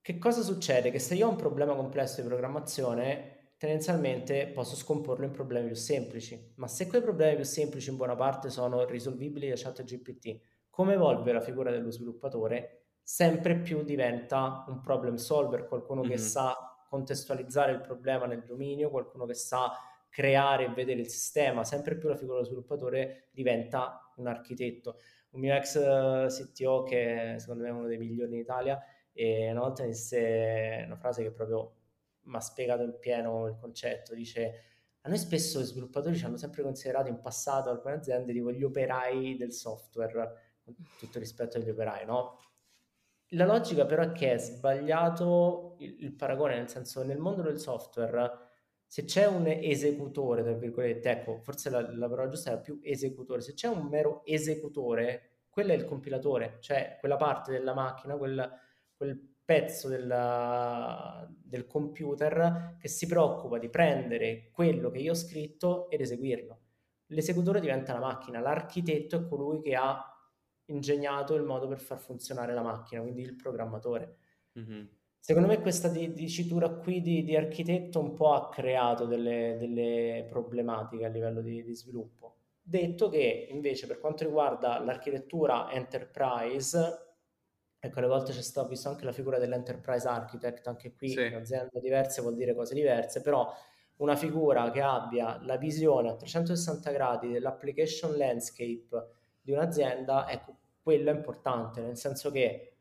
Che 0.01 0.19
cosa 0.19 0.41
succede? 0.41 0.91
Che 0.91 0.99
se 0.99 1.15
io 1.15 1.27
ho 1.27 1.31
un 1.31 1.37
problema 1.37 1.75
complesso 1.75 2.23
di 2.23 2.27
programmazione, 2.27 3.55
tendenzialmente 3.59 4.47
posso 4.49 4.77
scomporlo 4.77 5.27
in 5.27 5.33
problemi 5.33 5.67
più 5.67 5.77
semplici, 5.77 6.55
ma 6.57 6.69
se 6.69 6.87
quei 6.87 7.03
problemi 7.03 7.37
più 7.37 7.45
semplici 7.45 7.91
in 7.91 7.97
buona 7.97 8.15
parte 8.15 8.49
sono 8.49 8.87
risolvibili 8.87 9.51
da 9.51 9.57
chat 9.57 9.83
GPT, 9.83 10.41
come 10.71 10.95
evolve 10.95 11.33
la 11.33 11.43
figura 11.43 11.71
dello 11.71 11.91
sviluppatore? 11.91 12.82
Sempre 13.03 13.59
più 13.59 13.83
diventa 13.83 14.65
un 14.69 14.81
problem 14.81 15.17
solver, 15.17 15.67
qualcuno 15.67 16.01
mm-hmm. 16.01 16.11
che 16.11 16.19
sa 16.19 16.57
contestualizzare 16.89 17.73
il 17.73 17.81
problema 17.81 18.27
nel 18.27 18.45
dominio, 18.45 18.91
qualcuno 18.91 19.25
che 19.27 19.35
sa 19.35 19.73
creare 20.09 20.67
e 20.67 20.69
vedere 20.69 21.01
il 21.01 21.09
sistema, 21.09 21.65
sempre 21.65 21.97
più 21.97 22.09
la 22.09 22.17
figura 22.17 22.37
dello 22.37 22.49
sviluppatore 22.49 23.29
diventa 23.33 24.13
un 24.17 24.27
architetto. 24.27 24.99
Un 25.31 25.41
mio 25.41 25.55
ex 25.55 25.77
eh, 25.77 26.27
CTO, 26.29 26.83
che 26.83 27.37
secondo 27.39 27.63
me 27.63 27.71
è 27.71 27.73
uno 27.73 27.87
dei 27.87 27.97
migliori 27.97 28.35
in 28.35 28.41
Italia, 28.41 28.79
e 29.13 29.51
una 29.51 29.61
volta 29.61 29.85
disse 29.85 30.83
una 30.85 30.97
frase 30.97 31.23
che 31.23 31.33
proprio 31.33 31.77
mi 32.25 32.37
ha 32.37 32.41
spiegato 32.41 32.83
in 32.83 32.99
pieno 32.99 33.47
il 33.49 33.57
concetto, 33.59 34.15
dice 34.15 34.65
a 35.05 35.09
noi 35.09 35.19
spesso 35.19 35.61
gli 35.61 35.65
sviluppatori 35.65 36.17
ci 36.17 36.25
hanno 36.25 36.37
sempre 36.37 36.63
considerato 36.63 37.09
in 37.09 37.21
passato 37.21 37.71
alcune 37.71 37.95
aziende 37.95 38.33
tipo 38.33 38.53
gli 38.53 38.63
operai 38.63 39.37
del 39.37 39.53
software, 39.53 40.59
con 40.63 40.77
tutto 40.99 41.19
rispetto 41.19 41.57
agli 41.57 41.71
operai, 41.71 42.05
no? 42.05 42.39
La 43.35 43.47
logica 43.47 43.87
però 43.87 44.03
è 44.03 44.13
che 44.13 44.33
è 44.33 44.39
sbagliato 44.39 45.77
il, 45.79 45.97
il 46.01 46.13
paragone, 46.15 46.57
nel 46.57 46.69
senso 46.69 47.03
nel 47.03 47.19
mondo 47.19 47.43
del 47.43 47.59
software 47.59 48.51
se 48.93 49.05
c'è 49.05 49.25
un 49.25 49.47
esecutore, 49.47 50.43
tra 50.43 50.53
virgolette, 50.53 51.09
ecco, 51.09 51.39
forse 51.41 51.71
la, 51.71 51.81
la 51.95 52.11
parola 52.11 52.29
giusta 52.29 52.53
è 52.53 52.61
più 52.61 52.79
esecutore, 52.83 53.41
se 53.41 53.55
c'è 53.55 53.67
un 53.67 53.87
mero 53.87 54.23
esecutore, 54.27 55.45
quello 55.49 55.73
è 55.73 55.75
il 55.75 55.87
compilatore, 55.87 56.59
cioè 56.61 56.99
quella 57.01 57.17
parte 57.17 57.53
della 57.53 57.73
macchina, 57.73 58.19
quel, 58.19 58.51
quel 58.95 59.19
pezzo 59.43 59.89
della, 59.89 61.27
del 61.43 61.67
computer 61.67 62.77
che 62.79 62.89
si 62.89 63.07
preoccupa 63.07 63.59
di 63.59 63.71
prendere 63.71 64.51
quello 64.53 64.91
che 64.91 64.99
io 64.99 65.13
ho 65.13 65.15
scritto 65.15 65.89
ed 65.89 66.03
eseguirlo. 66.03 66.61
L'esecutore 67.07 67.61
diventa 67.61 67.95
la 67.95 68.01
macchina, 68.01 68.41
l'architetto 68.41 69.17
è 69.17 69.27
colui 69.27 69.63
che 69.63 69.75
ha 69.75 70.12
ingegnato 70.73 71.35
il 71.35 71.43
modo 71.43 71.69
per 71.69 71.81
far 71.81 71.99
funzionare 71.99 72.55
la 72.55 72.63
macchina, 72.63 73.01
quindi 73.01 73.23
il 73.23 73.37
programmatore. 73.37 74.17
Mm-hmm. 74.59 74.85
Secondo 75.19 75.47
me 75.47 75.61
questa 75.61 75.89
dicitura 75.89 76.69
qui 76.69 77.01
di, 77.01 77.23
di, 77.23 77.37
architetto 77.37 78.01
un 78.01 78.13
po' 78.13 78.33
ha 78.33 78.49
creato 78.49 79.07
delle, 79.07 79.57
delle 79.57 80.27
problematiche 80.29 81.05
a 81.05 81.09
livello 81.09 81.41
di, 81.41 81.63
di, 81.63 81.75
sviluppo. 81.77 82.39
Detto 82.61 83.09
che 83.09 83.47
invece 83.51 83.87
per 83.87 84.01
quanto 84.01 84.25
riguarda 84.25 84.81
l'architettura 84.81 85.71
enterprise, 85.71 86.79
ecco 87.79 87.99
alle 88.01 88.09
volte 88.09 88.33
c'è 88.33 88.43
stato 88.43 88.67
visto 88.67 88.89
anche 88.89 89.05
la 89.05 89.13
figura 89.13 89.39
dell'enterprise 89.39 90.09
architect, 90.09 90.67
anche 90.67 90.93
qui 90.93 91.11
sì. 91.11 91.25
in 91.25 91.37
aziende 91.37 91.79
diverse 91.79 92.21
vuol 92.21 92.35
dire 92.35 92.53
cose 92.53 92.75
diverse, 92.75 93.21
però 93.21 93.49
una 93.99 94.17
figura 94.17 94.73
che 94.73 94.83
abbia 94.83 95.41
la 95.45 95.57
visione 95.57 96.11
a 96.11 96.17
360 96.17 96.91
gradi 96.91 97.31
dell'application 97.31 98.17
landscape 98.17 99.07
di 99.41 99.53
un'azienda, 99.53 100.29
ecco, 100.29 100.57
quello 100.83 101.11
è 101.11 101.15
importante, 101.15 101.81
nel 101.81 101.97
senso 101.97 102.31
che 102.31 102.73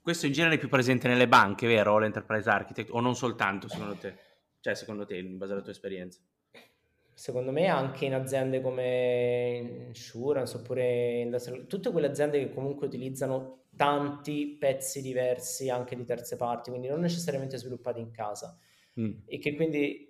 questo 0.00 0.26
in 0.26 0.32
genere 0.32 0.54
è 0.54 0.58
più 0.58 0.68
presente 0.68 1.08
nelle 1.08 1.28
banche, 1.28 1.66
vero? 1.66 1.98
L'enterprise 1.98 2.48
architect, 2.48 2.90
o 2.92 3.00
non 3.00 3.14
soltanto 3.14 3.68
secondo 3.68 3.96
te? 3.96 4.14
Cioè, 4.60 4.74
secondo 4.74 5.04
te, 5.04 5.16
in 5.16 5.36
base 5.36 5.52
alla 5.52 5.62
tua 5.62 5.72
esperienza? 5.72 6.20
Secondo 7.12 7.52
me 7.52 7.66
anche 7.66 8.06
in 8.06 8.14
aziende 8.14 8.62
come 8.62 9.84
Insurance 9.88 10.56
oppure 10.56 11.20
Industrial, 11.20 11.66
tutte 11.66 11.90
quelle 11.90 12.06
aziende 12.06 12.38
che 12.38 12.54
comunque 12.54 12.86
utilizzano 12.86 13.64
tanti 13.76 14.56
pezzi 14.58 15.02
diversi 15.02 15.68
anche 15.68 15.96
di 15.96 16.04
terze 16.04 16.36
parti, 16.36 16.70
quindi 16.70 16.88
non 16.88 17.00
necessariamente 17.00 17.58
sviluppati 17.58 18.00
in 18.00 18.10
casa 18.10 18.58
mm. 18.98 19.12
e 19.26 19.38
che 19.38 19.54
quindi 19.54 20.09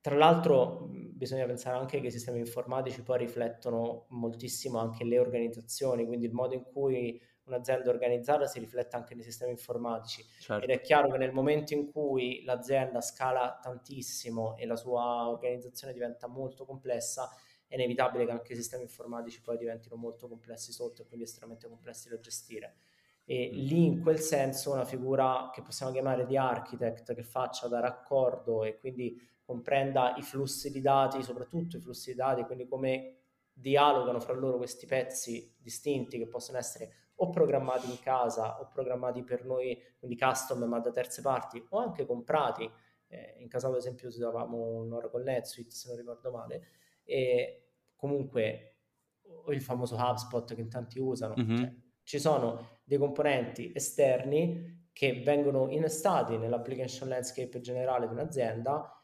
tra 0.00 0.16
l'altro 0.16 0.88
bisogna 0.90 1.44
pensare 1.44 1.76
anche 1.76 2.00
che 2.00 2.06
i 2.06 2.10
sistemi 2.10 2.38
informatici 2.38 3.02
poi 3.02 3.18
riflettono 3.18 4.06
moltissimo 4.08 4.78
anche 4.78 5.04
le 5.04 5.18
organizzazioni, 5.18 6.06
quindi 6.06 6.26
il 6.26 6.32
modo 6.32 6.54
in 6.54 6.62
cui 6.62 7.20
un'azienda 7.44 7.90
organizzata 7.90 8.46
si 8.46 8.58
riflette 8.58 8.96
anche 8.96 9.14
nei 9.14 9.24
sistemi 9.24 9.50
informatici 9.50 10.24
certo. 10.40 10.64
ed 10.64 10.70
è 10.70 10.80
chiaro 10.80 11.10
che 11.10 11.18
nel 11.18 11.32
momento 11.32 11.74
in 11.74 11.90
cui 11.90 12.42
l'azienda 12.44 13.00
scala 13.00 13.58
tantissimo 13.60 14.56
e 14.56 14.66
la 14.66 14.76
sua 14.76 15.28
organizzazione 15.28 15.92
diventa 15.92 16.26
molto 16.28 16.64
complessa 16.64 17.28
è 17.66 17.74
inevitabile 17.74 18.24
che 18.24 18.30
anche 18.30 18.52
i 18.52 18.56
sistemi 18.56 18.84
informatici 18.84 19.40
poi 19.40 19.56
diventino 19.56 19.96
molto 19.96 20.28
complessi 20.28 20.72
sotto 20.72 21.02
e 21.02 21.06
quindi 21.06 21.24
estremamente 21.24 21.68
complessi 21.68 22.08
da 22.08 22.18
gestire 22.20 22.76
e 23.24 23.50
mm. 23.52 23.58
lì 23.58 23.84
in 23.84 24.00
quel 24.00 24.18
senso 24.18 24.72
una 24.72 24.84
figura 24.84 25.50
che 25.52 25.62
possiamo 25.62 25.92
chiamare 25.92 26.26
di 26.26 26.36
architect 26.36 27.14
che 27.14 27.22
faccia 27.22 27.68
da 27.68 27.80
raccordo 27.80 28.64
e 28.64 28.78
quindi 28.78 29.20
comprenda 29.50 30.14
i 30.16 30.22
flussi 30.22 30.70
di 30.70 30.80
dati, 30.80 31.24
soprattutto 31.24 31.76
i 31.76 31.80
flussi 31.80 32.12
di 32.12 32.16
dati, 32.16 32.44
quindi 32.44 32.68
come 32.68 33.16
dialogano 33.52 34.20
fra 34.20 34.32
loro 34.32 34.58
questi 34.58 34.86
pezzi 34.86 35.56
distinti 35.58 36.18
che 36.18 36.28
possono 36.28 36.56
essere 36.56 37.08
o 37.16 37.30
programmati 37.30 37.90
in 37.90 37.98
casa 37.98 38.60
o 38.60 38.68
programmati 38.68 39.24
per 39.24 39.44
noi, 39.44 39.76
quindi 39.98 40.16
custom 40.16 40.62
ma 40.62 40.78
da 40.78 40.92
terze 40.92 41.20
parti, 41.20 41.60
o 41.70 41.78
anche 41.78 42.06
comprati. 42.06 42.70
Eh, 43.08 43.38
in 43.40 43.48
casa, 43.48 43.66
ad 43.66 43.74
esempio, 43.74 44.06
usavamo 44.06 44.56
un 44.56 44.92
Oracle 44.92 45.24
NetSuite, 45.24 45.74
se 45.74 45.88
non 45.88 45.98
ricordo 45.98 46.30
male, 46.30 46.68
e 47.02 47.72
comunque 47.96 48.76
o 49.22 49.50
il 49.52 49.60
famoso 49.60 49.96
HubSpot 49.96 50.54
che 50.54 50.60
in 50.60 50.70
tanti 50.70 51.00
usano. 51.00 51.34
Mm-hmm. 51.36 51.56
Cioè, 51.56 51.74
ci 52.04 52.20
sono 52.20 52.78
dei 52.84 52.98
componenti 52.98 53.72
esterni 53.74 54.88
che 54.92 55.22
vengono 55.24 55.68
innestati 55.70 56.36
nell'application 56.38 57.08
landscape 57.08 57.60
generale 57.60 58.06
di 58.06 58.12
un'azienda 58.12 58.94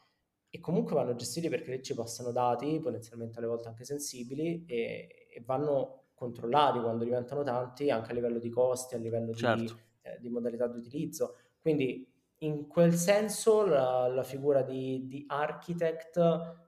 e 0.57 0.59
comunque 0.59 0.95
vanno 0.95 1.15
gestiti 1.15 1.49
perché 1.49 1.71
lì 1.71 1.83
ci 1.83 1.93
passano 1.93 2.31
dati, 2.31 2.79
potenzialmente 2.79 3.37
alle 3.37 3.47
volte 3.47 3.67
anche 3.67 3.85
sensibili, 3.85 4.65
e, 4.65 5.27
e 5.31 5.43
vanno 5.45 6.05
controllati 6.15 6.79
quando 6.79 7.03
diventano 7.03 7.43
tanti 7.43 7.91
anche 7.91 8.11
a 8.11 8.13
livello 8.15 8.39
di 8.39 8.49
costi, 8.49 8.95
a 8.95 8.97
livello 8.97 9.33
certo. 9.33 9.61
di, 9.61 9.73
eh, 10.01 10.17
di, 10.19 10.29
modalità 10.29 10.67
di 10.67 10.79
utilizzo. 10.79 11.35
Quindi 11.59 12.11
in 12.39 12.67
quel 12.67 12.93
senso 12.93 13.65
la, 13.65 14.07
la 14.07 14.23
figura 14.23 14.63
di, 14.63 15.05
di, 15.07 15.23
architect 15.27 16.65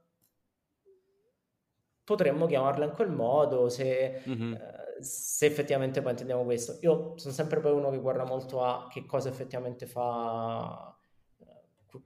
potremmo 2.03 2.45
chiamarla 2.45 2.85
in 2.85 2.91
quel 2.91 3.09
modo 3.09 3.69
se, 3.69 4.21
mm-hmm. 4.27 4.53
eh, 4.53 4.97
se 4.99 5.45
effettivamente 5.47 6.01
poi 6.01 6.11
intendiamo 6.11 6.43
questo. 6.43 6.77
Io 6.81 7.17
sono 7.17 7.33
sempre 7.33 7.59
poi 7.59 7.71
uno 7.71 7.89
che 7.89 7.97
guarda 7.97 8.23
molto 8.23 8.63
a 8.63 8.87
che 8.87 9.05
cosa 9.05 9.29
effettivamente 9.29 9.87
fa 9.87 10.93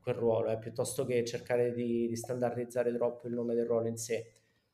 quel 0.01 0.15
ruolo, 0.15 0.49
eh, 0.49 0.57
piuttosto 0.57 1.05
che 1.05 1.23
cercare 1.25 1.73
di, 1.73 2.07
di, 2.07 2.15
standardizzare 2.15 2.93
troppo 2.93 3.27
il 3.27 3.33
nome 3.33 3.53
del 3.53 3.65
ruolo 3.65 3.87
in 3.87 3.97
sé. 3.97 4.31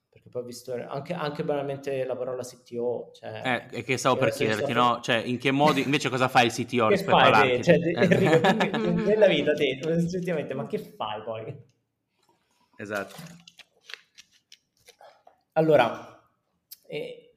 Perché 0.09 0.29
poi 0.29 0.41
ho 0.41 0.45
visto 0.45 0.73
anche, 0.73 1.13
anche 1.13 1.43
banalmente 1.43 2.03
la 2.03 2.15
parola 2.15 2.43
CTO. 2.43 3.11
Cioè, 3.13 3.67
eh, 3.71 3.83
che 3.83 3.97
stavo 3.97 4.17
per 4.17 4.31
chiederti, 4.31 4.73
no? 4.73 4.99
Cioè, 5.01 5.17
in 5.17 5.37
che 5.37 5.51
modi, 5.51 5.81
invece 5.81 6.09
cosa 6.09 6.27
fa 6.27 6.41
il 6.41 6.51
CTO 6.51 6.87
che 6.87 6.95
rispetto 6.95 7.15
all'arte? 7.15 7.61
Cioè, 7.61 7.75
eh. 7.75 7.93
Enrico, 8.01 8.89
nella 9.05 9.27
vita 9.27 9.53
te, 9.53 9.79
effettivamente, 9.81 10.53
ma 10.55 10.65
che 10.65 10.79
fai 10.79 11.21
poi? 11.21 11.55
Esatto. 12.77 13.15
Allora, 15.53 16.19
eh, 16.87 17.28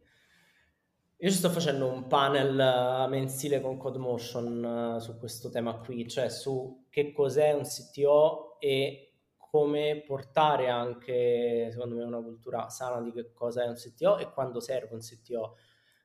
io 1.22 1.30
sto 1.30 1.50
facendo 1.50 1.86
un 1.86 2.08
panel 2.08 3.06
uh, 3.06 3.08
mensile 3.08 3.60
con 3.60 3.76
CodeMotion 3.76 4.94
uh, 4.96 4.98
su 4.98 5.16
questo 5.18 5.50
tema 5.50 5.78
qui, 5.78 6.08
cioè 6.08 6.28
su 6.28 6.86
che 6.90 7.12
cos'è 7.12 7.52
un 7.52 7.62
CTO 7.62 8.56
e 8.58 9.12
come 9.36 10.02
portare 10.04 10.68
anche, 10.68 11.68
secondo 11.70 11.94
me, 11.94 12.02
una 12.02 12.20
cultura 12.20 12.68
sana 12.70 13.00
di 13.00 13.12
che 13.12 13.32
cosa 13.32 13.62
è 13.62 13.68
un 13.68 13.74
CTO 13.74 14.18
e 14.18 14.32
quando 14.32 14.58
serve 14.58 14.94
un 14.94 15.00
CTO. 15.00 15.56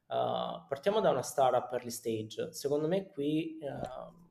Uh, 0.06 0.68
partiamo 0.68 1.00
da 1.00 1.10
una 1.10 1.24
startup 1.24 1.72
early 1.72 1.90
stage. 1.90 2.54
Secondo 2.54 2.88
me 2.88 3.08
qui 3.08 3.58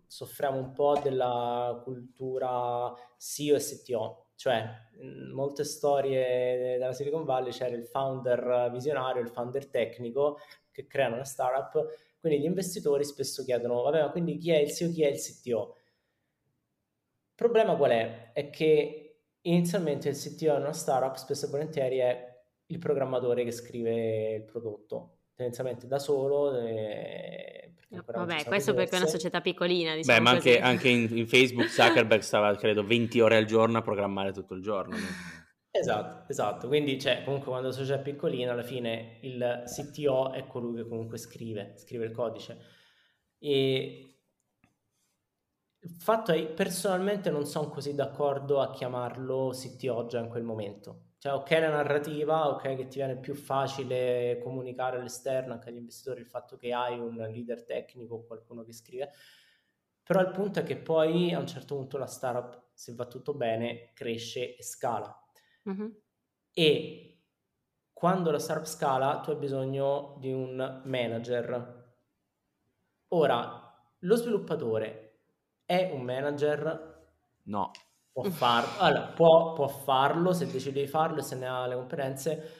soffriamo 0.06 0.56
un 0.56 0.70
po' 0.70 0.96
della 1.02 1.80
cultura 1.82 2.94
CEO 3.18 3.56
e 3.56 3.58
CTO, 3.58 4.26
cioè 4.36 4.64
in 5.00 5.32
molte 5.32 5.64
storie 5.64 6.78
della 6.78 6.92
Silicon 6.92 7.24
Valley 7.24 7.50
c'era 7.50 7.74
il 7.74 7.86
founder 7.86 8.70
visionario, 8.70 9.20
il 9.20 9.30
founder 9.30 9.66
tecnico 9.68 10.38
che 10.76 10.86
creano 10.86 11.14
una 11.14 11.24
startup, 11.24 11.86
quindi 12.20 12.40
gli 12.40 12.44
investitori 12.44 13.02
spesso 13.02 13.42
chiedono, 13.44 13.80
vabbè, 13.80 14.02
ma 14.02 14.10
quindi 14.10 14.36
chi 14.36 14.50
è 14.50 14.58
il 14.58 14.70
CEO, 14.70 14.90
chi 14.90 15.02
è 15.02 15.08
il 15.08 15.18
CTO? 15.18 15.74
Il 17.28 17.34
problema 17.34 17.74
qual 17.76 17.92
è? 17.92 18.32
È 18.32 18.50
che 18.50 19.20
inizialmente 19.40 20.10
il 20.10 20.16
CTO 20.16 20.54
in 20.54 20.60
una 20.60 20.72
startup 20.74 21.14
spesso 21.14 21.46
e 21.46 21.48
volentieri 21.48 21.98
è 21.98 22.34
il 22.66 22.78
programmatore 22.78 23.44
che 23.44 23.52
scrive 23.52 24.34
il 24.34 24.44
prodotto, 24.44 25.20
tendenzialmente 25.34 25.86
da 25.86 25.98
solo. 25.98 26.58
E... 26.58 27.72
No, 27.88 28.04
vabbè, 28.04 28.44
questo 28.44 28.74
perché 28.74 28.96
è 28.96 28.98
una 28.98 29.08
società 29.08 29.40
piccolina. 29.40 29.94
Diciamo 29.94 30.18
Beh, 30.18 30.24
ma 30.24 30.30
anche, 30.30 30.60
anche 30.60 30.88
in, 30.88 31.08
in, 31.16 31.26
Facebook 31.26 31.68
Zuckerberg 31.68 32.20
stava, 32.20 32.54
credo, 32.56 32.84
20 32.84 33.20
ore 33.20 33.36
al 33.36 33.46
giorno 33.46 33.78
a 33.78 33.82
programmare 33.82 34.32
tutto 34.32 34.52
il 34.52 34.62
giorno. 34.62 34.96
Esatto, 35.78 36.30
esatto. 36.30 36.68
Quindi, 36.68 36.98
cioè, 37.00 37.22
comunque 37.24 37.48
quando 37.50 37.68
la 37.68 37.74
società 37.74 37.98
è 37.98 38.02
piccolina, 38.02 38.52
alla 38.52 38.62
fine 38.62 39.18
il 39.22 39.62
CTO 39.66 40.32
è 40.32 40.46
colui 40.46 40.76
che 40.82 40.88
comunque 40.88 41.18
scrive, 41.18 41.74
scrive 41.76 42.04
il 42.04 42.12
codice. 42.12 42.58
E 43.38 44.18
il 45.80 45.90
fatto 46.00 46.32
è, 46.32 46.46
personalmente 46.48 47.30
non 47.30 47.46
sono 47.46 47.68
così 47.68 47.94
d'accordo 47.94 48.60
a 48.60 48.70
chiamarlo 48.70 49.50
CTO 49.52 50.06
già 50.06 50.18
in 50.20 50.28
quel 50.28 50.42
momento. 50.42 51.12
Cioè, 51.18 51.32
ok 51.32 51.50
la 51.52 51.70
narrativa, 51.70 52.48
ok 52.48 52.62
che 52.76 52.86
ti 52.88 52.98
viene 52.98 53.18
più 53.18 53.34
facile 53.34 54.38
comunicare 54.42 54.96
all'esterno, 54.98 55.52
anche 55.54 55.68
agli 55.70 55.76
investitori, 55.76 56.20
il 56.20 56.26
fatto 56.26 56.56
che 56.56 56.72
hai 56.72 56.98
un 56.98 57.14
leader 57.16 57.64
tecnico, 57.64 58.24
qualcuno 58.24 58.64
che 58.64 58.72
scrive, 58.72 59.10
però 60.02 60.20
il 60.20 60.30
punto 60.30 60.60
è 60.60 60.62
che 60.64 60.76
poi 60.76 61.32
a 61.32 61.38
un 61.38 61.46
certo 61.46 61.76
punto 61.76 61.98
la 61.98 62.06
startup, 62.06 62.68
se 62.74 62.94
va 62.94 63.06
tutto 63.06 63.34
bene, 63.34 63.92
cresce 63.94 64.56
e 64.56 64.62
scala 64.62 65.25
Uh-huh. 65.66 66.02
E 66.52 67.06
quando 67.92 68.30
la 68.30 68.38
startup 68.38 68.66
scala, 68.66 69.20
tu 69.20 69.30
hai 69.30 69.36
bisogno 69.36 70.16
di 70.18 70.32
un 70.32 70.82
manager. 70.84 71.84
Ora, 73.08 73.66
lo 74.00 74.16
sviluppatore 74.16 75.06
è 75.64 75.90
un 75.92 76.02
manager? 76.02 77.08
No. 77.44 77.70
Può, 78.12 78.24
farlo, 78.24 78.70
allora, 78.80 79.06
può, 79.08 79.52
può 79.52 79.68
farlo 79.68 80.32
se 80.32 80.46
decide 80.46 80.80
di 80.80 80.86
farlo 80.86 81.18
e 81.18 81.22
se 81.22 81.36
ne 81.36 81.46
ha 81.46 81.66
le 81.66 81.74
competenze, 81.74 82.50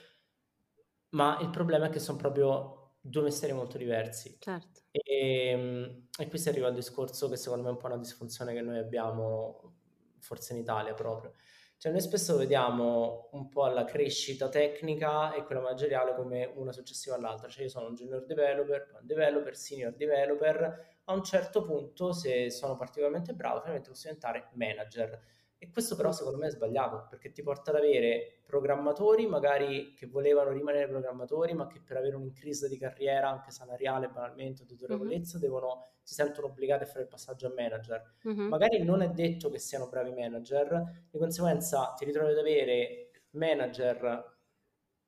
ma 1.09 1.39
il 1.41 1.49
problema 1.49 1.87
è 1.87 1.89
che 1.89 1.99
sono 1.99 2.17
proprio 2.17 2.97
due 2.99 3.23
mestieri 3.23 3.53
molto 3.53 3.77
diversi. 3.77 4.37
Certo. 4.39 4.81
E, 4.91 6.07
e 6.17 6.27
qui 6.27 6.37
si 6.37 6.49
arriva 6.49 6.67
al 6.67 6.73
discorso 6.73 7.29
che 7.29 7.37
secondo 7.37 7.63
me 7.63 7.69
è 7.69 7.73
un 7.73 7.77
po' 7.77 7.87
una 7.87 7.97
disfunzione 7.97 8.53
che 8.53 8.61
noi 8.61 8.77
abbiamo, 8.77 9.75
forse 10.19 10.53
in 10.53 10.59
Italia 10.59 10.93
proprio. 10.93 11.33
Cioè 11.79 11.91
noi 11.91 12.01
spesso 12.01 12.35
vediamo 12.37 13.29
un 13.33 13.49
po' 13.49 13.67
la 13.67 13.85
crescita 13.85 14.49
tecnica 14.49 15.33
e 15.33 15.43
quella 15.43 15.61
manageriale 15.61 16.15
come 16.15 16.51
una 16.55 16.71
successiva 16.71 17.15
all'altra, 17.15 17.47
cioè 17.47 17.63
io 17.63 17.69
sono 17.69 17.87
un 17.87 17.93
junior 17.93 18.25
developer, 18.25 18.97
un 18.99 19.05
developer, 19.05 19.55
senior 19.55 19.93
developer, 19.93 20.95
a 21.03 21.13
un 21.13 21.23
certo 21.23 21.63
punto 21.63 22.13
se 22.13 22.49
sono 22.49 22.75
particolarmente 22.75 23.33
bravo 23.33 23.59
finalmente 23.59 23.89
posso 23.89 24.07
diventare 24.07 24.49
manager 24.53 25.21
e 25.59 25.71
questo 25.71 25.95
però 25.95 26.11
secondo 26.11 26.37
me 26.37 26.47
è 26.47 26.51
sbagliato 26.51 27.07
perché 27.09 27.31
ti 27.31 27.41
porta 27.41 27.71
ad 27.71 27.77
avere 27.77 28.41
programmatori 28.45 29.25
magari 29.25 29.93
che 29.95 30.05
volevano 30.05 30.51
rimanere 30.51 30.87
programmatori 30.87 31.53
ma 31.53 31.65
che 31.65 31.81
per 31.83 31.97
avere 31.97 32.15
un'increase 32.15 32.69
di 32.69 32.77
carriera 32.77 33.29
anche 33.29 33.49
salariale 33.49 34.09
banalmente 34.09 34.61
o 34.61 34.65
di 34.65 34.73
autorevolezza 34.73 35.39
mm-hmm. 35.39 35.57
si 36.03 36.13
sentono 36.13 36.47
obbligati 36.47 36.83
a 36.83 36.85
fare 36.85 37.01
il 37.01 37.07
passaggio 37.07 37.47
a 37.47 37.53
manager. 37.55 38.15
Mm-hmm. 38.27 38.47
Magari 38.47 38.83
non 38.83 39.01
è 39.01 39.09
detto 39.09 39.49
che 39.49 39.57
siano 39.57 39.87
bravi 39.87 40.11
manager, 40.11 41.07
di 41.09 41.17
conseguenza 41.17 41.93
ti 41.97 42.05
ritrovi 42.05 42.31
ad 42.31 42.37
avere 42.37 43.09
manager 43.31 44.35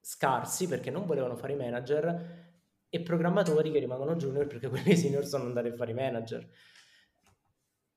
scarsi 0.02 0.68
perché 0.68 0.90
non 0.90 1.06
volevano 1.06 1.36
fare 1.36 1.54
i 1.54 1.58
manager 1.58 2.48
e 2.90 3.02
programmatori 3.02 3.72
che 3.72 3.78
rimangono 3.78 4.16
junior 4.16 4.48
perché 4.48 4.68
quelli 4.68 4.96
senior 4.98 5.26
sono 5.26 5.44
andati 5.44 5.68
a 5.68 5.76
fare 5.76 5.92
i 5.92 5.96
manager 5.96 6.50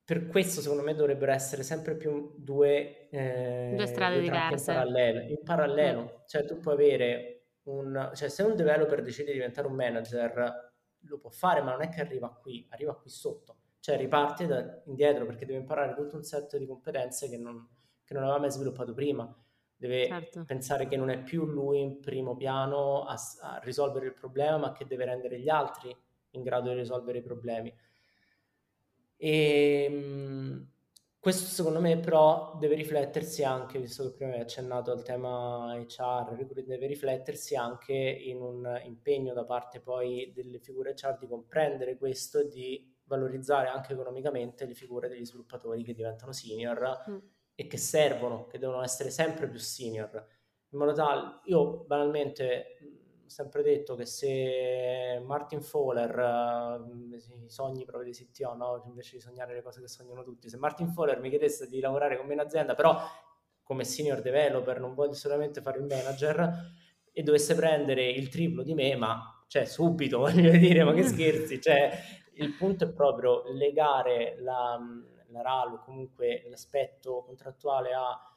per 0.05 0.27
questo 0.27 0.59
secondo 0.59 0.83
me 0.83 0.95
dovrebbero 0.95 1.31
essere 1.31 1.63
sempre 1.63 1.95
più 1.95 2.33
due, 2.37 3.09
eh, 3.09 3.73
due 3.75 3.87
strade 3.87 4.15
due 4.15 4.23
diverse 4.23 4.71
in 4.71 4.77
parallelo, 4.77 5.19
in 5.21 5.43
parallelo. 5.43 6.01
Mm. 6.01 6.07
cioè 6.27 6.45
tu 6.45 6.59
puoi 6.59 6.73
avere 6.73 7.43
un 7.63 8.11
cioè 8.13 8.27
se 8.27 8.43
un 8.43 8.55
developer 8.55 9.01
decide 9.01 9.27
di 9.27 9.37
diventare 9.37 9.67
un 9.67 9.75
manager 9.75 10.73
lo 11.05 11.17
può 11.17 11.29
fare 11.29 11.61
ma 11.61 11.71
non 11.71 11.81
è 11.81 11.89
che 11.89 12.01
arriva 12.01 12.29
qui 12.29 12.67
arriva 12.71 12.95
qui 12.95 13.09
sotto 13.09 13.57
cioè 13.79 13.97
riparte 13.97 14.45
da 14.45 14.81
indietro 14.85 15.25
perché 15.25 15.45
deve 15.45 15.59
imparare 15.59 15.93
tutto 15.93 16.17
un 16.17 16.23
set 16.23 16.57
di 16.57 16.65
competenze 16.65 17.29
che 17.29 17.37
non, 17.37 17.65
che 18.03 18.13
non 18.13 18.23
aveva 18.23 18.39
mai 18.39 18.51
sviluppato 18.51 18.93
prima 18.93 19.33
deve 19.75 20.07
certo. 20.07 20.43
pensare 20.45 20.87
che 20.87 20.97
non 20.97 21.09
è 21.09 21.21
più 21.21 21.45
lui 21.45 21.79
in 21.79 21.99
primo 22.01 22.35
piano 22.35 23.03
a, 23.05 23.15
a 23.41 23.59
risolvere 23.63 24.07
il 24.07 24.13
problema 24.13 24.57
ma 24.57 24.71
che 24.73 24.85
deve 24.85 25.05
rendere 25.05 25.39
gli 25.39 25.49
altri 25.49 25.95
in 26.31 26.41
grado 26.41 26.69
di 26.69 26.75
risolvere 26.75 27.19
i 27.19 27.21
problemi 27.21 27.73
e 29.23 29.85
ehm, 29.85 30.67
questo 31.17 31.45
secondo 31.45 31.79
me 31.79 31.97
però 31.97 32.57
deve 32.59 32.75
riflettersi 32.75 33.45
anche, 33.45 33.79
visto 33.79 34.03
che 34.03 34.17
prima 34.17 34.33
hai 34.33 34.41
accennato 34.41 34.91
al 34.91 35.01
tema 35.01 35.73
HR, 35.77 36.35
deve 36.65 36.87
riflettersi 36.87 37.55
anche 37.55 37.93
in 37.93 38.41
un 38.41 38.81
impegno 38.83 39.33
da 39.33 39.45
parte 39.45 39.79
poi 39.79 40.33
delle 40.35 40.59
figure 40.59 40.93
HR 40.93 41.19
di 41.19 41.27
comprendere 41.27 41.97
questo 41.97 42.39
e 42.39 42.49
di 42.49 42.93
valorizzare 43.05 43.69
anche 43.69 43.93
economicamente 43.93 44.65
le 44.65 44.73
figure 44.73 45.07
degli 45.07 45.25
sviluppatori 45.25 45.83
che 45.83 45.93
diventano 45.93 46.33
senior 46.33 47.05
mm. 47.09 47.17
e 47.55 47.67
che 47.67 47.77
servono, 47.77 48.45
che 48.47 48.59
devono 48.59 48.83
essere 48.83 49.09
sempre 49.09 49.47
più 49.47 49.59
senior. 49.59 50.11
In 50.71 50.79
modo 50.79 50.91
tale, 50.91 51.39
io 51.45 51.85
banalmente 51.85 53.02
sempre 53.33 53.63
detto 53.63 53.95
che 53.95 54.05
se 54.05 55.19
Martin 55.25 55.61
Fowler, 55.61 56.79
uh, 56.79 57.13
i 57.43 57.49
sogni 57.49 57.83
proprio 57.83 58.11
di 58.11 58.15
CTO, 58.15 58.53
no? 58.53 58.83
invece 58.85 59.15
di 59.15 59.21
sognare 59.21 59.55
le 59.55 59.63
cose 59.63 59.81
che 59.81 59.87
sognano 59.87 60.23
tutti, 60.23 60.49
se 60.49 60.57
Martin 60.57 60.89
Fowler 60.89 61.19
mi 61.19 61.29
chiedesse 61.29 61.67
di 61.67 61.79
lavorare 61.79 62.15
con 62.15 62.27
me 62.27 62.33
in 62.33 62.39
azienda, 62.39 62.75
però 62.75 62.95
come 63.63 63.85
senior 63.85 64.21
developer, 64.21 64.79
non 64.79 64.93
voglio 64.93 65.13
solamente 65.13 65.61
fare 65.61 65.79
il 65.79 65.85
manager, 65.85 66.81
e 67.11 67.23
dovesse 67.23 67.55
prendere 67.55 68.07
il 68.07 68.29
triplo 68.29 68.61
di 68.61 68.73
me, 68.73 68.95
ma 68.95 69.43
cioè 69.47 69.65
subito, 69.65 70.19
voglio 70.29 70.51
dire, 70.51 70.83
ma 70.83 70.93
che 70.93 71.03
scherzi, 71.03 71.59
cioè 71.59 71.91
il 72.35 72.53
punto 72.55 72.83
è 72.83 72.91
proprio 72.91 73.43
legare 73.53 74.35
la, 74.39 74.79
la 75.29 75.41
RAL 75.41 75.73
o 75.73 75.79
comunque 75.79 76.45
l'aspetto 76.49 77.23
contrattuale 77.23 77.93
a 77.93 78.33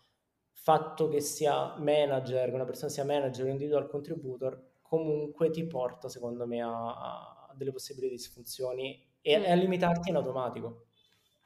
fatto 0.53 1.09
che 1.09 1.21
sia 1.21 1.77
manager, 1.79 2.49
che 2.49 2.55
una 2.55 2.65
persona 2.65 2.91
sia 2.91 3.05
manager 3.05 3.47
o 3.47 3.49
individual 3.49 3.89
contributor, 3.89 4.75
comunque 4.89 5.51
ti 5.51 5.67
porta, 5.67 6.09
secondo 6.09 6.47
me, 6.47 6.63
a, 6.63 6.69
a 6.71 7.55
delle 7.55 7.73
possibili 7.73 8.09
disfunzioni 8.09 9.03
e, 9.21 9.39
mm. 9.39 9.45
a 9.45 9.55
limitarti 9.55 10.11
in 10.11 10.17
automatico. 10.17 10.87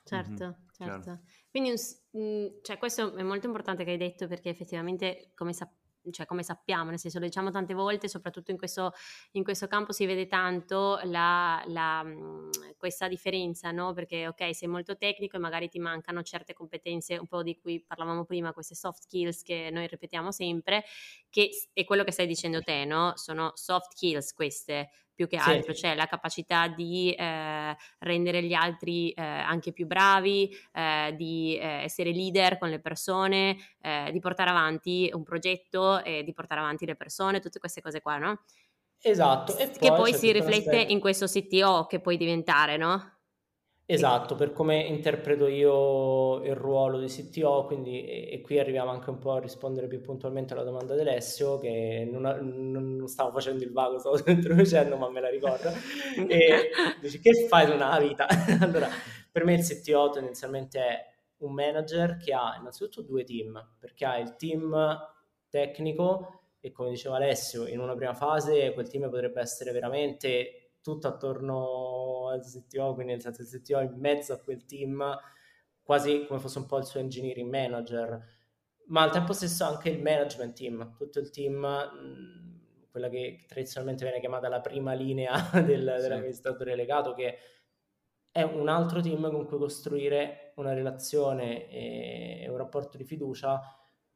Certo, 0.02 0.44
mm-hmm, 0.44 0.52
certo. 0.72 1.02
certo. 1.02 1.20
Quindi 1.50 1.70
un, 1.70 2.20
mm, 2.20 2.46
cioè, 2.62 2.78
questo 2.78 3.14
è 3.14 3.22
molto 3.22 3.46
importante 3.46 3.84
che 3.84 3.92
hai 3.92 3.96
detto 3.96 4.26
perché 4.26 4.50
effettivamente, 4.50 5.30
come 5.34 5.52
sappiamo, 5.52 5.78
cioè 6.10 6.26
come 6.26 6.42
sappiamo, 6.42 6.90
nel 6.90 6.98
senso 6.98 7.18
lo 7.18 7.26
diciamo 7.26 7.50
tante 7.50 7.74
volte, 7.74 8.08
soprattutto 8.08 8.50
in 8.50 8.56
questo, 8.56 8.92
in 9.32 9.44
questo 9.44 9.66
campo 9.66 9.92
si 9.92 10.06
vede 10.06 10.26
tanto 10.26 11.00
la, 11.04 11.62
la, 11.66 12.02
mm, 12.04 12.50
questa 12.76 13.08
differenza, 13.08 13.70
no? 13.70 13.92
Perché 13.92 14.26
ok, 14.28 14.54
sei 14.54 14.68
molto 14.68 14.96
tecnico 14.96 15.36
e 15.36 15.38
magari 15.40 15.68
ti 15.68 15.78
mancano 15.78 16.22
certe 16.22 16.52
competenze, 16.54 17.16
un 17.16 17.26
po' 17.26 17.42
di 17.42 17.56
cui 17.58 17.82
parlavamo 17.84 18.24
prima, 18.24 18.52
queste 18.52 18.74
soft 18.74 19.02
skills 19.02 19.42
che 19.42 19.70
noi 19.70 19.86
ripetiamo 19.86 20.30
sempre, 20.32 20.84
che 21.28 21.50
è 21.72 21.84
quello 21.84 22.04
che 22.04 22.12
stai 22.12 22.26
dicendo 22.26 22.60
te, 22.62 22.84
no? 22.84 23.12
Sono 23.16 23.52
soft 23.54 23.92
skills 23.92 24.32
queste, 24.32 24.90
più 25.20 25.28
che 25.28 25.36
altro, 25.36 25.74
sì. 25.74 25.82
cioè 25.82 25.94
la 25.94 26.06
capacità 26.06 26.66
di 26.68 27.12
eh, 27.12 27.76
rendere 27.98 28.42
gli 28.42 28.54
altri 28.54 29.10
eh, 29.10 29.22
anche 29.22 29.70
più 29.72 29.86
bravi, 29.86 30.50
eh, 30.72 31.14
di 31.14 31.58
eh, 31.58 31.82
essere 31.82 32.10
leader 32.12 32.56
con 32.56 32.70
le 32.70 32.80
persone, 32.80 33.56
eh, 33.82 34.08
di 34.12 34.18
portare 34.18 34.48
avanti 34.48 35.10
un 35.12 35.22
progetto 35.22 36.02
e 36.02 36.22
di 36.22 36.32
portare 36.32 36.60
avanti 36.60 36.86
le 36.86 36.96
persone, 36.96 37.40
tutte 37.40 37.58
queste 37.58 37.82
cose 37.82 38.00
qua, 38.00 38.16
no? 38.16 38.40
Esatto. 39.02 39.58
E 39.58 39.70
che 39.70 39.88
poi, 39.88 39.98
poi 39.98 40.14
si 40.14 40.32
riflette 40.32 40.78
in 40.78 41.00
questo 41.00 41.26
CTO 41.26 41.84
che 41.86 42.00
puoi 42.00 42.16
diventare, 42.16 42.78
no? 42.78 43.19
Esatto, 43.92 44.36
per 44.36 44.52
come 44.52 44.80
interpreto 44.82 45.48
io 45.48 46.44
il 46.44 46.54
ruolo 46.54 47.00
di 47.00 47.08
CTO, 47.08 47.64
quindi 47.64 48.04
e, 48.04 48.28
e, 48.30 48.40
qui 48.40 48.60
arriviamo 48.60 48.92
anche 48.92 49.10
un 49.10 49.18
po' 49.18 49.32
a 49.32 49.40
rispondere 49.40 49.88
più 49.88 50.00
puntualmente 50.00 50.52
alla 50.52 50.62
domanda 50.62 50.94
di 50.94 51.00
Alessio, 51.00 51.58
che 51.58 52.08
non, 52.08 52.22
non 52.70 53.08
stavo 53.08 53.32
facendo 53.32 53.64
il 53.64 53.72
vago, 53.72 53.98
stavo 53.98 54.20
introducendo, 54.30 54.96
ma 54.96 55.10
me 55.10 55.20
la 55.20 55.28
ricordo. 55.28 55.70
e 56.28 56.70
dici, 57.02 57.18
che 57.18 57.48
fai 57.48 57.66
tu 57.66 57.72
nella 57.72 57.98
vita? 57.98 58.28
allora, 58.62 58.88
per 59.28 59.44
me 59.44 59.54
il 59.54 59.64
CTO 59.64 60.10
tendenzialmente 60.10 60.78
è 60.78 61.06
un 61.38 61.52
manager 61.52 62.16
che 62.16 62.32
ha 62.32 62.56
innanzitutto 62.60 63.02
due 63.02 63.24
team, 63.24 63.60
perché 63.76 64.04
ha 64.04 64.18
il 64.18 64.36
team 64.36 64.98
tecnico 65.48 66.42
e 66.60 66.70
come 66.70 66.90
diceva 66.90 67.16
Alessio, 67.16 67.66
in 67.66 67.80
una 67.80 67.96
prima 67.96 68.14
fase 68.14 68.72
quel 68.72 68.88
team 68.88 69.10
potrebbe 69.10 69.40
essere 69.40 69.72
veramente 69.72 70.59
tutto 70.82 71.08
attorno 71.08 72.28
al 72.28 72.40
CTO, 72.40 72.94
quindi 72.94 73.12
nel 73.12 73.20
senso 73.20 73.42
il 73.42 73.48
CTO 73.48 73.80
in 73.80 73.98
mezzo 73.98 74.32
a 74.32 74.38
quel 74.38 74.64
team, 74.64 75.18
quasi 75.82 76.24
come 76.26 76.40
fosse 76.40 76.58
un 76.58 76.66
po' 76.66 76.78
il 76.78 76.84
suo 76.84 77.00
engineering 77.00 77.50
manager, 77.50 78.22
ma 78.86 79.02
al 79.02 79.10
tempo 79.10 79.32
stesso 79.32 79.64
anche 79.64 79.90
il 79.90 80.02
management 80.02 80.54
team, 80.54 80.96
tutto 80.96 81.18
il 81.18 81.30
team, 81.30 82.58
quella 82.90 83.08
che 83.08 83.44
tradizionalmente 83.46 84.04
viene 84.04 84.20
chiamata 84.20 84.48
la 84.48 84.60
prima 84.60 84.92
linea 84.92 85.32
del, 85.64 85.94
sì. 85.96 86.02
dell'amministratore 86.02 86.70
delegato, 86.70 87.14
che 87.14 87.36
è 88.32 88.42
un 88.42 88.68
altro 88.68 89.00
team 89.00 89.30
con 89.30 89.46
cui 89.46 89.58
costruire 89.58 90.52
una 90.56 90.72
relazione 90.72 91.68
e 91.68 92.46
un 92.48 92.56
rapporto 92.56 92.96
di 92.96 93.04
fiducia 93.04 93.60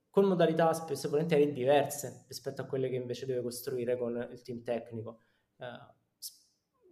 con 0.08 0.26
modalità 0.26 0.72
spesso 0.72 1.08
e 1.08 1.10
volentieri 1.10 1.52
diverse 1.52 2.24
rispetto 2.28 2.62
a 2.62 2.66
quelle 2.66 2.88
che 2.88 2.94
invece 2.94 3.26
deve 3.26 3.42
costruire 3.42 3.96
con 3.96 4.28
il 4.30 4.42
team 4.42 4.62
tecnico. 4.62 5.18
Uh, 5.56 5.93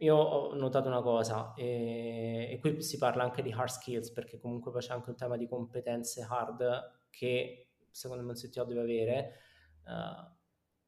io 0.02 0.16
ho 0.16 0.54
notato 0.54 0.88
una 0.88 1.00
cosa, 1.00 1.54
e, 1.54 2.48
e, 2.50 2.58
qui 2.58 2.82
si 2.82 2.98
parla 2.98 3.22
anche 3.22 3.40
di 3.40 3.52
hard 3.52 3.68
skills, 3.68 4.10
perché 4.10 4.38
comunque 4.40 4.72
c'è 4.80 4.92
anche 4.92 5.10
un 5.10 5.16
tema 5.16 5.36
di 5.36 5.46
competenze 5.46 6.26
hard 6.28 7.00
che 7.08 7.68
secondo 7.90 8.24
me 8.24 8.30
un 8.30 8.36
CTO 8.36 8.64
deve 8.64 8.80
avere. 8.80 9.32
Uh, 9.84 10.30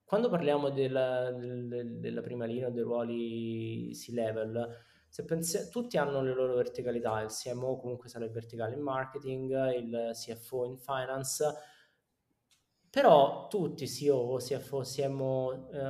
quando 0.04 0.28
parliamo 0.28 0.70
della, 0.70 1.30
del, 1.30 1.98
della 1.98 2.20
prima 2.22 2.44
linea, 2.44 2.70
dei 2.70 2.82
ruoli 2.82 3.90
C-level, 3.92 4.82
pensi, 5.24 5.70
tutti 5.70 5.96
hanno 5.96 6.20
le 6.20 6.34
loro 6.34 6.54
verticalità, 6.54 7.20
il 7.20 7.30
CMO 7.30 7.76
comunque 7.76 8.08
sarà 8.08 8.24
il 8.24 8.32
verticale 8.32 8.74
in 8.74 8.82
marketing, 8.82 9.74
il 9.76 10.10
CFO 10.12 10.64
in 10.66 10.76
finance, 10.76 11.54
però 12.90 13.46
tutti, 13.46 13.86
CEO, 13.86 14.36
CFO, 14.38 14.80
CMO, 14.80 15.70
eh, 15.70 15.88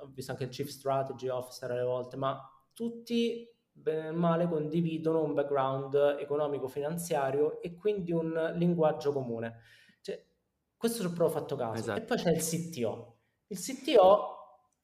ho 0.00 0.10
visto 0.12 0.32
anche 0.32 0.44
il 0.44 0.50
Chief 0.50 0.68
Strategy 0.68 1.28
Officer 1.28 1.70
alle 1.70 1.82
volte, 1.82 2.16
ma 2.16 2.38
tutti 2.76 3.50
bene 3.72 4.10
o 4.10 4.12
male 4.12 4.46
condividono 4.46 5.22
un 5.22 5.32
background 5.32 6.18
economico-finanziario 6.20 7.62
e 7.62 7.74
quindi 7.74 8.12
un 8.12 8.52
linguaggio 8.56 9.12
comune. 9.12 9.60
Cioè, 10.02 10.22
questo 10.76 11.00
ci 11.00 11.06
ho 11.06 11.12
proprio 11.12 11.38
fatto 11.40 11.56
caso. 11.56 11.80
Esatto. 11.80 12.00
E 12.00 12.02
poi 12.02 12.18
c'è 12.18 12.30
il 12.30 12.42
CTO. 12.42 13.16
Il 13.46 13.58
CTO 13.58 14.34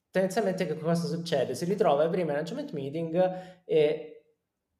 tendenzialmente 0.09 0.65
che 0.65 0.77
cosa 0.77 1.07
succede? 1.07 1.53
Si 1.53 1.65
ritrova 1.65 2.03
ai 2.03 2.09
pre-management 2.09 2.71
meeting 2.71 3.63
e 3.65 4.25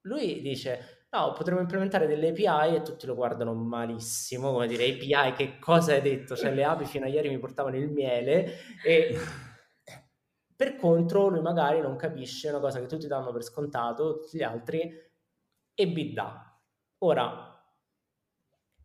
lui 0.01 0.41
dice 0.41 1.07
no, 1.11 1.33
potremmo 1.33 1.59
implementare 1.59 2.07
delle 2.07 2.29
API 2.29 2.75
e 2.75 2.81
tutti 2.81 3.05
lo 3.05 3.13
guardano 3.13 3.53
malissimo, 3.53 4.51
come 4.51 4.67
dire 4.67 4.85
API 4.85 5.33
che 5.35 5.59
cosa 5.59 5.93
hai 5.93 6.01
detto? 6.01 6.35
Cioè 6.35 6.51
le 6.51 6.63
api 6.63 6.85
fino 6.85 7.05
a 7.05 7.09
ieri 7.09 7.29
mi 7.29 7.37
portavano 7.37 7.77
il 7.77 7.89
miele 7.89 8.57
e 8.83 9.15
per 10.55 10.75
contro, 10.75 11.27
lui 11.27 11.41
magari 11.41 11.81
non 11.81 11.95
capisce 11.95 12.49
una 12.49 12.59
cosa 12.59 12.79
che 12.79 12.85
tutti 12.85 13.07
danno 13.07 13.31
per 13.31 13.43
scontato, 13.43 14.19
tutti 14.19 14.37
gli 14.37 14.43
altri, 14.43 14.91
e 15.73 15.87
bidda. 15.87 16.61
Ora, 16.99 17.53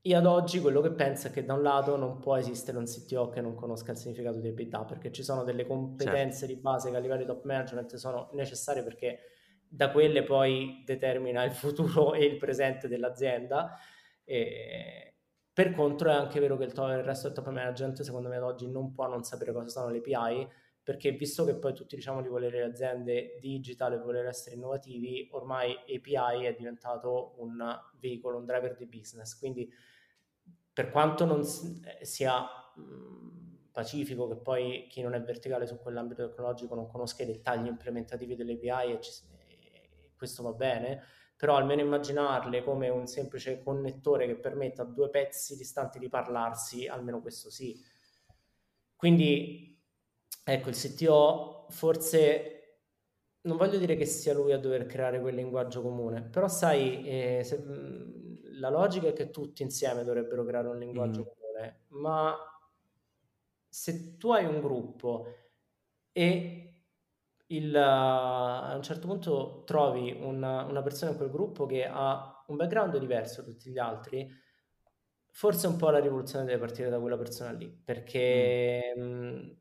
io 0.03 0.17
ad 0.17 0.27
oggi 0.27 0.61
quello 0.61 0.81
che 0.81 0.93
penso 0.93 1.27
è 1.27 1.31
che 1.31 1.45
da 1.45 1.55
un 1.55 1.63
lato 1.63 1.97
non 1.97 2.19
può 2.19 2.37
esistere 2.37 2.79
un 2.79 2.85
CTO 2.85 3.29
che 3.29 3.41
non 3.41 3.55
conosca 3.55 3.93
il 3.93 3.99
significato 3.99 4.41
di 4.41 4.49
EBITDA, 4.49 4.85
perché 4.85 5.13
ci 5.13 5.23
sono 5.23 5.45
delle 5.45 5.67
competenze 5.67 6.47
certo. 6.47 6.55
di 6.55 6.61
base 6.61 6.91
che 6.91 6.97
a 6.97 7.01
livello 7.01 7.21
di 7.21 7.27
top 7.27 7.45
management 7.45 7.95
sono 7.97 8.31
necessarie 8.33 8.83
perché 8.83 9.19
da 9.69 9.91
quelle 9.91 10.23
poi 10.23 10.83
determina 10.87 11.45
il 11.45 11.53
futuro 11.53 12.15
e 12.15 12.25
il 12.25 12.39
presente 12.39 12.89
dell'azienda. 12.89 13.77
E 14.25 15.15
per 15.53 15.75
contro 15.75 16.11
è 16.11 16.15
anche 16.15 16.41
vero 16.41 16.57
che 16.57 16.65
il, 16.65 16.73
il 16.73 17.03
resto 17.03 17.27
del 17.27 17.37
top 17.37 17.49
management 17.49 18.01
secondo 18.01 18.29
me 18.29 18.37
ad 18.37 18.45
oggi 18.45 18.71
non 18.71 18.93
può 18.93 19.09
non 19.09 19.25
sapere 19.25 19.53
cosa 19.53 19.69
sono 19.69 19.91
le 19.91 19.99
API 19.99 20.49
perché 20.89 21.11
visto 21.11 21.45
che 21.45 21.55
poi 21.55 21.75
tutti 21.75 21.97
diciamo 21.97 22.23
di 22.23 22.29
volere 22.29 22.61
le 22.61 22.65
aziende 22.65 23.37
digital 23.41 23.93
e 23.93 23.99
voler 23.99 24.25
essere 24.25 24.57
innovativi, 24.57 25.29
ormai 25.33 25.75
API 25.75 26.47
è 26.47 26.55
diventato 26.57 27.35
un 27.43 27.63
veicolo, 28.01 28.39
un 28.39 28.47
driver 28.47 28.75
di 28.75 28.87
business, 28.87 29.39
quindi 29.39 29.71
per 30.73 30.91
quanto 30.91 31.27
non 31.27 31.41
eh, 31.41 32.07
sia 32.07 32.43
pacifico 33.71 34.29
che 34.29 34.37
poi 34.37 34.87
chi 34.89 35.03
non 35.03 35.13
è 35.13 35.21
verticale 35.21 35.67
su 35.67 35.79
quell'ambito 35.79 36.27
tecnologico 36.27 36.75
non 36.75 36.89
conosca 36.89 37.23
i 37.23 37.27
dettagli 37.27 37.67
implementativi 37.67 38.35
delle 38.35 38.55
API 38.55 38.93
e, 38.93 39.01
ci, 39.03 39.13
e 39.47 40.13
questo 40.17 40.43
va 40.43 40.55
bene, 40.55 41.03
però 41.37 41.57
almeno 41.57 41.83
immaginarle 41.83 42.65
come 42.65 42.89
un 42.89 43.07
semplice 43.07 43.63
connettore 43.63 44.27
che 44.27 44.37
permetta 44.37 44.85
a 44.85 44.87
due 44.87 45.11
pezzi 45.11 45.55
distanti 45.55 45.99
di 45.99 46.09
parlarsi, 46.09 46.87
almeno 46.87 47.21
questo 47.21 47.51
sì. 47.51 47.79
Quindi 48.97 49.78
Ecco, 50.51 50.71
il 50.71 50.77
CTO 50.77 51.67
forse 51.69 52.55
non 53.43 53.59
voglio 53.59 53.77
dire 53.77 53.97
che 53.97 54.07
sia 54.07 54.33
lui 54.33 54.53
a 54.53 54.59
dover 54.59 54.87
creare 54.87 55.21
quel 55.21 55.35
linguaggio 55.35 55.83
comune, 55.83 56.23
però 56.23 56.49
sai, 56.49 57.07
eh, 57.07 57.45
se, 57.45 57.63
la 58.53 58.71
logica 58.71 59.09
è 59.09 59.13
che 59.13 59.29
tutti 59.29 59.63
insieme 59.63 60.05
dovrebbero 60.05 60.45
creare 60.45 60.69
un 60.69 60.79
linguaggio 60.79 61.21
mm. 61.21 61.25
comune, 61.25 61.81
ma 61.89 62.35
se 63.69 64.17
tu 64.17 64.33
hai 64.33 64.47
un 64.47 64.63
gruppo 64.63 65.27
e 66.13 66.85
il, 67.49 67.77
a 67.77 68.75
un 68.75 68.83
certo 68.83 69.07
punto 69.07 69.65
trovi 69.67 70.17
una, 70.19 70.65
una, 70.65 70.83
persona 70.83 71.11
in 71.11 71.19
quel 71.19 71.31
gruppo 71.31 71.67
che 71.67 71.85
ha 71.85 72.43
un 72.47 72.57
background 72.57 72.97
diverso 72.97 73.43
da 73.43 73.49
tutti 73.49 73.71
gli 73.71 73.79
altri, 73.79 74.27
forse 75.31 75.67
un 75.67 75.77
po' 75.77 75.91
la 75.91 76.01
rivoluzione 76.01 76.47
deve 76.47 76.59
partire 76.59 76.89
da 76.89 76.99
quella 76.99 77.19
persona 77.19 77.53
lì, 77.53 77.69
perché... 77.69 78.95
Mm. 78.97 79.03
Mh, 79.03 79.58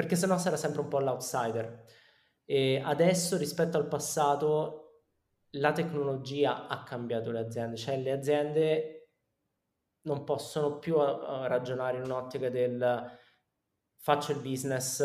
perché 0.00 0.16
sennò 0.16 0.38
sarà 0.38 0.56
sempre 0.56 0.80
un 0.80 0.88
po' 0.88 0.98
l'outsider. 0.98 1.84
E 2.46 2.80
adesso 2.82 3.36
rispetto 3.36 3.76
al 3.76 3.86
passato 3.86 5.02
la 5.54 5.72
tecnologia 5.72 6.68
ha 6.68 6.82
cambiato 6.84 7.30
le 7.30 7.40
aziende, 7.40 7.76
cioè 7.76 7.98
le 7.98 8.10
aziende 8.10 9.10
non 10.04 10.24
possono 10.24 10.78
più 10.78 10.94
uh, 10.94 11.44
ragionare 11.44 11.98
in 11.98 12.04
un'ottica 12.04 12.48
del 12.48 13.18
faccio 13.98 14.32
il 14.32 14.38
business 14.38 15.04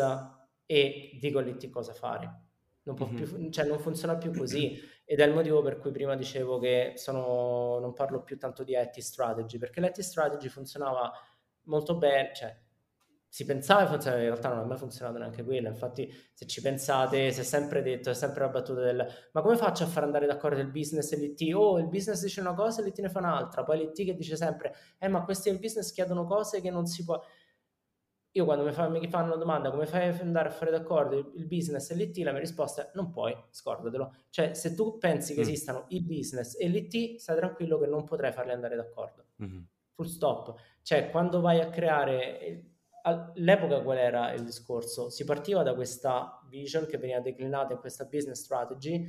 e 0.64 1.18
dico 1.20 1.40
all'IT 1.40 1.68
cosa 1.68 1.92
fare. 1.92 2.44
Non, 2.84 2.96
mm-hmm. 2.98 3.14
più, 3.14 3.50
cioè 3.50 3.66
non 3.66 3.78
funziona 3.78 4.16
più 4.16 4.32
così 4.32 4.80
ed 5.04 5.20
è 5.20 5.26
il 5.26 5.34
motivo 5.34 5.60
per 5.60 5.76
cui 5.76 5.90
prima 5.90 6.16
dicevo 6.16 6.58
che 6.58 6.94
sono, 6.96 7.78
non 7.80 7.92
parlo 7.92 8.22
più 8.22 8.38
tanto 8.38 8.64
di 8.64 8.72
IT 8.72 8.98
strategy, 9.00 9.58
perché 9.58 9.82
l'IT 9.82 10.00
strategy 10.00 10.48
funzionava 10.48 11.12
molto 11.64 11.98
bene, 11.98 12.32
cioè 12.34 12.64
si 13.28 13.44
pensava 13.44 13.82
che 13.82 13.88
funzionasse, 13.88 14.22
in 14.22 14.28
realtà 14.28 14.48
non 14.48 14.58
ha 14.58 14.64
mai 14.64 14.78
funzionato 14.78 15.18
neanche 15.18 15.44
quello. 15.44 15.68
Infatti, 15.68 16.12
se 16.32 16.46
ci 16.46 16.60
pensate, 16.60 17.30
si 17.32 17.40
è 17.40 17.42
sempre 17.42 17.82
detto, 17.82 18.10
è 18.10 18.14
sempre 18.14 18.44
la 18.44 18.48
battuta 18.48 18.80
del 18.80 19.06
ma 19.32 19.40
come 19.42 19.56
faccio 19.56 19.84
a 19.84 19.86
far 19.86 20.04
andare 20.04 20.26
d'accordo 20.26 20.60
il 20.60 20.70
business 20.70 21.12
e 21.12 21.16
l'IT? 21.16 21.54
Oh, 21.54 21.78
il 21.78 21.88
business 21.88 22.22
dice 22.22 22.40
una 22.40 22.54
cosa 22.54 22.80
e 22.80 22.84
l'IT 22.84 23.00
ne 23.00 23.08
fa 23.08 23.18
un'altra. 23.18 23.62
Poi 23.64 23.78
l'IT 23.78 24.04
che 24.04 24.14
dice 24.14 24.36
sempre, 24.36 24.74
eh, 24.98 25.08
ma 25.08 25.24
questi 25.24 25.50
del 25.50 25.58
business 25.58 25.92
chiedono 25.92 26.24
cose 26.24 26.60
che 26.60 26.70
non 26.70 26.86
si 26.86 27.04
può. 27.04 27.20
Io 28.32 28.44
quando 28.44 28.64
mi, 28.64 28.72
fa, 28.72 28.88
mi 28.88 29.08
fanno 29.08 29.28
una 29.28 29.36
domanda 29.36 29.70
come 29.70 29.86
fai 29.86 30.08
ad 30.08 30.20
andare 30.20 30.48
a 30.48 30.52
fare 30.52 30.70
d'accordo 30.70 31.32
il 31.34 31.46
business 31.46 31.90
e 31.90 31.94
l'IT, 31.94 32.18
la 32.18 32.32
mia 32.32 32.40
risposta 32.40 32.82
è 32.82 32.90
non 32.94 33.10
puoi, 33.10 33.34
scordatelo. 33.50 34.14
Cioè, 34.28 34.52
se 34.52 34.74
tu 34.74 34.98
pensi 34.98 35.32
che 35.32 35.40
mm. 35.40 35.42
esistano 35.42 35.84
il 35.88 36.04
business 36.04 36.54
e 36.58 36.68
l'IT, 36.68 37.16
stai 37.16 37.36
tranquillo 37.36 37.78
che 37.78 37.86
non 37.86 38.04
potrai 38.04 38.32
farli 38.32 38.52
andare 38.52 38.76
d'accordo. 38.76 39.24
Mm-hmm. 39.42 39.62
Full 39.94 40.06
stop. 40.06 40.54
Cioè, 40.82 41.08
quando 41.10 41.40
vai 41.40 41.60
a 41.60 41.70
creare 41.70 42.75
all'epoca 43.06 43.80
qual 43.80 43.98
era 43.98 44.32
il 44.32 44.44
discorso? 44.44 45.10
Si 45.10 45.24
partiva 45.24 45.62
da 45.62 45.74
questa 45.74 46.42
vision 46.48 46.86
che 46.86 46.98
veniva 46.98 47.20
declinata 47.20 47.72
in 47.72 47.78
questa 47.78 48.04
business 48.04 48.42
strategy 48.42 49.08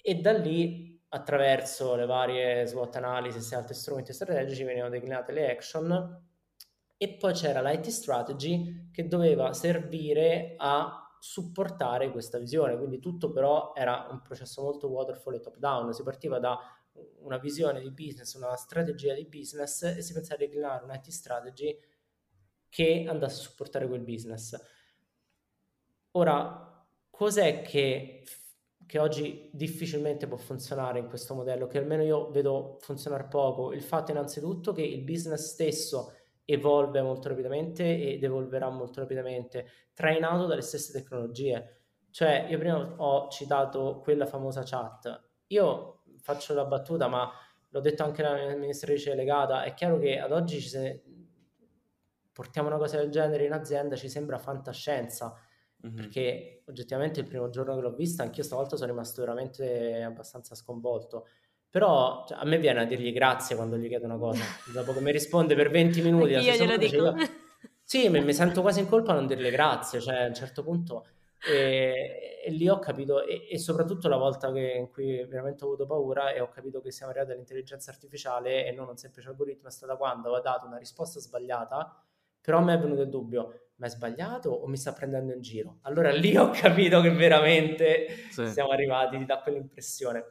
e 0.00 0.14
da 0.16 0.32
lì 0.32 0.98
attraverso 1.10 1.94
le 1.94 2.06
varie 2.06 2.66
SWOT 2.66 2.96
analysis 2.96 3.52
e 3.52 3.56
altri 3.56 3.74
strumenti 3.74 4.12
strategici 4.12 4.64
venivano 4.64 4.90
declinate 4.90 5.32
le 5.32 5.50
action 5.50 6.26
e 6.96 7.08
poi 7.14 7.32
c'era 7.34 7.60
l'IT 7.62 7.86
strategy 7.88 8.90
che 8.90 9.06
doveva 9.06 9.52
servire 9.52 10.54
a 10.56 11.16
supportare 11.20 12.10
questa 12.10 12.38
visione. 12.38 12.76
Quindi 12.78 12.98
tutto 12.98 13.30
però 13.30 13.72
era 13.74 14.08
un 14.10 14.22
processo 14.22 14.62
molto 14.62 14.88
waterfall 14.88 15.34
e 15.34 15.40
top 15.40 15.58
down, 15.58 15.92
si 15.92 16.02
partiva 16.02 16.38
da 16.38 16.58
una 17.20 17.38
visione 17.38 17.80
di 17.80 17.90
business, 17.90 18.34
una 18.34 18.56
strategia 18.56 19.14
di 19.14 19.26
business 19.26 19.82
e 19.82 20.02
si 20.02 20.12
pensava 20.14 20.36
di 20.36 20.46
declinare 20.46 20.84
un 20.84 20.92
IT 20.92 21.08
strategy 21.08 21.78
che 22.68 23.04
andasse 23.08 23.40
a 23.40 23.42
supportare 23.44 23.86
quel 23.86 24.00
business. 24.00 24.56
Ora, 26.12 26.86
cos'è 27.10 27.62
che, 27.62 28.24
che, 28.86 28.98
oggi 28.98 29.50
difficilmente 29.52 30.26
può 30.26 30.36
funzionare 30.36 30.98
in 30.98 31.08
questo 31.08 31.34
modello, 31.34 31.66
che 31.66 31.78
almeno 31.78 32.02
io 32.02 32.30
vedo 32.30 32.78
funzionare 32.80 33.24
poco? 33.24 33.72
Il 33.72 33.82
fatto 33.82 34.10
innanzitutto 34.10 34.72
che 34.72 34.82
il 34.82 35.02
business 35.02 35.52
stesso 35.52 36.12
evolve 36.44 37.02
molto 37.02 37.28
rapidamente 37.28 37.84
ed 38.12 38.24
evolverà 38.24 38.70
molto 38.70 39.00
rapidamente, 39.00 39.66
trainato 39.92 40.46
dalle 40.46 40.62
stesse 40.62 40.92
tecnologie. 40.92 41.82
Cioè, 42.10 42.46
io 42.48 42.58
prima 42.58 42.94
ho 42.96 43.28
citato 43.28 44.00
quella 44.02 44.24
famosa 44.24 44.62
chat. 44.64 45.24
Io 45.48 46.02
faccio 46.20 46.54
la 46.54 46.64
battuta, 46.64 47.06
ma 47.06 47.30
l'ho 47.68 47.80
detto 47.80 48.02
anche 48.02 48.24
alla 48.24 48.56
ministerice 48.56 49.10
delegata, 49.10 49.62
è 49.64 49.74
chiaro 49.74 49.98
che 49.98 50.18
ad 50.18 50.32
oggi 50.32 50.60
ci 50.60 50.68
se... 50.68 51.02
portiamo 52.38 52.68
una 52.68 52.76
cosa 52.76 52.98
del 52.98 53.10
genere 53.10 53.46
in 53.46 53.52
azienda, 53.52 53.96
ci 53.96 54.08
sembra 54.08 54.38
fantascienza, 54.38 55.34
mm-hmm. 55.84 55.96
perché 55.96 56.62
oggettivamente 56.68 57.18
il 57.18 57.26
primo 57.26 57.50
giorno 57.50 57.74
che 57.74 57.80
l'ho 57.80 57.96
vista, 57.96 58.22
anch'io 58.22 58.44
stavolta 58.44 58.76
sono 58.76 58.92
rimasto 58.92 59.22
veramente 59.22 60.04
abbastanza 60.04 60.54
sconvolto. 60.54 61.26
Però 61.68 62.24
cioè, 62.28 62.38
a 62.38 62.44
me 62.44 62.58
viene 62.58 62.82
a 62.82 62.84
dirgli 62.84 63.12
grazie 63.12 63.56
quando 63.56 63.76
gli 63.76 63.88
chiedo 63.88 64.04
una 64.04 64.18
cosa. 64.18 64.44
Dopo 64.72 64.92
che 64.92 65.00
mi 65.00 65.10
risponde 65.10 65.56
per 65.56 65.68
20 65.68 66.00
minuti, 66.00 66.30
io 66.30 66.54
glielo 66.54 66.76
dico. 66.76 66.94
Io... 66.94 67.14
Sì, 67.82 68.08
mi, 68.08 68.22
mi, 68.22 68.32
sento 68.32 68.60
quasi 68.60 68.78
in 68.78 68.86
colpa 68.86 69.10
a 69.10 69.14
non 69.16 69.26
dirle 69.26 69.50
grazie, 69.50 70.00
cioè 70.00 70.22
a 70.22 70.26
un 70.28 70.34
certo 70.34 70.62
punto. 70.62 71.08
E, 71.44 72.40
e 72.44 72.50
lì 72.52 72.68
ho 72.68 72.78
capito, 72.78 73.24
e, 73.24 73.48
e, 73.50 73.58
soprattutto 73.58 74.06
la 74.06 74.16
volta 74.16 74.52
che, 74.52 74.76
in 74.78 74.90
cui 74.90 75.24
veramente 75.24 75.64
ho 75.64 75.66
avuto 75.66 75.86
paura 75.86 76.32
e 76.32 76.40
ho 76.40 76.48
capito 76.48 76.80
che 76.80 76.92
siamo 76.92 77.10
arrivati 77.10 77.32
all'intelligenza 77.32 77.90
artificiale 77.90 78.64
e 78.64 78.70
non 78.70 78.86
un 78.86 78.96
semplice 78.96 79.28
algoritmo, 79.28 79.66
è 79.66 79.72
stata 79.72 79.96
quando 79.96 80.30
ho 80.30 80.40
dato 80.40 80.66
una 80.66 80.78
risposta 80.78 81.18
sbagliata, 81.18 82.04
però 82.48 82.62
mi 82.62 82.72
è 82.72 82.78
venuto 82.78 83.02
il 83.02 83.10
dubbio, 83.10 83.72
ma 83.74 83.84
è 83.84 83.90
sbagliato 83.90 84.48
o 84.48 84.66
mi 84.68 84.78
sta 84.78 84.94
prendendo 84.94 85.34
in 85.34 85.42
giro? 85.42 85.80
Allora 85.82 86.10
lì 86.10 86.34
ho 86.34 86.48
capito 86.48 87.02
che 87.02 87.10
veramente 87.10 88.06
sì. 88.30 88.46
siamo 88.46 88.70
arrivati 88.70 89.22
da 89.26 89.42
quell'impressione. 89.42 90.24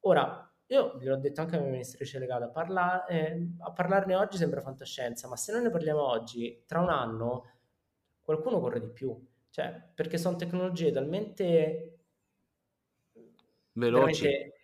Ora, 0.00 0.52
io 0.66 0.98
gliel'ho 0.98 1.14
detto 1.14 1.42
anche 1.42 1.54
alla 1.54 1.62
mia 1.62 1.74
ministrice 1.74 2.18
legale, 2.18 2.50
parla- 2.50 3.06
eh, 3.06 3.54
a 3.60 3.70
parlarne 3.70 4.16
oggi 4.16 4.36
sembra 4.36 4.62
fantascienza, 4.62 5.28
ma 5.28 5.36
se 5.36 5.52
noi 5.52 5.62
ne 5.62 5.70
parliamo 5.70 6.02
oggi, 6.02 6.64
tra 6.66 6.80
un 6.80 6.88
anno 6.88 7.50
qualcuno 8.20 8.58
corre 8.58 8.80
di 8.80 8.88
più, 8.88 9.16
cioè 9.50 9.80
perché 9.94 10.18
sono 10.18 10.34
tecnologie 10.34 10.90
talmente 10.90 11.98
veloci. 13.74 14.24
Ne 14.24 14.54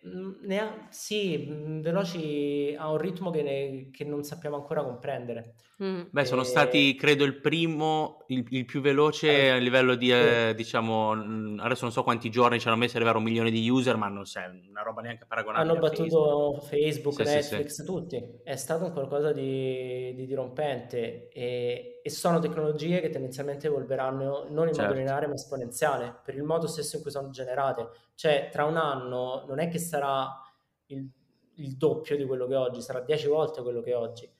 ha, 0.57 0.87
sì, 0.89 1.47
veloci 1.81 2.75
a 2.77 2.91
un 2.91 2.97
ritmo 2.97 3.31
che, 3.31 3.41
ne, 3.41 3.89
che 3.91 4.03
non 4.03 4.23
sappiamo 4.23 4.55
ancora 4.55 4.83
comprendere. 4.83 5.55
Mm. 5.83 6.01
Beh, 6.09 6.25
sono 6.25 6.43
stati, 6.43 6.95
credo, 6.95 7.23
il 7.23 7.39
primo, 7.39 8.23
il, 8.27 8.43
il 8.49 8.65
più 8.65 8.81
veloce 8.81 9.51
a 9.51 9.57
livello 9.57 9.93
di, 9.93 10.11
eh, 10.11 10.53
diciamo, 10.55 11.11
adesso 11.59 11.83
non 11.83 11.91
so 11.91 12.01
quanti 12.03 12.31
giorni 12.31 12.59
ci 12.59 12.67
hanno 12.67 12.77
messo 12.77 12.91
ad 12.91 13.03
arrivare 13.03 13.19
un 13.19 13.23
milione 13.23 13.51
di 13.51 13.69
user, 13.69 13.95
ma 13.95 14.07
non 14.07 14.23
è 14.23 14.69
una 14.69 14.81
roba 14.81 15.01
neanche 15.01 15.25
paragonabile. 15.27 15.71
Hanno 15.71 15.79
battuto 15.79 16.59
Facebook, 16.61 17.13
Facebook 17.13 17.27
sì, 17.27 17.35
Netflix, 17.35 17.67
sì, 17.67 17.81
sì. 17.81 17.85
tutti. 17.85 18.23
È 18.43 18.55
stato 18.55 18.85
un 18.85 18.91
qualcosa 18.91 19.31
di, 19.31 20.15
di 20.15 20.25
dirompente 20.25 21.27
e, 21.29 21.96
e, 22.07 22.09
sono 22.09 22.39
tecnologie 22.39 22.99
che 22.99 23.09
tendenzialmente 23.09 23.67
evolveranno 23.67 24.47
non 24.49 24.67
in 24.67 24.73
certo. 24.73 24.89
modo 24.89 24.93
lineare 24.93 25.27
ma 25.27 25.33
esponenziale, 25.33 26.19
per 26.23 26.35
il 26.35 26.43
modo 26.43 26.67
stesso 26.67 26.95
in 26.97 27.01
cui 27.01 27.11
sono 27.11 27.29
generate. 27.29 27.89
Cioè, 28.15 28.49
tra 28.51 28.65
un 28.65 28.77
anno 28.77 29.45
non 29.47 29.59
è 29.59 29.67
che 29.67 29.79
sarà 29.79 30.41
il, 30.87 31.07
il 31.55 31.77
doppio 31.77 32.17
di 32.17 32.25
quello 32.25 32.47
che 32.47 32.53
è 32.53 32.57
oggi, 32.57 32.81
sarà 32.81 33.01
dieci 33.01 33.27
volte 33.27 33.61
quello 33.61 33.81
che 33.81 33.91
è 33.91 33.95
oggi 33.95 34.35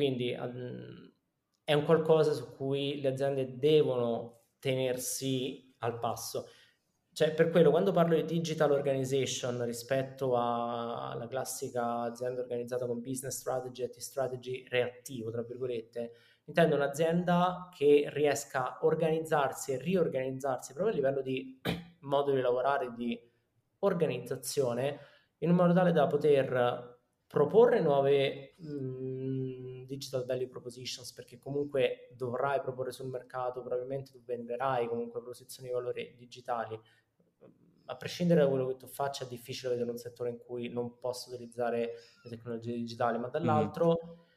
quindi 0.00 0.34
um, 0.34 1.12
è 1.62 1.74
un 1.74 1.84
qualcosa 1.84 2.32
su 2.32 2.54
cui 2.56 3.02
le 3.02 3.08
aziende 3.08 3.58
devono 3.58 4.44
tenersi 4.58 5.74
al 5.80 5.98
passo. 5.98 6.46
Cioè, 7.12 7.34
per 7.34 7.50
quello, 7.50 7.68
quando 7.68 7.92
parlo 7.92 8.14
di 8.14 8.24
digital 8.24 8.70
organization 8.70 9.62
rispetto 9.66 10.36
a, 10.36 11.10
alla 11.10 11.26
classica 11.26 12.00
azienda 12.00 12.40
organizzata 12.40 12.86
con 12.86 13.02
business 13.02 13.36
strategy 13.36 13.82
e 13.82 14.00
strategy 14.00 14.64
reattivo, 14.68 15.30
tra 15.30 15.42
virgolette, 15.42 16.12
intendo 16.50 16.74
un'azienda 16.74 17.68
che 17.72 18.08
riesca 18.12 18.64
a 18.64 18.78
organizzarsi 18.82 19.72
e 19.72 19.78
riorganizzarsi 19.78 20.72
proprio 20.72 20.92
a 20.92 20.96
livello 20.96 21.22
di 21.22 21.60
modo 22.00 22.32
di 22.32 22.40
lavorare, 22.40 22.92
di 22.92 23.18
organizzazione, 23.80 24.98
in 25.38 25.50
un 25.50 25.56
modo 25.56 25.72
tale 25.72 25.92
da 25.92 26.06
poter 26.06 26.98
proporre 27.26 27.80
nuove 27.80 28.54
mh, 28.58 28.72
mm, 28.72 29.84
digital 29.84 30.26
value 30.26 30.48
propositions 30.48 31.12
perché 31.12 31.38
comunque 31.38 32.08
dovrai 32.16 32.60
proporre 32.60 32.90
sul 32.90 33.08
mercato, 33.08 33.60
probabilmente 33.60 34.10
tu 34.10 34.20
venderai 34.24 34.88
comunque 34.88 35.22
posizioni 35.22 35.68
di 35.68 35.74
valore 35.74 36.14
digitali. 36.16 36.78
A 37.86 37.96
prescindere 37.96 38.42
da 38.42 38.48
quello 38.48 38.66
che 38.66 38.76
tu 38.76 38.86
faccia, 38.86 39.24
è 39.24 39.28
difficile 39.28 39.70
vedere 39.70 39.90
un 39.90 39.96
settore 39.96 40.30
in 40.30 40.38
cui 40.38 40.68
non 40.68 40.98
posso 40.98 41.30
utilizzare 41.30 41.94
le 42.22 42.30
tecnologie 42.30 42.74
digitali, 42.74 43.18
ma 43.18 43.28
dall'altro, 43.28 43.98
mm. 44.04 44.29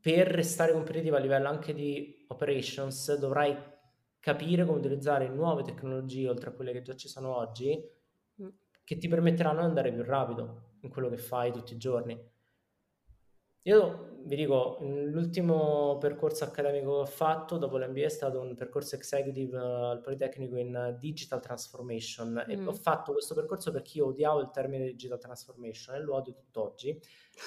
Per 0.00 0.26
restare 0.28 0.72
competitivo 0.72 1.16
a 1.16 1.20
livello 1.20 1.48
anche 1.48 1.74
di 1.74 2.24
operations, 2.28 3.16
dovrai 3.18 3.56
capire 4.18 4.64
come 4.64 4.78
utilizzare 4.78 5.28
nuove 5.28 5.62
tecnologie 5.62 6.28
oltre 6.28 6.50
a 6.50 6.52
quelle 6.52 6.72
che 6.72 6.82
già 6.82 6.94
ci 6.94 7.08
sono 7.08 7.36
oggi 7.36 7.78
mm. 8.42 8.48
che 8.84 8.98
ti 8.98 9.08
permetteranno 9.08 9.60
di 9.60 9.66
andare 9.66 9.92
più 9.92 10.02
rapido 10.02 10.76
in 10.80 10.90
quello 10.90 11.08
che 11.08 11.18
fai 11.18 11.52
tutti 11.52 11.74
i 11.74 11.78
giorni. 11.78 12.18
Io 13.64 14.10
vi 14.24 14.36
dico, 14.36 14.78
l'ultimo 14.80 15.98
percorso 15.98 16.44
accademico 16.44 16.94
che 16.94 17.00
ho 17.00 17.06
fatto 17.06 17.56
dopo 17.58 17.78
l'MBA 17.78 18.04
è 18.04 18.08
stato 18.08 18.40
un 18.40 18.54
percorso 18.54 18.94
executive 18.94 19.56
uh, 19.56 19.60
al 19.60 20.00
Politecnico 20.00 20.56
in 20.56 20.96
digital 20.98 21.40
transformation 21.40 22.44
mm. 22.46 22.50
e 22.50 22.64
ho 22.64 22.72
fatto 22.72 23.12
questo 23.12 23.34
percorso 23.34 23.70
perché 23.70 23.98
io 23.98 24.06
odiavo 24.06 24.40
il 24.40 24.50
termine 24.50 24.84
digital 24.84 25.18
transformation 25.18 25.94
e 25.94 26.00
lo 26.00 26.14
odio 26.14 26.34
tutt'oggi 26.34 26.98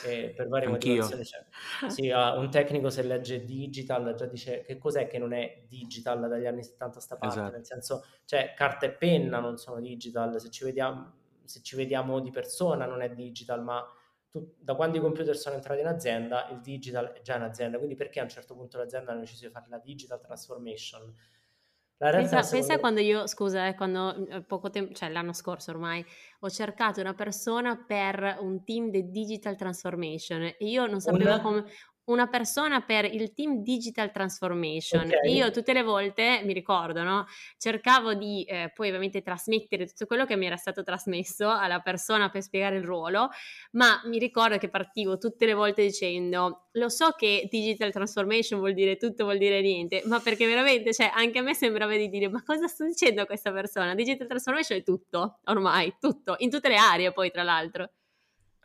e 0.06 0.34
per 0.36 0.48
varie 0.48 0.68
motivazioni. 0.68 1.24
Cioè, 1.24 1.46
sì, 1.90 2.10
uh, 2.10 2.40
un 2.40 2.50
tecnico 2.50 2.90
se 2.90 3.04
legge 3.04 3.44
digital 3.44 4.14
già 4.16 4.26
dice 4.26 4.62
che 4.62 4.78
cos'è 4.78 5.08
che 5.08 5.18
non 5.18 5.34
è 5.34 5.64
digital 5.68 6.28
dagli 6.28 6.46
anni 6.46 6.64
70 6.64 6.98
a 6.98 7.02
sta 7.02 7.18
parte, 7.18 7.40
esatto. 7.40 7.56
nel 7.56 7.66
senso, 7.66 8.06
cioè 8.26 8.54
carta 8.56 8.86
e 8.86 8.92
penna 8.92 9.40
non 9.40 9.58
sono 9.58 9.80
digital, 9.80 10.40
se 10.40 10.50
ci 10.50 10.64
vediamo 10.64 11.22
se 11.46 11.62
ci 11.62 11.76
vediamo 11.76 12.22
di 12.22 12.32
persona 12.32 12.86
non 12.86 13.02
è 13.02 13.10
digital, 13.10 13.62
ma 13.64 13.86
tu, 14.34 14.56
da 14.58 14.74
quando 14.74 14.98
i 14.98 15.00
computer 15.00 15.38
sono 15.38 15.56
entrati 15.56 15.82
in 15.82 15.86
azienda, 15.86 16.50
il 16.50 16.60
digital 16.60 17.12
è 17.12 17.22
già 17.22 17.36
in 17.36 17.44
azienda, 17.44 17.78
quindi 17.78 17.96
perché 17.96 18.20
a 18.20 18.24
un 18.24 18.30
certo 18.30 18.56
punto 18.56 18.80
l'azienda 18.80 19.12
ha 19.12 19.16
deciso 19.16 19.46
di 19.46 19.52
fare 19.52 19.68
la 19.70 19.78
digital 19.78 20.20
transformation? 20.20 21.14
La 21.98 22.10
pensa, 22.10 22.42
secondo... 22.42 22.66
pensa 22.66 22.80
quando 22.80 23.00
io, 23.00 23.28
scusa, 23.28 23.68
eh, 23.68 23.76
quando 23.76 24.28
eh, 24.28 24.42
poco 24.42 24.72
tempo, 24.72 24.92
cioè 24.96 25.10
l'anno 25.10 25.34
scorso 25.34 25.70
ormai, 25.70 26.04
ho 26.40 26.50
cercato 26.50 27.00
una 27.00 27.14
persona 27.14 27.78
per 27.78 28.38
un 28.40 28.64
team 28.64 28.90
di 28.90 29.12
digital 29.12 29.56
transformation 29.56 30.42
e 30.42 30.56
io 30.62 30.88
non 30.88 31.00
sapevo 31.00 31.30
una... 31.30 31.42
come, 31.42 31.66
una 32.06 32.28
persona 32.28 32.82
per 32.82 33.06
il 33.06 33.34
team 33.34 33.62
digital 33.62 34.12
transformation 34.12 35.06
okay. 35.06 35.34
io 35.34 35.52
tutte 35.52 35.72
le 35.72 35.84
volte 35.84 36.42
mi 36.44 36.52
ricordo 36.52 37.02
no? 37.04 37.26
cercavo 37.58 38.14
di 38.14 38.44
eh, 38.44 38.72
poi 38.74 38.88
ovviamente 38.90 39.22
trasmettere 39.22 39.86
tutto 39.86 40.06
quello 40.06 40.26
che 40.26 40.36
mi 40.36 40.46
era 40.46 40.58
stato 40.58 40.84
trasmesso 40.84 41.50
alla 41.50 41.80
persona 41.80 42.30
per 42.30 42.42
spiegare 42.42 42.78
il 42.78 42.84
ruolo 42.84 43.30
ma 43.72 44.02
mi 44.06 44.18
ricordo 44.18 44.58
che 44.58 44.70
partivo 44.70 45.18
tutte 45.18 45.46
le 45.46 45.54
volte 45.54 45.84
dicendo 45.84 46.68
lo 46.72 46.90
so 46.90 47.12
che 47.12 47.48
digital 47.50 47.92
transformation 47.92 48.60
vuol 48.60 48.74
dire 48.74 48.98
tutto 48.98 49.24
vuol 49.24 49.38
dire 49.38 49.62
niente 49.62 50.02
ma 50.06 50.20
perché 50.20 50.46
veramente 50.46 50.94
cioè 50.94 51.10
anche 51.14 51.40
a 51.40 51.42
me 51.42 51.54
sembrava 51.54 51.96
di 51.96 52.10
dire 52.10 52.28
ma 52.28 52.44
cosa 52.44 52.68
sto 52.68 52.86
dicendo 52.86 53.22
a 53.22 53.26
questa 53.26 53.52
persona 53.54 53.96
digital 53.96 54.28
transformation 54.28 54.78
è 54.80 54.84
tutto 54.84 55.40
ormai 55.46 55.96
tutto 56.00 56.36
in 56.40 56.50
tutte 56.50 56.68
le 56.68 56.76
aree 56.76 57.14
poi 57.14 57.32
tra 57.32 57.44
l'altro 57.44 57.92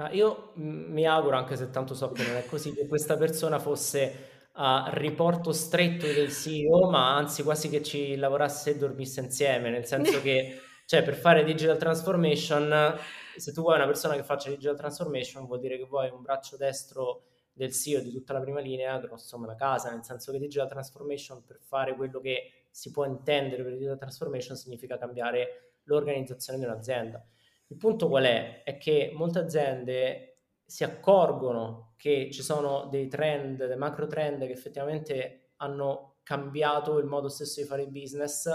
Ah, 0.00 0.12
io 0.12 0.52
mi 0.54 1.04
auguro, 1.08 1.36
anche 1.36 1.56
se 1.56 1.70
tanto 1.70 1.92
so 1.92 2.12
che 2.12 2.22
non 2.24 2.36
è 2.36 2.46
così, 2.46 2.72
che 2.72 2.86
questa 2.86 3.16
persona 3.16 3.58
fosse 3.58 4.46
a 4.52 4.88
riporto 4.94 5.50
stretto 5.52 6.06
del 6.06 6.30
CEO, 6.30 6.88
ma 6.88 7.16
anzi 7.16 7.42
quasi 7.42 7.68
che 7.68 7.82
ci 7.82 8.14
lavorasse 8.14 8.70
e 8.70 8.76
dormisse 8.76 9.20
insieme, 9.20 9.70
nel 9.70 9.86
senso 9.86 10.20
che, 10.22 10.60
cioè, 10.86 11.02
per 11.02 11.14
fare 11.16 11.42
digital 11.42 11.76
transformation, 11.78 12.96
se 13.36 13.52
tu 13.52 13.62
vuoi 13.62 13.74
una 13.74 13.86
persona 13.86 14.14
che 14.14 14.22
faccia 14.22 14.50
digital 14.50 14.76
transformation, 14.76 15.46
vuol 15.46 15.58
dire 15.58 15.76
che 15.76 15.84
vuoi 15.86 16.08
un 16.10 16.22
braccio 16.22 16.56
destro 16.56 17.24
del 17.52 17.72
CEO 17.72 18.00
di 18.00 18.12
tutta 18.12 18.32
la 18.32 18.40
prima 18.40 18.60
linea, 18.60 18.96
grosso 19.00 19.36
modo 19.36 19.50
la 19.50 19.56
casa, 19.56 19.90
nel 19.90 20.04
senso 20.04 20.30
che 20.30 20.38
digital 20.38 20.68
transformation 20.68 21.42
per 21.44 21.58
fare 21.60 21.96
quello 21.96 22.20
che 22.20 22.66
si 22.70 22.92
può 22.92 23.04
intendere 23.04 23.64
per 23.64 23.72
digital 23.72 23.98
transformation 23.98 24.56
significa 24.56 24.96
cambiare 24.96 25.72
l'organizzazione 25.86 26.60
di 26.60 26.66
un'azienda. 26.66 27.20
Il 27.68 27.76
punto 27.76 28.08
qual 28.08 28.24
è? 28.24 28.62
È 28.64 28.78
che 28.78 29.12
molte 29.14 29.38
aziende 29.38 30.38
si 30.64 30.84
accorgono 30.84 31.94
che 31.96 32.30
ci 32.30 32.42
sono 32.42 32.86
dei 32.86 33.08
trend, 33.08 33.66
dei 33.66 33.76
macro 33.76 34.06
trend 34.06 34.46
che 34.46 34.52
effettivamente 34.52 35.52
hanno 35.56 36.18
cambiato 36.22 36.98
il 36.98 37.06
modo 37.06 37.28
stesso 37.28 37.60
di 37.60 37.66
fare 37.66 37.86
business 37.86 38.48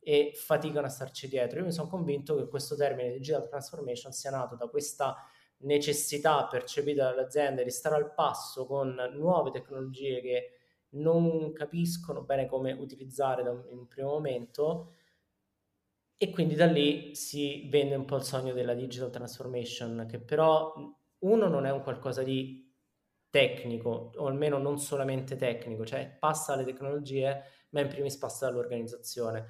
e 0.00 0.32
faticano 0.34 0.86
a 0.86 0.90
starci 0.90 1.28
dietro. 1.28 1.58
Io 1.58 1.66
mi 1.66 1.72
sono 1.72 1.88
convinto 1.88 2.36
che 2.36 2.48
questo 2.48 2.76
termine 2.76 3.12
digital 3.12 3.48
transformation 3.48 4.12
sia 4.12 4.30
nato 4.30 4.56
da 4.56 4.68
questa 4.68 5.16
necessità 5.58 6.46
percepita 6.46 7.10
dalle 7.10 7.22
aziende 7.22 7.64
di 7.64 7.70
stare 7.70 7.96
al 7.96 8.14
passo 8.14 8.66
con 8.66 8.94
nuove 9.14 9.50
tecnologie 9.50 10.20
che 10.20 10.50
non 10.90 11.52
capiscono 11.52 12.22
bene 12.22 12.46
come 12.46 12.72
utilizzare 12.72 13.42
in 13.42 13.78
un 13.78 13.86
primo 13.86 14.10
momento 14.10 14.92
e 16.20 16.30
quindi 16.30 16.54
da 16.56 16.66
lì 16.66 17.14
si 17.14 17.68
vende 17.68 17.94
un 17.94 18.04
po' 18.04 18.16
il 18.16 18.24
sogno 18.24 18.52
della 18.52 18.74
digital 18.74 19.10
transformation 19.10 20.06
che 20.08 20.18
però 20.20 20.72
uno 21.20 21.46
non 21.48 21.64
è 21.64 21.70
un 21.70 21.82
qualcosa 21.82 22.22
di 22.22 22.66
tecnico 23.30 24.12
o 24.16 24.26
almeno 24.26 24.58
non 24.58 24.78
solamente 24.78 25.36
tecnico, 25.36 25.84
cioè 25.84 26.16
passa 26.18 26.54
alle 26.54 26.64
tecnologie 26.64 27.42
ma 27.70 27.80
in 27.80 27.88
primis 27.88 28.16
passa 28.16 28.46
dall'organizzazione 28.46 29.46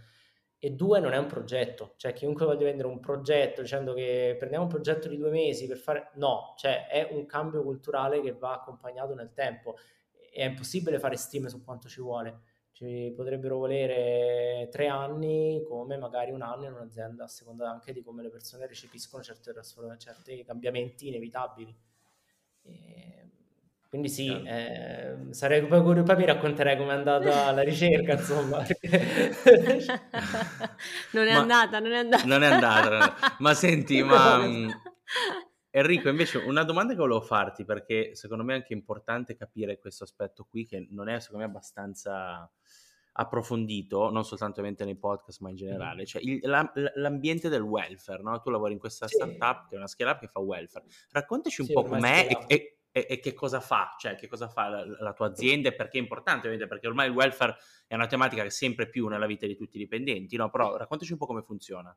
e 0.58 0.70
due 0.72 0.98
non 1.00 1.12
è 1.12 1.16
un 1.18 1.26
progetto, 1.26 1.94
cioè 1.96 2.12
chiunque 2.12 2.44
voglia 2.44 2.64
vendere 2.64 2.88
un 2.88 2.98
progetto 3.00 3.62
dicendo 3.62 3.94
che 3.94 4.34
prendiamo 4.36 4.64
un 4.64 4.70
progetto 4.70 5.08
di 5.08 5.16
due 5.16 5.30
mesi 5.30 5.66
per 5.68 5.78
fare, 5.78 6.10
no, 6.16 6.54
cioè 6.58 6.88
è 6.88 7.08
un 7.12 7.26
cambio 7.26 7.62
culturale 7.62 8.20
che 8.20 8.32
va 8.32 8.54
accompagnato 8.54 9.14
nel 9.14 9.32
tempo 9.32 9.76
è 10.32 10.44
impossibile 10.44 10.98
fare 10.98 11.16
stime 11.16 11.48
su 11.48 11.64
quanto 11.64 11.88
ci 11.88 12.00
vuole. 12.00 12.40
Ci 12.78 13.12
potrebbero 13.16 13.56
volere 13.56 14.68
tre 14.70 14.86
anni, 14.86 15.64
come 15.66 15.96
magari 15.96 16.30
un 16.30 16.42
anno 16.42 16.66
in 16.66 16.74
un'azienda, 16.74 17.24
a 17.24 17.26
seconda 17.26 17.68
anche 17.68 17.92
di 17.92 18.04
come 18.04 18.22
le 18.22 18.30
persone 18.30 18.68
recepiscono 18.68 19.20
certe, 19.20 19.52
certi 19.98 20.44
cambiamenti 20.44 21.08
inevitabili. 21.08 21.76
E 22.62 23.30
quindi 23.88 24.08
sì, 24.08 24.28
eh, 24.44 25.16
sarei 25.30 25.66
poi 25.66 25.82
curioso, 25.82 26.04
poi 26.04 26.14
vi 26.18 26.24
racconterei 26.26 26.76
come 26.76 26.92
è 26.92 26.98
andata 26.98 27.50
la 27.50 27.62
ricerca, 27.62 28.12
insomma. 28.12 28.58
non 31.10 31.26
è 31.26 31.32
ma, 31.32 31.40
andata, 31.40 31.80
non 31.80 31.90
è 31.90 31.98
andata. 31.98 32.24
Non 32.26 32.44
è 32.44 32.46
andata, 32.46 33.16
ma 33.40 33.54
senti, 33.54 34.04
ma 34.04 34.38
mm, 34.46 34.70
Enrico, 35.70 36.08
invece, 36.08 36.38
una 36.38 36.64
domanda 36.64 36.92
che 36.92 36.98
volevo 36.98 37.20
farti, 37.20 37.64
perché 37.64 38.14
secondo 38.14 38.42
me 38.42 38.54
è 38.54 38.56
anche 38.56 38.72
importante 38.72 39.36
capire 39.36 39.78
questo 39.78 40.04
aspetto 40.04 40.46
qui, 40.48 40.66
che 40.66 40.86
non 40.90 41.08
è 41.08 41.20
secondo 41.20 41.44
me 41.44 41.50
abbastanza 41.50 42.50
approfondito, 43.20 44.10
non 44.10 44.24
soltanto 44.24 44.60
ovviamente 44.60 44.84
nei 44.84 44.96
podcast, 44.96 45.40
ma 45.40 45.50
in 45.50 45.56
generale, 45.56 46.06
cioè 46.06 46.22
il, 46.22 46.38
la, 46.42 46.70
l'ambiente 46.94 47.48
del 47.48 47.62
welfare, 47.62 48.22
no? 48.22 48.40
Tu 48.40 48.50
lavori 48.50 48.74
in 48.74 48.78
questa 48.78 49.08
sì. 49.08 49.16
startup 49.16 49.68
che 49.68 49.74
è 49.74 49.78
una 49.78 49.88
scale 49.88 50.10
up 50.12 50.20
che 50.20 50.28
fa 50.28 50.38
welfare. 50.38 50.84
Raccontaci 51.10 51.62
un 51.62 51.66
sì, 51.66 51.72
po' 51.72 51.82
com'è 51.82 52.28
e, 52.28 52.44
e, 52.46 52.78
e, 52.92 53.06
e, 53.10 53.18
che 53.18 53.34
cosa 53.34 53.58
fa, 53.58 53.96
cioè 53.98 54.14
che 54.14 54.28
cosa 54.28 54.48
fa 54.48 54.68
la, 54.68 54.84
la, 55.00 55.12
tua 55.14 55.26
azienda 55.26 55.68
e 55.68 55.74
perché 55.74 55.98
è 55.98 56.00
importante, 56.00 56.46
ovviamente, 56.46 56.68
perché 56.68 56.86
ormai 56.86 57.08
il 57.08 57.14
welfare 57.14 57.56
è 57.88 57.96
una 57.96 58.06
tematica 58.06 58.42
che 58.42 58.48
è 58.48 58.52
sempre 58.52 58.88
più 58.88 59.08
nella 59.08 59.26
vita 59.26 59.46
di 59.46 59.56
tutti 59.56 59.78
i 59.78 59.80
dipendenti, 59.80 60.36
no? 60.36 60.48
Però 60.48 60.76
raccontaci 60.76 61.10
un 61.10 61.18
po' 61.18 61.26
come 61.26 61.42
funziona. 61.42 61.94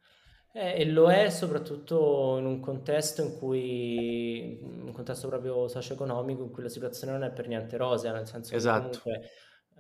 Eh, 0.54 0.82
e 0.82 0.86
lo 0.86 1.12
è 1.12 1.30
soprattutto 1.30 2.38
in 2.40 2.46
un 2.46 2.60
contesto 2.60 3.22
in 3.22 3.38
cui, 3.38 4.60
un 4.60 4.92
contesto 4.92 5.28
proprio 5.28 5.68
socio-economico, 5.68 6.42
in 6.42 6.50
cui 6.50 6.64
la 6.64 6.70
situazione 6.70 7.14
non 7.14 7.24
è 7.24 7.32
per 7.32 7.48
niente 7.48 7.78
rosea, 7.78 8.12
nel 8.12 8.28
senso 8.28 8.56
esatto. 8.56 8.90
che 8.90 9.00
comunque 9.04 9.30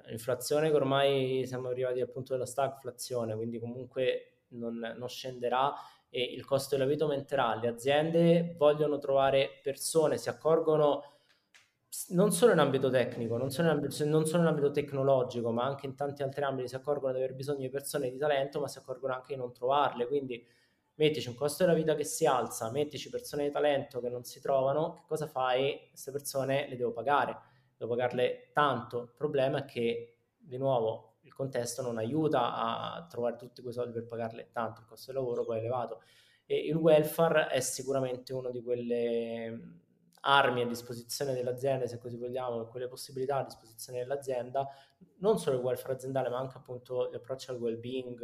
l'inflazione 0.07 0.69
che 0.69 0.75
ormai 0.75 1.45
siamo 1.45 1.69
arrivati 1.69 2.01
al 2.01 2.09
punto 2.09 2.33
della 2.33 2.45
stagflazione, 2.45 3.35
quindi 3.35 3.59
comunque 3.59 4.43
non, 4.49 4.77
non 4.97 5.09
scenderà 5.09 5.73
e 6.09 6.21
il 6.23 6.45
costo 6.45 6.75
della 6.75 6.89
vita 6.89 7.05
aumenterà. 7.05 7.55
Le 7.55 7.67
aziende 7.67 8.55
vogliono 8.57 8.97
trovare 8.97 9.59
persone, 9.63 10.17
si 10.17 10.29
accorgono 10.29 11.03
non 12.09 12.31
solo 12.31 12.53
in 12.53 12.59
ambito 12.59 12.89
tecnico, 12.89 13.37
non 13.37 13.49
solo 13.49 13.69
in 13.69 13.75
ambito, 13.75 14.05
non 14.05 14.25
solo 14.25 14.43
in 14.43 14.47
ambito 14.47 14.71
tecnologico, 14.71 15.51
ma 15.51 15.65
anche 15.65 15.85
in 15.85 15.95
tanti 15.95 16.23
altri 16.23 16.43
ambiti 16.43 16.67
si 16.69 16.75
accorgono 16.75 17.13
di 17.13 17.19
aver 17.19 17.33
bisogno 17.33 17.59
di 17.59 17.69
persone 17.69 18.09
di 18.09 18.17
talento, 18.17 18.59
ma 18.59 18.67
si 18.67 18.77
accorgono 18.77 19.13
anche 19.13 19.33
di 19.33 19.39
non 19.39 19.53
trovarle. 19.53 20.07
Quindi 20.07 20.45
mettici 20.95 21.27
un 21.27 21.35
costo 21.35 21.63
della 21.65 21.75
vita 21.75 21.95
che 21.95 22.03
si 22.03 22.25
alza, 22.25 22.71
mettici 22.71 23.09
persone 23.09 23.45
di 23.45 23.51
talento 23.51 23.99
che 23.99 24.09
non 24.09 24.23
si 24.23 24.39
trovano, 24.39 24.93
che 24.93 25.01
cosa 25.07 25.27
fai? 25.27 25.87
Queste 25.89 26.11
persone 26.11 26.67
le 26.69 26.75
devo 26.75 26.91
pagare, 26.91 27.37
devo 27.81 27.95
pagarle 27.95 28.51
tanto. 28.53 29.01
Il 29.01 29.13
problema 29.15 29.59
è 29.59 29.65
che, 29.65 30.17
di 30.37 30.57
nuovo, 30.57 31.17
il 31.21 31.33
contesto 31.33 31.81
non 31.81 31.97
aiuta 31.97 32.53
a 32.53 33.07
trovare 33.09 33.37
tutti 33.37 33.61
quei 33.61 33.73
soldi 33.73 33.93
per 33.93 34.05
pagarle 34.05 34.49
tanto, 34.51 34.81
il 34.81 34.87
costo 34.87 35.11
del 35.11 35.21
lavoro 35.21 35.43
poi 35.43 35.57
è 35.57 35.59
elevato. 35.59 36.01
E 36.45 36.57
il 36.57 36.75
welfare 36.75 37.47
è 37.47 37.59
sicuramente 37.59 38.33
una 38.33 38.51
di 38.51 38.61
quelle 38.61 39.79
armi 40.23 40.61
a 40.61 40.67
disposizione 40.67 41.33
dell'azienda, 41.33 41.87
se 41.87 41.97
così 41.97 42.17
vogliamo, 42.17 42.65
quelle 42.67 42.87
possibilità 42.87 43.37
a 43.37 43.45
disposizione 43.45 43.99
dell'azienda, 43.99 44.67
non 45.17 45.39
solo 45.39 45.57
il 45.57 45.63
welfare 45.63 45.93
aziendale, 45.93 46.29
ma 46.29 46.37
anche 46.37 46.57
appunto 46.57 47.09
gli 47.09 47.15
approcci 47.15 47.49
al 47.49 47.57
well-being, 47.57 48.23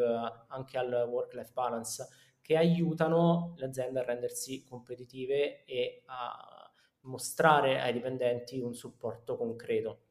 anche 0.50 0.78
al 0.78 1.08
work-life 1.10 1.52
balance, 1.54 2.08
che 2.42 2.56
aiutano 2.56 3.56
le 3.58 3.66
aziende 3.66 4.02
a 4.02 4.04
rendersi 4.04 4.64
competitive 4.64 5.66
e 5.66 6.04
a 6.06 6.57
mostrare 7.02 7.80
ai 7.80 7.94
dipendenti 7.94 8.60
un 8.60 8.74
supporto 8.74 9.38
concreto. 9.38 10.02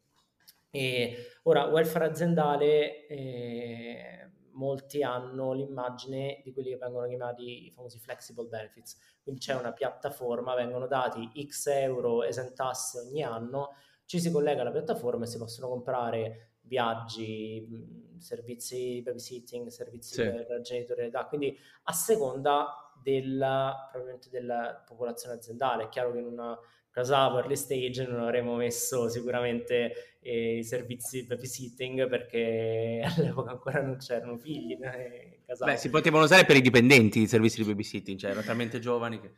E 0.71 1.39
ora, 1.45 1.65
welfare 1.65 2.07
aziendale, 2.07 3.07
eh, 3.07 4.31
molti 4.53 5.03
hanno 5.03 5.53
l'immagine 5.53 6.41
di 6.43 6.53
quelli 6.53 6.71
che 6.71 6.77
vengono 6.77 7.07
chiamati 7.07 7.67
i 7.67 7.71
famosi 7.71 7.99
flexible 7.99 8.47
benefits, 8.47 8.99
quindi 9.23 9.41
c'è 9.41 9.55
una 9.55 9.73
piattaforma, 9.73 10.55
vengono 10.55 10.87
dati 10.87 11.31
x 11.47 11.67
euro 11.67 12.23
esentasse 12.25 12.99
ogni 12.99 13.23
anno, 13.23 13.75
ci 14.05 14.21
si 14.21 14.31
collega 14.31 14.63
alla 14.63 14.71
piattaforma 14.71 15.25
e 15.25 15.29
si 15.29 15.39
possono 15.39 15.69
comprare 15.69 16.57
viaggi, 16.63 18.17
servizi 18.19 18.95
di 18.95 19.03
babysitting, 19.03 19.69
servizi 19.69 20.15
sì. 20.15 20.23
per 20.23 20.61
genitorialità, 20.63 21.27
quindi 21.27 21.57
a 21.85 21.93
seconda 21.93 22.86
della, 23.07 23.89
della 24.29 24.83
popolazione 24.85 25.37
aziendale. 25.37 25.85
È 25.85 25.89
chiaro 25.89 26.11
che 26.11 26.19
in 26.19 26.27
una 26.27 26.59
casa 26.91 27.29
early 27.29 27.55
stage 27.55 28.05
non 28.05 28.21
avremmo 28.21 28.57
messo 28.57 29.09
sicuramente 29.09 30.17
eh, 30.21 30.57
i 30.57 30.65
servizi 30.65 31.21
di 31.21 31.27
babysitting 31.27 32.09
perché 32.09 33.01
all'epoca 33.17 33.53
ancora 33.53 33.81
non 33.81 33.99
c'erano 33.99 34.37
figli. 34.37 34.77
Eh, 34.83 35.43
Beh, 35.57 35.77
si 35.77 35.89
potevano 35.89 36.25
usare 36.25 36.45
per 36.45 36.57
i 36.57 36.61
dipendenti 36.61 37.21
i 37.21 37.29
servizi 37.29 37.63
di 37.63 37.69
babysitting, 37.69 38.19
cioè 38.19 38.31
erano 38.31 38.45
talmente 38.45 38.81
giovani 38.81 39.21
che... 39.21 39.35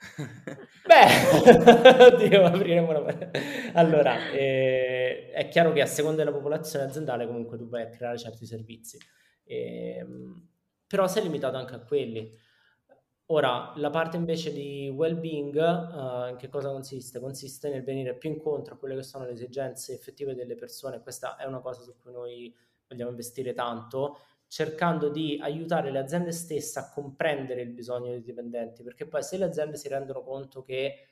Beh, 0.86 2.06
oddio, 2.14 2.44
apriremo 2.46 2.88
una... 2.88 3.30
Allora, 3.74 4.30
eh, 4.30 5.30
è 5.30 5.48
chiaro 5.48 5.72
che 5.72 5.82
a 5.82 5.86
seconda 5.86 6.24
della 6.24 6.34
popolazione 6.34 6.86
aziendale 6.86 7.26
comunque 7.26 7.58
tu 7.58 7.68
vai 7.68 7.82
a 7.82 7.90
creare 7.90 8.16
certi 8.16 8.46
servizi, 8.46 8.96
eh, 9.44 10.06
però 10.86 11.06
sei 11.06 11.24
limitato 11.24 11.58
anche 11.58 11.74
a 11.74 11.80
quelli. 11.80 12.48
Ora, 13.32 13.72
la 13.76 13.90
parte 13.90 14.16
invece 14.16 14.52
di 14.52 14.88
well-being, 14.88 15.54
uh, 15.54 16.30
in 16.30 16.36
che 16.36 16.48
cosa 16.48 16.70
consiste? 16.70 17.20
Consiste 17.20 17.68
nel 17.70 17.84
venire 17.84 18.16
più 18.16 18.28
incontro 18.28 18.74
a 18.74 18.76
quelle 18.76 18.96
che 18.96 19.04
sono 19.04 19.24
le 19.24 19.32
esigenze 19.32 19.94
effettive 19.94 20.34
delle 20.34 20.56
persone, 20.56 21.00
questa 21.00 21.36
è 21.36 21.44
una 21.46 21.60
cosa 21.60 21.82
su 21.82 21.94
cui 21.96 22.10
noi 22.10 22.52
vogliamo 22.88 23.10
investire 23.10 23.52
tanto, 23.52 24.18
cercando 24.48 25.10
di 25.10 25.38
aiutare 25.40 25.92
le 25.92 26.00
aziende 26.00 26.32
stesse 26.32 26.80
a 26.80 26.90
comprendere 26.90 27.62
il 27.62 27.70
bisogno 27.70 28.10
dei 28.10 28.20
dipendenti, 28.20 28.82
perché 28.82 29.06
poi 29.06 29.22
se 29.22 29.36
le 29.38 29.44
aziende 29.44 29.76
si 29.76 29.86
rendono 29.86 30.22
conto 30.22 30.62
che 30.64 31.06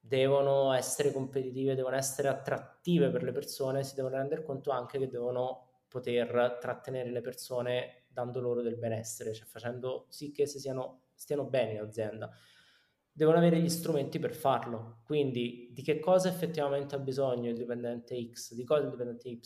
devono 0.00 0.72
essere 0.72 1.12
competitive, 1.12 1.76
devono 1.76 1.96
essere 1.96 2.26
attrattive 2.28 3.10
per 3.10 3.22
le 3.22 3.30
persone, 3.32 3.84
si 3.84 3.94
devono 3.94 4.16
rendere 4.16 4.42
conto 4.42 4.70
anche 4.72 4.98
che 4.98 5.06
devono 5.08 5.82
poter 5.86 6.58
trattenere 6.60 7.10
le 7.10 7.20
persone 7.20 8.06
dando 8.08 8.40
loro 8.40 8.60
del 8.60 8.76
benessere, 8.76 9.32
cioè 9.34 9.46
facendo 9.46 10.06
sì 10.08 10.32
che 10.32 10.46
si 10.46 10.58
siano, 10.58 11.02
stiano 11.18 11.44
bene 11.44 11.72
in 11.72 11.80
azienda. 11.80 12.30
Devono 13.12 13.38
avere 13.38 13.60
gli 13.60 13.68
strumenti 13.68 14.18
per 14.18 14.34
farlo, 14.34 15.00
quindi 15.04 15.70
di 15.72 15.82
che 15.82 15.98
cosa 15.98 16.28
effettivamente 16.28 16.94
ha 16.94 16.98
bisogno 16.98 17.50
il 17.50 17.56
dipendente 17.56 18.30
X, 18.32 18.54
di 18.54 18.64
cosa 18.64 18.84
il 18.84 18.90
dipendente 18.90 19.28
Y, 19.28 19.40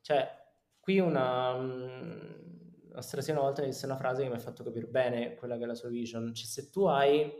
cioè 0.00 0.40
Qui 0.80 0.98
una, 0.98 1.52
una 1.52 3.02
strasia 3.02 3.34
una 3.34 3.42
volta 3.42 3.60
mi 3.60 3.68
disse 3.68 3.84
una 3.84 3.96
frase 3.96 4.22
che 4.22 4.28
mi 4.28 4.34
ha 4.34 4.38
fatto 4.38 4.64
capire 4.64 4.86
bene 4.86 5.34
quella 5.34 5.58
che 5.58 5.64
è 5.64 5.66
la 5.66 5.74
sua 5.74 5.90
vision. 5.90 6.34
Cioè, 6.34 6.46
se 6.46 6.70
tu 6.70 6.86
hai, 6.86 7.30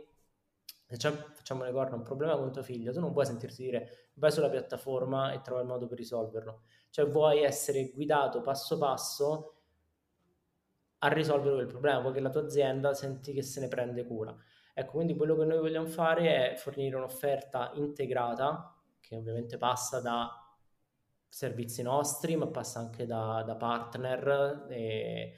facciamo 0.85 1.63
le 1.63 1.71
corna, 1.71 1.95
un 1.95 2.03
problema 2.03 2.37
con 2.37 2.51
tuo 2.51 2.61
figlio, 2.61 2.93
tu 2.93 2.99
non 2.99 3.11
puoi 3.11 3.25
sentirti 3.25 3.63
dire 3.63 4.11
vai 4.13 4.31
sulla 4.31 4.49
piattaforma 4.49 5.33
e 5.33 5.41
trova 5.41 5.61
il 5.61 5.67
modo 5.67 5.87
per 5.87 5.97
risolverlo. 5.97 6.61
Cioè 6.91 7.07
vuoi 7.09 7.41
essere 7.41 7.89
guidato 7.89 8.41
passo 8.41 8.77
passo 8.77 9.60
a 11.03 11.07
risolvere 11.07 11.55
quel 11.55 11.67
problema, 11.67 12.11
che 12.11 12.19
la 12.19 12.29
tua 12.29 12.41
azienda 12.41 12.93
senti 12.93 13.33
che 13.33 13.41
se 13.41 13.59
ne 13.59 13.67
prende 13.67 14.05
cura. 14.05 14.35
Ecco, 14.73 14.91
quindi 14.93 15.15
quello 15.15 15.35
che 15.35 15.45
noi 15.45 15.59
vogliamo 15.59 15.87
fare 15.87 16.51
è 16.51 16.55
fornire 16.55 16.95
un'offerta 16.95 17.71
integrata, 17.75 18.75
che 18.99 19.15
ovviamente 19.15 19.57
passa 19.57 19.99
da 19.99 20.29
servizi 21.27 21.81
nostri, 21.81 22.35
ma 22.35 22.47
passa 22.47 22.79
anche 22.79 23.05
da, 23.05 23.43
da 23.45 23.55
partner 23.55 24.65
e 24.69 25.33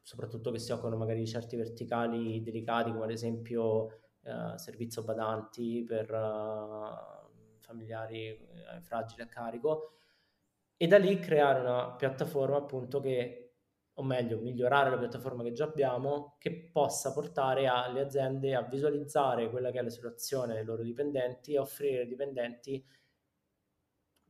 soprattutto 0.00 0.50
che 0.50 0.58
si 0.58 0.70
occupano 0.70 0.96
magari 0.96 1.20
di 1.20 1.26
certi 1.26 1.56
verticali 1.56 2.42
delicati 2.42 2.92
come 2.92 3.04
ad 3.04 3.10
esempio 3.10 4.00
eh, 4.22 4.58
servizio 4.58 5.02
badanti 5.02 5.82
per 5.82 6.12
uh, 6.12 7.58
familiari 7.60 8.28
eh, 8.28 8.80
fragili 8.82 9.22
a 9.22 9.26
carico 9.26 9.94
e 10.76 10.86
da 10.86 10.98
lì 10.98 11.18
creare 11.18 11.60
una 11.60 11.92
piattaforma 11.92 12.56
appunto 12.56 13.00
che 13.00 13.43
o 13.94 14.02
meglio 14.02 14.38
migliorare 14.38 14.90
la 14.90 14.98
piattaforma 14.98 15.42
che 15.42 15.52
già 15.52 15.64
abbiamo, 15.64 16.36
che 16.38 16.70
possa 16.72 17.12
portare 17.12 17.66
alle 17.66 18.00
aziende 18.00 18.54
a 18.54 18.62
visualizzare 18.62 19.50
quella 19.50 19.70
che 19.70 19.78
è 19.78 19.82
la 19.82 19.90
situazione 19.90 20.54
dei 20.54 20.64
loro 20.64 20.82
dipendenti 20.82 21.54
e 21.54 21.58
offrire 21.58 22.00
ai 22.00 22.08
dipendenti 22.08 22.84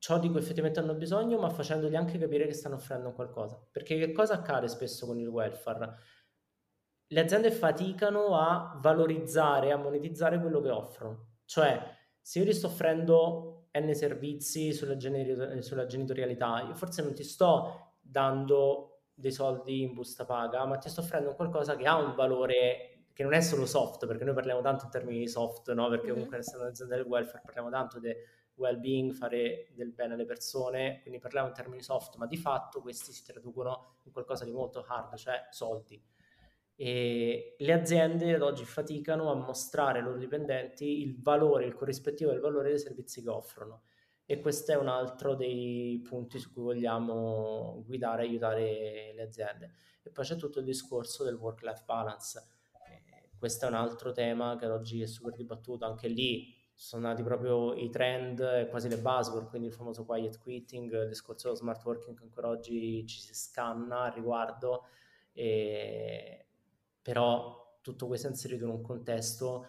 ciò 0.04 0.18
di 0.18 0.28
cui 0.28 0.38
effettivamente 0.38 0.80
hanno 0.80 0.94
bisogno, 0.94 1.38
ma 1.38 1.48
facendogli 1.48 1.96
anche 1.96 2.18
capire 2.18 2.46
che 2.46 2.52
stanno 2.52 2.74
offrendo 2.74 3.12
qualcosa. 3.12 3.58
Perché 3.70 3.96
che 3.96 4.12
cosa 4.12 4.34
accade 4.34 4.68
spesso 4.68 5.06
con 5.06 5.18
il 5.18 5.28
welfare? 5.28 5.96
Le 7.06 7.20
aziende 7.20 7.50
faticano 7.50 8.38
a 8.38 8.78
valorizzare, 8.82 9.72
a 9.72 9.78
monetizzare 9.78 10.38
quello 10.38 10.60
che 10.60 10.68
offrono. 10.68 11.36
Cioè, 11.46 11.80
se 12.20 12.38
io 12.38 12.44
ti 12.44 12.52
sto 12.52 12.66
offrendo 12.66 13.68
N 13.72 13.94
servizi 13.94 14.74
sulla, 14.74 14.98
gener- 14.98 15.60
sulla 15.60 15.86
genitorialità, 15.86 16.60
io 16.60 16.74
forse 16.74 17.02
non 17.02 17.14
ti 17.14 17.24
sto 17.24 17.94
dando 17.98 18.93
dei 19.14 19.32
soldi 19.32 19.82
in 19.82 19.94
busta 19.94 20.24
paga, 20.24 20.64
ma 20.66 20.76
ti 20.76 20.88
sto 20.88 21.00
offrendo 21.00 21.34
qualcosa 21.34 21.76
che 21.76 21.86
ha 21.86 21.96
un 21.96 22.14
valore 22.14 23.06
che 23.12 23.22
non 23.22 23.32
è 23.32 23.40
solo 23.40 23.64
soft, 23.64 24.06
perché 24.06 24.24
noi 24.24 24.34
parliamo 24.34 24.60
tanto 24.60 24.86
in 24.86 24.90
termini 24.90 25.20
di 25.20 25.28
soft, 25.28 25.72
no? 25.72 25.88
perché 25.88 26.10
comunque 26.10 26.38
essendo 26.38 26.64
un'azienda 26.64 26.96
del 26.96 27.06
welfare 27.06 27.42
parliamo 27.44 27.70
tanto 27.70 28.00
di 28.00 28.12
well-being, 28.56 29.12
fare 29.12 29.68
del 29.74 29.92
bene 29.92 30.14
alle 30.14 30.24
persone, 30.24 31.00
quindi 31.02 31.20
parliamo 31.20 31.48
in 31.48 31.54
termini 31.54 31.80
soft, 31.80 32.16
ma 32.16 32.26
di 32.26 32.36
fatto 32.36 32.80
questi 32.80 33.12
si 33.12 33.24
traducono 33.24 33.98
in 34.02 34.12
qualcosa 34.12 34.44
di 34.44 34.50
molto 34.50 34.84
hard, 34.86 35.14
cioè 35.14 35.46
soldi. 35.50 36.02
E 36.76 37.54
le 37.56 37.72
aziende 37.72 38.34
ad 38.34 38.42
oggi 38.42 38.64
faticano 38.64 39.30
a 39.30 39.34
mostrare 39.34 39.98
ai 39.98 40.04
loro 40.04 40.18
dipendenti 40.18 41.02
il 41.02 41.22
valore, 41.22 41.66
il 41.66 41.74
corrispettivo 41.74 42.32
del 42.32 42.40
valore 42.40 42.70
dei 42.70 42.80
servizi 42.80 43.22
che 43.22 43.28
offrono 43.28 43.82
e 44.26 44.40
questo 44.40 44.72
è 44.72 44.76
un 44.76 44.88
altro 44.88 45.34
dei 45.34 46.00
punti 46.02 46.38
su 46.38 46.52
cui 46.52 46.62
vogliamo 46.62 47.82
guidare 47.86 48.22
e 48.22 48.26
aiutare 48.26 49.12
le 49.14 49.22
aziende. 49.22 49.72
E 50.02 50.10
poi 50.10 50.24
c'è 50.24 50.36
tutto 50.36 50.60
il 50.60 50.64
discorso 50.64 51.24
del 51.24 51.34
work-life 51.34 51.82
balance. 51.84 52.42
Eh, 52.88 53.30
questo 53.38 53.66
è 53.66 53.68
un 53.68 53.74
altro 53.74 54.12
tema 54.12 54.56
che 54.56 54.66
oggi 54.66 55.02
è 55.02 55.06
super 55.06 55.34
dibattuto, 55.34 55.84
anche 55.84 56.08
lì 56.08 56.54
sono 56.76 57.06
nati 57.06 57.22
proprio 57.22 57.74
i 57.74 57.88
trend 57.88 58.68
quasi 58.68 58.88
le 58.88 58.98
buzzword, 58.98 59.48
quindi 59.48 59.68
il 59.68 59.74
famoso 59.74 60.04
quiet 60.04 60.38
quitting, 60.38 60.92
il 61.02 61.08
discorso 61.08 61.46
dello 61.48 61.58
smart 61.58 61.84
working 61.84 62.16
che 62.16 62.24
ancora 62.24 62.48
oggi 62.48 63.06
ci 63.06 63.20
si 63.20 63.34
scanna 63.34 64.02
al 64.02 64.12
riguardo, 64.12 64.86
e... 65.32 66.46
però 67.00 67.78
tutto 67.80 68.06
questo 68.06 68.26
è 68.26 68.30
inserito 68.30 68.64
in 68.64 68.70
un 68.70 68.82
contesto 68.82 69.68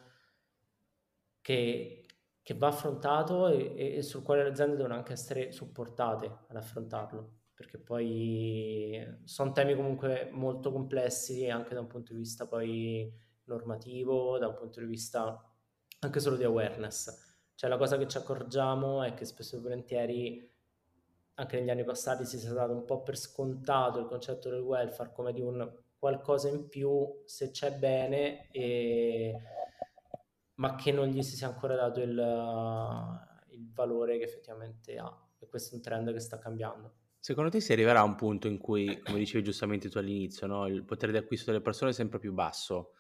che 1.41 2.05
che 2.46 2.54
va 2.54 2.68
affrontato 2.68 3.48
e, 3.48 3.96
e, 3.96 4.04
sul 4.04 4.22
quale 4.22 4.43
le 4.43 4.50
aziende 4.50 4.76
devono 4.76 4.93
anche 4.93 5.14
essere 5.14 5.52
supportate 5.52 6.28
ad 6.48 6.56
affrontarlo, 6.56 7.39
perché 7.56 7.80
poi 7.80 9.04
sono 9.24 9.52
temi 9.52 9.74
comunque 9.74 10.30
molto 10.32 10.72
complessi 10.72 11.50
anche 11.50 11.74
da 11.74 11.80
un 11.80 11.88
punto 11.88 12.14
di 12.14 12.20
vista 12.20 12.46
poi 12.46 13.12
normativo, 13.46 14.38
da 14.38 14.50
un 14.50 14.54
punto 14.54 14.80
di 14.80 14.86
vista 14.86 15.43
anche 16.02 16.20
solo 16.20 16.36
di 16.36 16.43
awareness. 16.43 17.39
Cioè 17.56 17.68
la 17.68 17.78
cosa 17.78 17.98
che 17.98 18.08
ci 18.08 18.18
accorgiamo 18.18 19.02
è 19.02 19.16
che 19.16 19.26
spesso 19.26 19.56
e 19.56 19.60
volentieri 19.60 20.54
anche 21.34 21.60
negli 21.60 21.72
anni 21.72 21.84
passati 21.84 22.26
si 22.26 22.38
sia 22.38 22.54
dato 22.54 22.74
un 22.74 22.86
po' 22.86 23.02
per 23.02 23.18
scontato 23.18 23.98
il 23.98 24.06
concetto 24.06 24.52
del 24.52 24.62
welfare 24.62 25.12
come 25.12 25.34
di 25.34 25.41
un 25.41 25.68
qualcosa 25.98 26.48
in 26.50 26.70
più 26.70 27.24
se 27.26 27.50
c'è 27.50 27.72
bene 27.72 28.52
e 28.52 29.34
ma 30.56 30.76
che 30.76 30.91
non 30.91 31.08
gli 31.08 31.22
si 31.22 31.36
sia 31.36 31.47
ancora 31.47 31.76
dato 31.76 32.01
il, 32.01 32.10
il 33.49 33.72
valore 33.74 34.18
che 34.18 34.24
effettivamente 34.24 34.97
ha. 34.97 35.28
E 35.39 35.47
questo 35.47 35.74
è 35.74 35.76
un 35.78 35.82
trend 35.82 36.12
che 36.14 36.20
sta 36.20 36.38
cambiando. 36.38 36.93
Secondo 37.20 37.49
te 37.49 37.60
si 37.60 37.72
arriverà 37.72 38.01
a 38.01 38.03
un 38.03 38.16
punto 38.16 38.47
in 38.47 38.60
cui, 38.60 39.01
come 39.01 39.18
dicevi 39.18 39.43
giustamente 39.43 39.89
tu 39.89 39.97
all'inizio, 39.97 40.45
no? 40.45 40.68
il 40.68 40.86
potere 40.86 41.12
di 41.12 41.18
acquisto 41.18 41.51
delle 41.51 41.64
persone 41.64 41.89
è 41.89 41.93
sempre 41.93 42.20
più 42.20 42.34
basso, 42.34 42.91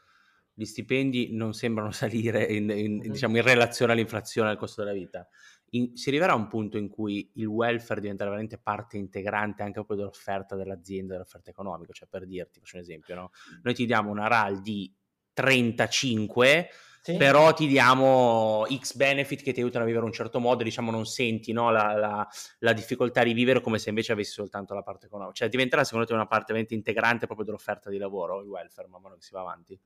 gli 0.51 0.65
stipendi 0.65 1.35
non 1.35 1.53
sembrano 1.53 1.91
salire 1.93 2.43
in, 2.45 2.69
in, 2.69 2.95
mm-hmm. 2.95 3.11
diciamo, 3.11 3.37
in 3.37 3.43
relazione 3.43 3.91
all'inflazione 3.91 4.49
al 4.49 4.57
costo 4.57 4.81
della 4.81 4.95
vita. 4.95 5.27
In, 5.71 5.95
si 5.95 6.09
arriverà 6.09 6.31
a 6.31 6.35
un 6.35 6.47
punto 6.47 6.77
in 6.77 6.87
cui 6.87 7.29
il 7.35 7.45
welfare 7.45 8.01
diventerà 8.01 8.29
veramente 8.29 8.57
parte 8.57 8.97
integrante 8.97 9.61
anche 9.61 9.73
proprio 9.73 9.97
dell'offerta 9.97 10.55
dell'azienda, 10.55 11.13
dell'offerta 11.13 11.49
economica. 11.49 11.93
Cioè, 11.93 12.07
per 12.07 12.25
dirti, 12.25 12.59
faccio 12.59 12.77
un 12.77 12.81
esempio, 12.81 13.15
no? 13.15 13.31
noi 13.61 13.73
ti 13.73 13.85
diamo 13.85 14.09
una 14.09 14.27
RAL 14.27 14.61
di 14.61 14.91
35 15.35 16.69
sì. 17.05 17.17
però 17.17 17.53
ti 17.53 17.67
diamo 17.67 18.65
X 18.67 18.95
benefit 18.95 19.43
che 19.43 19.53
ti 19.53 19.59
aiutano 19.59 19.83
a 19.83 19.87
vivere 19.87 20.05
un 20.05 20.11
certo 20.11 20.39
modo, 20.39 20.63
diciamo 20.63 20.89
non 20.89 21.05
senti 21.05 21.51
no, 21.51 21.69
la, 21.69 21.93
la, 21.93 22.27
la, 22.59 22.73
difficoltà 22.73 23.21
di 23.23 23.33
vivere 23.33 23.61
come 23.61 23.77
se 23.77 23.89
invece 23.89 24.13
avessi 24.13 24.31
soltanto 24.31 24.73
la 24.73 24.81
parte 24.81 25.05
economica. 25.05 25.35
Cioè 25.35 25.49
diventerà 25.49 25.83
secondo 25.83 26.07
te 26.07 26.13
una 26.13 26.25
parte 26.25 26.45
veramente 26.47 26.73
integrante 26.73 27.27
proprio 27.27 27.45
dell'offerta 27.45 27.91
di 27.91 27.99
lavoro, 27.99 28.41
il 28.41 28.47
welfare, 28.47 28.87
man 28.87 29.01
mano 29.03 29.15
che 29.15 29.21
si 29.21 29.33
va 29.33 29.41
avanti? 29.41 29.79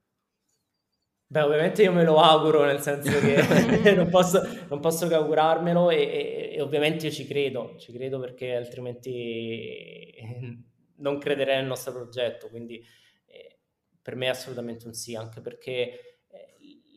Beh, 1.27 1.41
ovviamente 1.41 1.83
io 1.83 1.91
me 1.91 2.05
lo 2.05 2.19
auguro, 2.21 2.63
nel 2.63 2.79
senso 2.79 3.19
che 3.19 3.35
non, 3.93 4.07
posso, 4.09 4.41
non, 4.69 4.79
posso, 4.79 5.09
che 5.09 5.15
augurarmelo 5.15 5.89
e, 5.89 5.97
e, 5.97 6.49
e, 6.53 6.61
ovviamente 6.61 7.07
io 7.07 7.11
ci 7.11 7.27
credo, 7.27 7.75
ci 7.77 7.91
credo 7.91 8.17
perché 8.19 8.55
altrimenti 8.55 10.15
non 10.99 11.17
crederei 11.17 11.57
nel 11.57 11.65
nostro 11.65 11.91
progetto, 11.91 12.47
quindi 12.47 12.81
per 14.09 14.17
me 14.17 14.25
è 14.25 14.29
assolutamente 14.29 14.87
un 14.87 14.93
sì, 14.93 15.15
anche 15.15 15.39
perché 15.39 16.21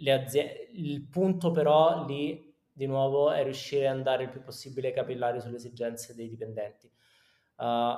aziende, 0.07 0.71
il 0.73 1.07
punto 1.09 1.51
però 1.51 2.07
lì 2.07 2.51
di 2.73 2.87
nuovo 2.87 3.31
è 3.31 3.43
riuscire 3.45 3.87
ad 3.87 3.97
andare 3.97 4.23
il 4.23 4.31
più 4.31 4.43
possibile 4.43 4.93
capillari 4.93 5.39
sulle 5.43 5.57
esigenze 5.57 6.15
dei 6.15 6.27
dipendenti. 6.27 6.91
Uh, 7.57 7.93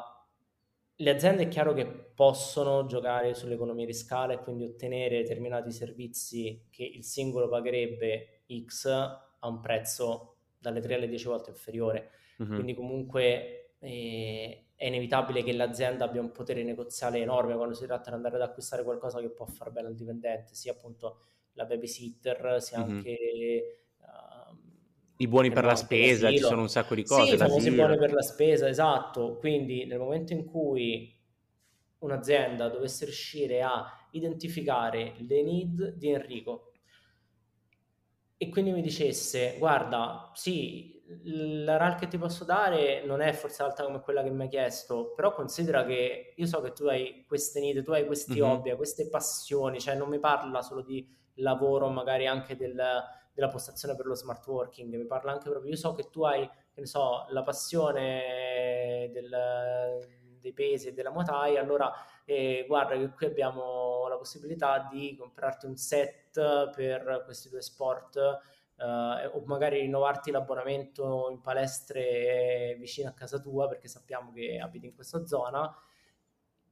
le 0.97 1.11
aziende 1.11 1.45
è 1.45 1.49
chiaro 1.49 1.75
che 1.75 1.87
possono 1.87 2.87
giocare 2.87 3.35
sull'economia 3.35 3.87
di 3.87 3.95
scala 3.95 4.33
e 4.33 4.39
quindi 4.39 4.65
ottenere 4.65 5.23
determinati 5.23 5.71
servizi 5.71 6.67
che 6.71 6.83
il 6.83 7.05
singolo 7.05 7.49
pagherebbe 7.49 8.43
X 8.65 8.87
a 8.87 9.47
un 9.47 9.61
prezzo 9.61 10.39
dalle 10.59 10.81
3 10.81 10.95
alle 10.95 11.09
10 11.09 11.25
volte 11.27 11.51
inferiore. 11.51 12.11
Uh-huh. 12.39 12.47
Quindi 12.47 12.75
comunque 12.75 13.75
eh, 13.79 14.71
è 14.85 14.89
inevitabile 14.89 15.43
che 15.43 15.55
l'azienda 15.55 16.05
abbia 16.05 16.21
un 16.21 16.31
potere 16.31 16.63
negoziale 16.63 17.19
enorme 17.19 17.57
quando 17.57 17.75
si 17.75 17.87
tratta 17.87 18.11
di 18.11 18.17
andare 18.17 18.37
ad 18.37 18.43
acquistare 18.43 18.83
qualcosa 18.83 19.19
che 19.19 19.31
può 19.31 19.47
far 19.47 19.71
bene 19.71 19.89
al 19.89 19.95
dipendente, 19.95 20.55
sia 20.55 20.73
appunto 20.73 21.21
la 21.53 21.65
babysitter, 21.65 22.61
sia 22.61 22.81
mm-hmm. 22.81 22.97
anche... 22.97 23.87
Uh, 23.99 24.57
I 25.17 25.27
buoni 25.27 25.51
per 25.51 25.65
la 25.65 25.75
spesa, 25.75 26.29
ci 26.29 26.37
sono 26.37 26.61
un 26.61 26.69
sacco 26.69 26.95
di 26.95 27.03
cose. 27.03 27.29
Sì, 27.29 27.35
i 27.35 27.37
famosi 27.39 27.71
buoni 27.71 27.97
per 27.97 28.13
la 28.13 28.21
spesa, 28.21 28.69
esatto. 28.69 29.39
Quindi 29.39 29.87
nel 29.87 29.99
momento 29.99 30.35
in 30.35 30.45
cui 30.45 31.19
un'azienda 32.01 32.69
dovesse 32.69 33.07
riuscire 33.07 33.63
a 33.63 33.87
identificare 34.11 35.15
le 35.27 35.43
need 35.43 35.95
di 35.95 36.11
Enrico 36.11 36.73
e 38.37 38.51
quindi 38.51 38.73
mi 38.73 38.83
dicesse 38.83 39.57
guarda 39.59 40.31
sì 40.35 40.94
la 41.25 41.77
RAL 41.77 41.97
che 41.97 42.09
ti 42.09 42.17
posso 42.17 42.45
dare 42.45 43.05
non 43.05 43.21
è 43.21 43.33
forse 43.33 43.63
alta 43.63 43.85
come 43.85 44.01
quella 44.01 44.23
che 44.23 44.31
mi 44.31 44.45
hai 44.45 44.49
chiesto 44.49 45.13
però 45.15 45.35
considera 45.35 45.85
che 45.85 46.33
io 46.35 46.47
so 46.47 46.61
che 46.63 46.73
tu 46.73 46.87
hai 46.87 47.25
queste 47.27 47.61
need 47.61 47.83
tu 47.83 47.93
hai 47.93 48.07
questi 48.07 48.41
mm-hmm. 48.41 48.51
hobby 48.51 48.77
queste 48.77 49.09
passioni 49.11 49.81
cioè 49.81 49.97
non 49.97 50.09
mi 50.09 50.19
parla 50.19 50.63
solo 50.63 50.81
di 50.81 51.07
lavoro 51.35 51.89
magari 51.89 52.27
anche 52.27 52.57
del, 52.57 52.81
della 53.35 53.49
postazione 53.49 53.97
per 53.97 54.07
lo 54.07 54.15
smart 54.15 54.47
working, 54.47 54.95
mi 54.95 55.07
parla 55.07 55.33
anche 55.33 55.51
proprio, 55.51 55.71
io 55.71 55.77
so 55.77 55.93
che 55.95 56.09
tu 56.11 56.23
hai, 56.23 56.49
che 56.73 56.81
ne 56.81 56.87
so, 56.87 57.27
la 57.31 57.43
passione 57.43 59.11
del, 59.13 60.09
dei 60.41 60.53
pesi 60.53 60.89
e 60.89 60.93
della 60.93 61.11
muotaia, 61.11 61.61
allora 61.61 61.93
eh, 62.25 62.65
guarda 62.67 62.97
che 62.97 63.11
qui 63.11 63.27
abbiamo 63.27 64.07
la 64.09 64.17
possibilità 64.17 64.89
di 64.91 65.17
comprarti 65.19 65.67
un 65.67 65.77
set 65.77 66.71
per 66.75 67.23
questi 67.25 67.49
due 67.49 67.61
sport 67.61 68.41
Uh, 68.77 69.37
o 69.37 69.45
magari 69.47 69.81
rinnovarti 69.81 70.33
l'abbonamento 70.33 71.29
in 71.31 71.41
palestre 71.41 72.77
vicino 72.79 73.09
a 73.09 73.13
casa 73.13 73.39
tua 73.39 73.69
perché 73.69 73.87
sappiamo 73.87 74.33
che 74.33 74.59
abiti 74.59 74.87
in 74.87 74.95
questa 74.95 75.25
zona 75.25 75.73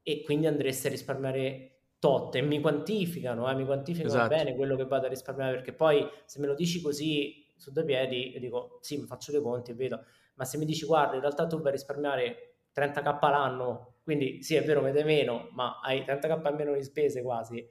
e 0.03 0.23
quindi 0.25 0.47
andresti 0.47 0.89
a 0.89 0.91
risparmiare 0.91 1.83
tot. 1.99 2.35
E 2.35 2.43
mi 2.43 2.61
quantificano, 2.61 3.49
eh, 3.49 3.55
mi 3.55 3.65
quantificano 3.65 4.13
esatto. 4.13 4.35
bene 4.35 4.57
quello 4.57 4.75
che 4.75 4.87
vado 4.87 5.07
a 5.07 5.09
risparmiare 5.09 5.55
perché 5.55 5.73
poi 5.73 6.09
se 6.25 6.41
me 6.41 6.47
lo 6.47 6.55
dici 6.55 6.81
così 6.81 7.47
su 7.57 7.71
due 7.71 7.85
piedi 7.85 8.33
io 8.33 8.41
dico 8.41 8.79
sì 8.81 8.99
mi 8.99 9.07
faccio 9.07 9.31
dei 9.31 9.41
conti 9.41 9.71
e 9.71 9.75
vedo. 9.75 10.05
Ma 10.35 10.45
se 10.45 10.59
mi 10.59 10.65
dici 10.65 10.85
guarda 10.85 11.15
in 11.15 11.21
realtà 11.21 11.47
tu 11.47 11.59
vai 11.59 11.69
a 11.69 11.71
risparmiare 11.71 12.55
30k 12.75 13.31
l'anno 13.31 13.95
quindi 14.03 14.43
sì 14.43 14.55
è 14.57 14.65
vero 14.65 14.81
vede 14.81 15.05
meno 15.05 15.49
ma 15.53 15.81
hai 15.81 16.01
30k 16.01 16.55
meno 16.55 16.73
di 16.73 16.83
spese 16.83 17.23
quasi 17.23 17.65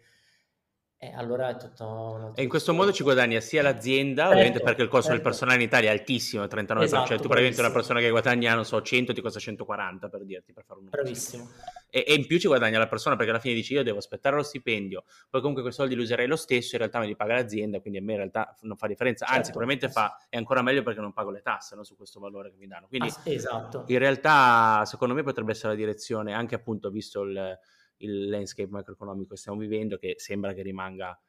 eh, 1.03 1.11
allora 1.15 1.49
è 1.49 1.57
tutto 1.57 2.31
e 2.35 2.43
in 2.43 2.47
questo 2.47 2.73
modo 2.73 2.91
ci 2.93 3.01
guadagna 3.01 3.39
sia 3.39 3.63
l'azienda 3.63 4.21
certo, 4.21 4.37
ovviamente 4.37 4.63
perché 4.63 4.83
il 4.83 4.87
costo 4.87 5.07
certo. 5.09 5.23
del 5.23 5.31
personale 5.31 5.57
in 5.57 5.65
Italia 5.65 5.89
è 5.89 5.93
altissimo 5.93 6.43
39% 6.43 6.81
esatto, 6.83 7.07
cioè 7.07 7.17
tu 7.17 7.23
praticamente 7.23 7.59
una 7.59 7.71
persona 7.71 7.99
che 7.99 8.09
guadagna 8.11 8.53
non 8.53 8.65
so 8.65 8.79
100 8.79 9.11
ti 9.11 9.19
costa 9.19 9.39
140 9.39 10.09
per 10.09 10.23
dirti 10.23 10.53
per 10.53 10.63
fare 10.63 10.79
un 10.79 10.89
bravissimo 10.89 11.49
e, 11.89 12.05
e, 12.07 12.13
in 12.13 12.27
più 12.27 12.39
ci 12.39 12.45
guadagna 12.45 12.77
la 12.77 12.87
persona 12.87 13.15
perché 13.15 13.31
alla 13.31 13.39
fine 13.39 13.55
dici 13.55 13.73
io 13.73 13.83
devo 13.83 13.97
aspettare 13.97 14.35
lo 14.35 14.43
stipendio, 14.43 15.03
poi 15.29 15.41
comunque 15.41 15.61
quei 15.61 15.73
soldi 15.73 15.93
li 15.93 16.01
userei 16.01 16.25
lo 16.25 16.37
stesso, 16.37 16.75
in 16.75 16.77
realtà 16.79 16.99
me 16.99 17.05
li 17.05 17.15
paga 17.17 17.33
l'azienda, 17.33 17.81
quindi 17.81 17.99
a 17.99 18.01
me 18.01 18.11
in 18.13 18.17
realtà 18.19 18.55
non 18.61 18.77
fa 18.77 18.87
differenza, 18.87 19.25
anzi 19.25 19.45
certo. 19.45 19.57
probabilmente 19.57 19.91
fa, 19.91 20.25
è 20.29 20.37
ancora 20.37 20.61
meglio 20.61 20.83
perché 20.83 21.01
non 21.01 21.11
pago 21.11 21.31
le 21.31 21.41
tasse 21.41 21.75
no, 21.75 21.83
su 21.83 21.97
questo 21.97 22.21
valore 22.21 22.51
che 22.51 22.55
mi 22.57 22.67
danno. 22.67 22.87
Quindi 22.87 23.09
ah, 23.09 23.21
esatto. 23.25 23.83
in 23.87 23.97
realtà 23.97 24.83
secondo 24.85 25.13
me 25.13 25.21
potrebbe 25.21 25.51
essere 25.51 25.73
la 25.73 25.75
direzione, 25.75 26.33
anche 26.33 26.55
appunto 26.55 26.89
visto 26.89 27.23
il, 27.23 27.59
il 28.01 28.29
landscape 28.29 28.69
macroeconomico 28.69 29.29
che 29.29 29.37
stiamo 29.37 29.57
vivendo, 29.57 29.97
che 29.97 30.15
sembra 30.17 30.53
che 30.53 30.61
rimanga 30.61 31.19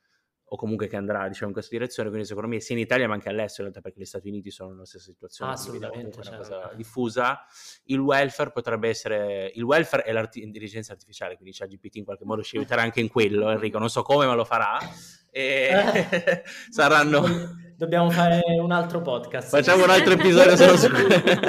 o 0.53 0.57
comunque 0.57 0.87
che 0.87 0.97
andrà 0.97 1.27
diciamo, 1.29 1.47
in 1.47 1.53
questa 1.55 1.75
direzione, 1.75 2.11
quindi 2.11 2.27
secondo 2.27 2.49
me 2.49 2.61
sia 2.61 2.75
in 2.75 2.83
Italia 2.83 3.09
ma 3.09 3.15
anche 3.15 3.31
all'estero, 3.31 3.69
in 3.69 3.73
realtà 3.73 3.81
perché 3.81 4.01
gli 4.01 4.05
Stati 4.05 4.29
Uniti 4.29 4.51
sono 4.51 4.73
nella 4.73 4.85
stessa 4.85 5.11
situazione, 5.11 5.53
assolutamente, 5.53 6.21
è 6.21 6.29
una 6.29 6.37
cosa 6.37 6.73
diffusa. 6.75 7.41
Il 7.85 8.01
welfare 8.01 8.51
potrebbe 8.53 8.91
essere, 8.91 9.51
il 9.55 9.63
welfare 9.63 10.03
è 10.03 10.13
l'intelligenza 10.13 10.93
artificiale, 10.93 11.37
quindi 11.37 11.55
c'è 11.55 11.67
GPT 11.67 11.97
in 11.97 12.05
qualche 12.05 12.27
modo 12.27 12.43
ci 12.43 12.59
aiuterà 12.59 12.83
anche 12.83 13.01
in 13.01 13.09
quello, 13.09 13.51
Enrico, 13.51 13.79
non 13.79 13.89
so 13.89 14.03
come 14.03 14.27
ma 14.27 14.35
lo 14.35 14.45
farà, 14.45 14.79
e 15.31 15.71
saranno 16.69 17.25
Dobbiamo 17.83 18.11
fare 18.11 18.43
un 18.61 18.71
altro 18.71 19.03
podcast. 19.03 19.49
Facciamo 19.49 19.83
un 19.83 19.91
altro 19.91 20.13
episodio 20.13 20.55
solo 20.55 20.77
su 20.77 20.89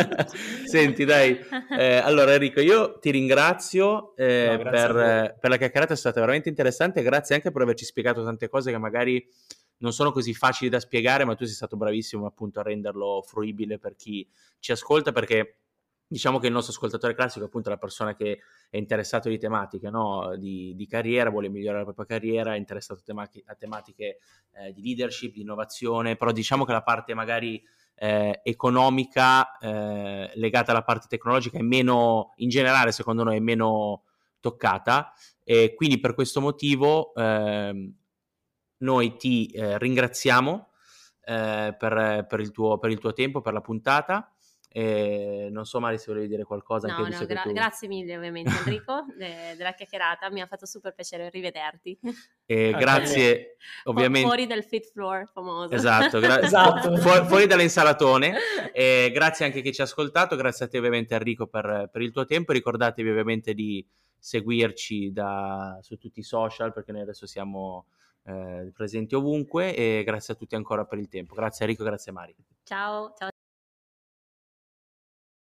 Senti, 0.65 1.05
dai. 1.05 1.37
Eh, 1.77 1.97
allora, 1.97 2.33
Enrico, 2.33 2.59
io 2.59 2.97
ti 2.97 3.11
ringrazio 3.11 4.15
eh, 4.15 4.57
no, 4.57 4.63
per, 4.67 5.37
per, 5.39 5.49
la 5.51 5.57
chiacchierata, 5.57 5.93
è 5.93 5.95
stata 5.95 6.19
veramente 6.19 6.49
interessante. 6.49 7.03
Grazie 7.03 7.35
anche 7.35 7.51
per 7.51 7.61
averci 7.61 7.85
spiegato 7.85 8.23
tante 8.23 8.49
cose 8.49 8.71
che 8.71 8.79
magari 8.79 9.23
non 9.77 9.93
sono 9.93 10.11
così 10.11 10.33
facili 10.33 10.71
da 10.71 10.79
spiegare, 10.79 11.23
ma 11.23 11.35
tu 11.35 11.45
sei 11.45 11.53
stato 11.53 11.77
bravissimo 11.77 12.25
appunto 12.25 12.61
a 12.61 12.63
renderlo 12.63 13.23
fruibile 13.23 13.77
per 13.77 13.95
chi 13.95 14.27
ci 14.57 14.71
ascolta, 14.71 15.11
perché 15.11 15.62
diciamo 16.13 16.37
che 16.37 16.45
il 16.45 16.53
nostro 16.53 16.73
ascoltatore 16.73 17.15
classico 17.15 17.45
appunto 17.45 17.69
è 17.69 17.71
la 17.71 17.79
persona 17.79 18.13
che 18.13 18.41
è 18.69 18.77
interessato 18.77 19.29
di 19.29 19.39
tematiche 19.39 19.89
no? 19.89 20.35
di, 20.37 20.75
di, 20.75 20.85
carriera, 20.85 21.31
vuole 21.31 21.49
migliorare 21.49 21.79
la 21.79 21.91
propria 21.91 22.19
carriera, 22.19 22.53
è 22.53 22.57
interessato 22.57 22.99
a, 22.99 23.03
temati- 23.03 23.43
a 23.47 23.55
tematiche 23.55 24.19
eh, 24.51 24.71
di 24.73 24.83
leadership, 24.83 25.33
di 25.33 25.41
innovazione, 25.41 26.15
però 26.15 26.31
diciamo 26.31 26.65
che 26.65 26.71
la 26.71 26.83
parte 26.83 27.15
magari 27.15 27.59
eh, 27.95 28.41
economica 28.43 29.57
eh, 29.57 30.31
legata 30.35 30.69
alla 30.69 30.83
parte 30.83 31.07
tecnologica 31.09 31.57
è 31.57 31.63
meno, 31.63 32.33
in 32.37 32.49
generale 32.49 32.91
secondo 32.91 33.23
noi 33.23 33.37
è 33.37 33.41
meno 33.41 34.03
toccata 34.39 35.13
e 35.43 35.73
quindi 35.73 35.99
per 35.99 36.13
questo 36.13 36.41
motivo 36.41 37.11
ehm, 37.15 37.91
noi 38.77 39.15
ti 39.15 39.47
eh, 39.47 39.79
ringraziamo 39.79 40.69
eh, 41.25 41.75
per, 41.75 42.25
per, 42.29 42.39
il 42.39 42.51
tuo, 42.51 42.77
per 42.77 42.91
il 42.91 42.99
tuo 42.99 43.13
tempo, 43.13 43.41
per 43.41 43.53
la 43.53 43.61
puntata 43.61 44.32
e 44.75 45.49
non 45.51 45.65
so 45.65 45.79
Mari 45.79 45.99
se 45.99 46.05
volevi 46.07 46.27
dire 46.27 46.45
qualcosa. 46.45 46.87
No, 46.87 47.07
no, 47.07 47.25
gra- 47.27 47.41
tu... 47.43 47.51
grazie 47.51 47.87
mille 47.87 48.17
ovviamente 48.17 48.49
Enrico 48.49 49.05
de- 49.15 49.53
della 49.55 49.73
chiacchierata, 49.73 50.31
mi 50.31 50.41
ha 50.41 50.47
fatto 50.47 50.65
super 50.65 50.95
piacere 50.95 51.29
rivederti. 51.29 51.99
E 52.43 52.71
ah, 52.73 52.77
grazie 52.77 53.57
ovviamente. 53.83 54.27
Fuori 54.27 54.47
dal 54.47 54.63
fit 54.63 54.89
floor 54.91 55.29
famoso. 55.31 55.75
Esatto, 55.75 56.19
gra- 56.19 56.41
esatto. 56.41 56.97
Fu- 56.97 57.25
fuori 57.25 57.45
dall'insalatone. 57.45 58.35
E 58.73 59.11
grazie 59.13 59.45
anche 59.45 59.59
a 59.59 59.61
chi 59.61 59.71
ci 59.71 59.81
ha 59.81 59.83
ascoltato, 59.83 60.35
grazie 60.35 60.65
a 60.65 60.67
te 60.67 60.79
ovviamente 60.79 61.13
Enrico 61.13 61.45
per, 61.45 61.89
per 61.91 62.01
il 62.01 62.11
tuo 62.11 62.25
tempo, 62.25 62.51
ricordatevi 62.51 63.07
ovviamente 63.07 63.53
di 63.53 63.85
seguirci 64.17 65.11
da, 65.11 65.77
su 65.81 65.97
tutti 65.97 66.21
i 66.21 66.23
social 66.23 66.73
perché 66.73 66.91
noi 66.91 67.01
adesso 67.01 67.27
siamo 67.27 67.85
eh, 68.23 68.71
presenti 68.73 69.13
ovunque 69.13 69.75
e 69.75 70.01
grazie 70.03 70.33
a 70.33 70.37
tutti 70.37 70.55
ancora 70.55 70.83
per 70.85 70.97
il 70.97 71.09
tempo. 71.09 71.35
Grazie 71.35 71.65
Enrico, 71.65 71.83
grazie 71.83 72.11
Mari. 72.11 72.35
Ciao, 72.63 73.13
ciao. 73.15 73.29